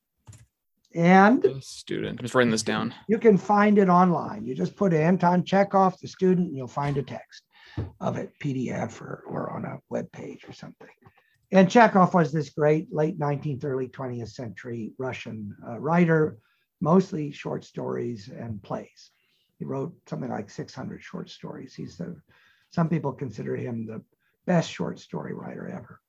And 0.96 1.44
the 1.44 1.62
student, 1.62 2.18
I'm 2.20 2.24
just 2.24 2.34
writing 2.34 2.50
this 2.50 2.64
down. 2.64 2.96
You 3.08 3.20
can 3.20 3.38
find 3.38 3.78
it 3.78 3.90
online. 3.90 4.46
You 4.46 4.56
just 4.56 4.76
put 4.76 4.94
Anton 4.94 5.44
Chekhov, 5.44 6.00
the 6.02 6.08
student, 6.08 6.48
and 6.48 6.58
you'll 6.58 6.68
find 6.68 6.98
a 6.98 7.04
text 7.04 7.44
of 8.00 8.18
it, 8.18 8.32
PDF 8.42 9.00
or, 9.02 9.24
or 9.28 9.52
on 9.52 9.66
a 9.66 9.78
web 9.90 10.12
page 10.12 10.46
or 10.48 10.54
something. 10.54 10.88
And 11.52 11.70
Chekhov 11.70 12.14
was 12.14 12.32
this 12.32 12.50
great 12.50 12.92
late 12.92 13.20
19th, 13.20 13.66
early 13.66 13.88
20th 13.88 14.30
century 14.30 14.94
Russian 14.98 15.56
uh, 15.68 15.78
writer, 15.80 16.38
mostly 16.82 17.32
short 17.32 17.64
stories 17.66 18.30
and 18.30 18.62
plays. 18.64 19.12
He 19.60 19.66
wrote 19.66 19.94
something 20.08 20.30
like 20.30 20.50
600 20.50 21.04
short 21.04 21.30
stories. 21.30 21.76
He's 21.76 21.98
the, 21.98 22.16
some 22.72 22.90
people 22.90 23.12
consider 23.12 23.56
him 23.56 23.86
the 23.86 24.02
best 24.48 24.72
short 24.72 25.00
story 25.00 25.34
writer 25.34 25.68
ever. 25.68 26.00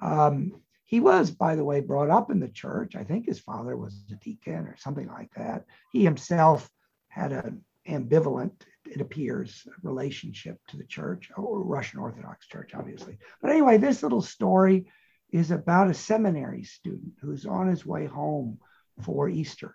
Um, 0.00 0.52
he 0.86 1.00
was, 1.00 1.30
by 1.30 1.56
the 1.56 1.64
way, 1.64 1.80
brought 1.80 2.10
up 2.10 2.30
in 2.30 2.40
the 2.40 2.48
church. 2.48 2.96
I 2.96 3.04
think 3.04 3.26
his 3.26 3.40
father 3.40 3.76
was 3.76 4.02
a 4.10 4.14
deacon 4.16 4.66
or 4.66 4.76
something 4.78 5.08
like 5.08 5.32
that. 5.34 5.64
He 5.92 6.04
himself 6.04 6.70
had 7.08 7.32
an 7.32 7.64
ambivalent, 7.88 8.62
it 8.84 9.00
appears, 9.00 9.66
relationship 9.82 10.58
to 10.68 10.76
the 10.76 10.84
church, 10.84 11.30
or 11.36 11.62
Russian 11.62 12.00
Orthodox 12.00 12.46
Church, 12.46 12.72
obviously. 12.74 13.18
But 13.42 13.50
anyway, 13.50 13.78
this 13.78 14.02
little 14.02 14.22
story 14.22 14.86
is 15.30 15.50
about 15.50 15.90
a 15.90 15.94
seminary 15.94 16.62
student 16.64 17.14
who's 17.20 17.46
on 17.46 17.68
his 17.68 17.84
way 17.84 18.06
home 18.06 18.58
for 19.02 19.28
Easter 19.28 19.74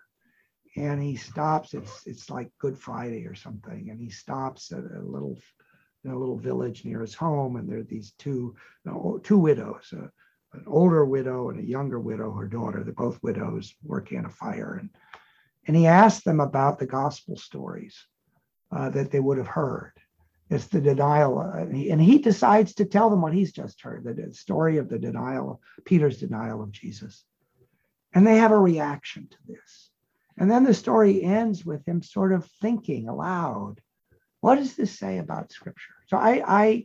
and 0.76 1.02
he 1.02 1.16
stops. 1.16 1.74
It's 1.74 2.06
it's 2.06 2.30
like 2.30 2.50
Good 2.58 2.78
Friday 2.78 3.26
or 3.26 3.34
something, 3.34 3.88
and 3.90 4.00
he 4.00 4.10
stops 4.10 4.72
at 4.72 4.84
a 4.84 5.02
little 5.02 5.38
in 6.04 6.10
a 6.10 6.18
little 6.18 6.38
village 6.38 6.84
near 6.84 7.00
his 7.00 7.14
home, 7.14 7.56
and 7.56 7.68
there 7.68 7.78
are 7.78 7.84
these 7.84 8.12
two 8.18 8.54
two 9.22 9.38
widows, 9.38 9.92
an 10.52 10.64
older 10.66 11.04
widow 11.04 11.50
and 11.50 11.60
a 11.60 11.66
younger 11.66 11.98
widow, 11.98 12.32
her 12.32 12.46
daughter. 12.46 12.82
They're 12.82 12.92
both 12.92 13.22
widows 13.22 13.74
working 13.82 14.18
on 14.18 14.26
a 14.26 14.30
fire, 14.30 14.76
and 14.80 14.90
and 15.66 15.76
he 15.76 15.86
asked 15.86 16.24
them 16.24 16.40
about 16.40 16.78
the 16.78 16.86
gospel 16.86 17.36
stories 17.36 18.06
uh, 18.70 18.90
that 18.90 19.10
they 19.10 19.20
would 19.20 19.38
have 19.38 19.46
heard. 19.46 19.92
It's 20.50 20.66
the 20.66 20.80
denial, 20.80 21.38
uh, 21.38 21.60
and, 21.60 21.74
he, 21.74 21.90
and 21.90 22.00
he 22.00 22.18
decides 22.18 22.74
to 22.74 22.84
tell 22.84 23.08
them 23.08 23.22
what 23.22 23.32
he's 23.32 23.52
just 23.52 23.80
heard, 23.80 24.04
the 24.04 24.34
story 24.34 24.76
of 24.76 24.88
the 24.88 24.98
denial, 24.98 25.62
Peter's 25.84 26.18
denial 26.18 26.62
of 26.62 26.72
Jesus, 26.72 27.24
and 28.12 28.26
they 28.26 28.36
have 28.36 28.50
a 28.50 28.58
reaction 28.58 29.28
to 29.30 29.36
this. 29.46 29.90
And 30.36 30.50
then 30.50 30.64
the 30.64 30.74
story 30.74 31.22
ends 31.22 31.64
with 31.64 31.86
him 31.86 32.02
sort 32.02 32.32
of 32.32 32.44
thinking 32.60 33.08
aloud, 33.08 33.80
what 34.40 34.56
does 34.56 34.74
this 34.74 34.98
say 34.98 35.18
about 35.18 35.52
scripture? 35.52 35.94
So 36.08 36.16
I, 36.16 36.42
I 36.46 36.84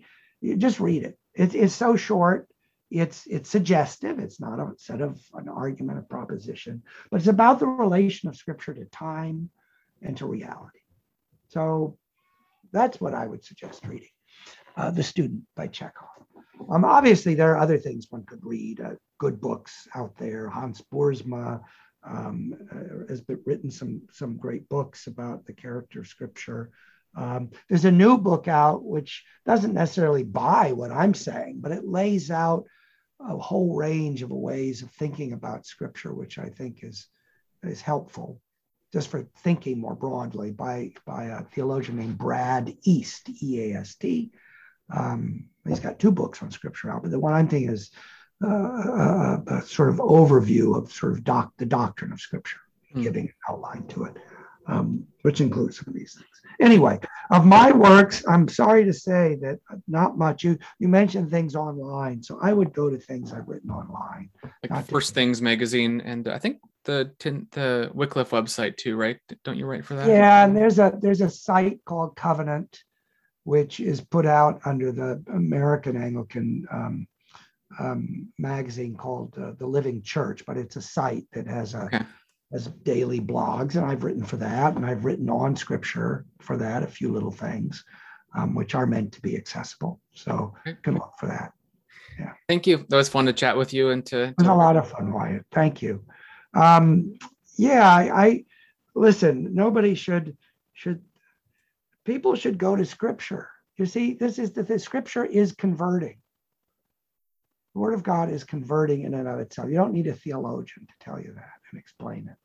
just 0.57 0.79
read 0.79 1.03
it. 1.03 1.17
it. 1.33 1.55
It's 1.55 1.73
so 1.73 1.95
short. 1.95 2.47
It's 2.89 3.25
it's 3.27 3.49
suggestive. 3.49 4.19
It's 4.19 4.39
not 4.39 4.59
a 4.59 4.71
set 4.77 5.01
of 5.01 5.19
an 5.33 5.49
argument, 5.49 5.99
a 5.99 6.03
proposition, 6.03 6.83
but 7.11 7.17
it's 7.17 7.27
about 7.27 7.59
the 7.59 7.67
relation 7.67 8.29
of 8.29 8.35
scripture 8.35 8.73
to 8.73 8.85
time 8.85 9.49
and 10.01 10.15
to 10.17 10.25
reality. 10.25 10.79
So 11.49 11.97
that's 12.71 13.01
what 13.01 13.13
I 13.13 13.25
would 13.25 13.43
suggest 13.43 13.85
reading. 13.85 14.09
Uh, 14.75 14.91
the 14.91 15.03
Student 15.03 15.43
by 15.55 15.67
Chekhov. 15.67 16.07
Um, 16.69 16.85
obviously, 16.85 17.33
there 17.33 17.51
are 17.53 17.57
other 17.57 17.77
things 17.77 18.07
one 18.09 18.23
could 18.25 18.43
read. 18.43 18.79
Uh, 18.79 18.91
good 19.17 19.41
books 19.41 19.87
out 19.95 20.15
there. 20.17 20.49
Hans 20.49 20.81
Boersma 20.93 21.61
um, 22.03 22.53
uh, 22.71 23.07
has 23.09 23.23
written 23.45 23.71
some 23.71 24.03
some 24.11 24.37
great 24.37 24.69
books 24.69 25.07
about 25.07 25.45
the 25.45 25.53
character 25.53 25.99
of 25.99 26.07
Scripture. 26.07 26.71
Um, 27.15 27.49
there's 27.67 27.85
a 27.85 27.91
new 27.91 28.17
book 28.17 28.47
out 28.47 28.83
which 28.83 29.23
doesn't 29.45 29.73
necessarily 29.73 30.23
buy 30.23 30.73
what 30.73 30.91
I'm 30.91 31.13
saying, 31.13 31.57
but 31.59 31.71
it 31.71 31.87
lays 31.87 32.29
out 32.29 32.65
a 33.19 33.37
whole 33.37 33.75
range 33.75 34.21
of 34.21 34.29
ways 34.29 34.81
of 34.81 34.91
thinking 34.91 35.33
about 35.33 35.65
Scripture, 35.65 36.13
which 36.13 36.37
I 36.37 36.49
think 36.49 36.83
is 36.83 37.07
is 37.63 37.81
helpful 37.81 38.41
just 38.93 39.09
for 39.09 39.27
thinking 39.39 39.79
more 39.79 39.95
broadly 39.95 40.51
by 40.51 40.91
by 41.05 41.25
a 41.25 41.43
theologian 41.43 41.97
named 41.97 42.17
Brad 42.17 42.75
East, 42.83 43.29
E 43.41 43.71
A 43.71 43.79
S 43.79 43.95
T. 43.95 44.31
Um, 44.95 45.49
he's 45.67 45.79
got 45.79 45.99
two 45.99 46.11
books 46.11 46.41
on 46.41 46.51
Scripture 46.51 46.91
out, 46.91 47.01
but 47.01 47.11
the 47.11 47.19
one 47.19 47.33
I'm 47.33 47.47
thinking 47.47 47.71
is 47.71 47.91
uh, 48.43 48.47
a, 48.47 49.43
a, 49.47 49.61
sort 49.63 49.89
of 49.89 49.95
overview 49.95 50.77
of 50.77 50.91
sort 50.91 51.11
of 51.11 51.23
doc, 51.23 51.51
the 51.57 51.65
doctrine 51.65 52.13
of 52.13 52.21
Scripture, 52.21 52.59
mm. 52.95 53.03
giving 53.03 53.25
an 53.25 53.33
outline 53.49 53.85
to 53.87 54.05
it, 54.05 54.15
um, 54.67 55.05
which 55.23 55.41
includes 55.41 55.77
some 55.77 55.85
of 55.89 55.93
these 55.93 56.13
things. 56.13 56.41
Anyway, 56.61 56.99
of 57.29 57.45
my 57.45 57.71
works, 57.71 58.23
I'm 58.27 58.47
sorry 58.47 58.85
to 58.85 58.93
say 58.93 59.37
that 59.41 59.59
not 59.87 60.17
much. 60.17 60.43
You 60.43 60.57
you 60.79 60.87
mentioned 60.87 61.29
things 61.29 61.55
online, 61.55 62.23
so 62.23 62.39
I 62.41 62.53
would 62.53 62.73
go 62.73 62.89
to 62.89 62.97
things 62.97 63.33
I've 63.33 63.47
written 63.47 63.69
online. 63.69 64.29
Like 64.69 64.87
First 64.87 65.09
to, 65.09 65.13
Things 65.15 65.41
magazine, 65.41 66.01
and 66.01 66.27
I 66.27 66.39
think 66.39 66.59
the 66.85 67.11
the 67.19 67.91
Wycliffe 67.93 68.31
website 68.31 68.77
too, 68.77 68.95
right? 68.95 69.19
Don't 69.43 69.57
you 69.57 69.65
write 69.65 69.85
for 69.85 69.95
that? 69.95 70.07
Yeah, 70.07 70.45
and 70.45 70.55
there's 70.55 70.79
a 70.79 70.97
there's 71.01 71.21
a 71.21 71.29
site 71.29 71.83
called 71.85 72.15
Covenant, 72.15 72.83
which 73.43 73.79
is 73.79 74.01
put 74.01 74.25
out 74.25 74.61
under 74.65 74.91
the 74.91 75.23
American 75.33 75.97
Anglican 75.97 76.65
um, 76.71 77.07
um, 77.79 78.31
magazine 78.39 78.95
called 78.95 79.37
uh, 79.37 79.51
the 79.59 79.67
Living 79.67 80.01
Church, 80.01 80.45
but 80.45 80.57
it's 80.57 80.77
a 80.77 80.81
site 80.81 81.25
that 81.33 81.47
has 81.47 81.73
a 81.73 81.85
okay. 81.85 82.05
Has 82.51 82.67
daily 82.83 83.19
blogs, 83.19 83.75
and 83.75 83.85
I've 83.85 84.03
written 84.03 84.23
for 84.23 84.37
that, 84.37 84.75
and 84.75 84.85
I've 84.85 85.05
written 85.05 85.29
on 85.29 85.55
Scripture 85.55 86.25
for 86.39 86.57
that, 86.57 86.83
a 86.83 86.87
few 86.87 87.11
little 87.11 87.31
things, 87.31 87.83
um, 88.37 88.55
which 88.55 88.73
are 88.73 88.85
meant 88.85 89.11
to 89.13 89.21
be 89.21 89.35
accessible. 89.35 89.99
So 90.13 90.53
good 90.83 90.93
luck 90.93 91.19
for 91.19 91.27
that. 91.27 91.51
Yeah. 92.17 92.31
Thank 92.47 92.65
you. 92.65 92.85
That 92.89 92.95
was 92.95 93.09
fun 93.09 93.25
to 93.25 93.33
chat 93.33 93.57
with 93.57 93.73
you 93.73 93.89
and 93.89 94.05
to. 94.07 94.23
It 94.23 94.35
was 94.37 94.47
a 94.47 94.53
lot 94.53 94.77
of 94.77 94.89
fun, 94.89 95.13
Wyatt. 95.13 95.45
Thank 95.51 95.81
you. 95.81 96.03
Um, 96.53 97.15
yeah, 97.57 97.87
I, 97.87 98.23
I 98.25 98.45
listen. 98.95 99.53
Nobody 99.53 99.93
should 99.93 100.37
should 100.73 101.01
people 102.05 102.35
should 102.35 102.57
go 102.57 102.75
to 102.75 102.85
Scripture. 102.85 103.49
You 103.75 103.85
see, 103.85 104.13
this 104.13 104.39
is 104.39 104.53
the, 104.53 104.63
the 104.63 104.79
Scripture 104.79 105.25
is 105.25 105.51
converting. 105.51 106.17
The 107.75 107.81
Word 107.81 107.93
of 107.93 108.03
God 108.03 108.31
is 108.31 108.43
converting 108.43 109.03
in 109.03 109.13
and 109.13 109.27
of 109.27 109.39
itself. 109.39 109.69
You 109.69 109.75
don't 109.75 109.93
need 109.93 110.07
a 110.07 110.13
theologian 110.13 110.87
to 110.87 110.93
tell 111.05 111.19
you 111.19 111.33
that 111.35 111.56
and 111.71 111.79
explain 111.79 112.27
it, 112.29 112.37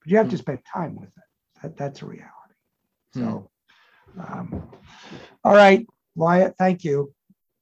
but 0.00 0.10
you 0.10 0.16
have 0.16 0.28
to 0.28 0.36
hmm. 0.36 0.40
spend 0.40 0.58
time 0.72 0.96
with 0.96 1.08
it. 1.08 1.62
That, 1.62 1.76
that's 1.76 2.02
a 2.02 2.06
reality. 2.06 2.28
So, 3.14 3.50
hmm. 4.14 4.20
um, 4.20 4.70
all 5.44 5.54
right, 5.54 5.86
Wyatt, 6.14 6.56
thank 6.58 6.84
you. 6.84 7.12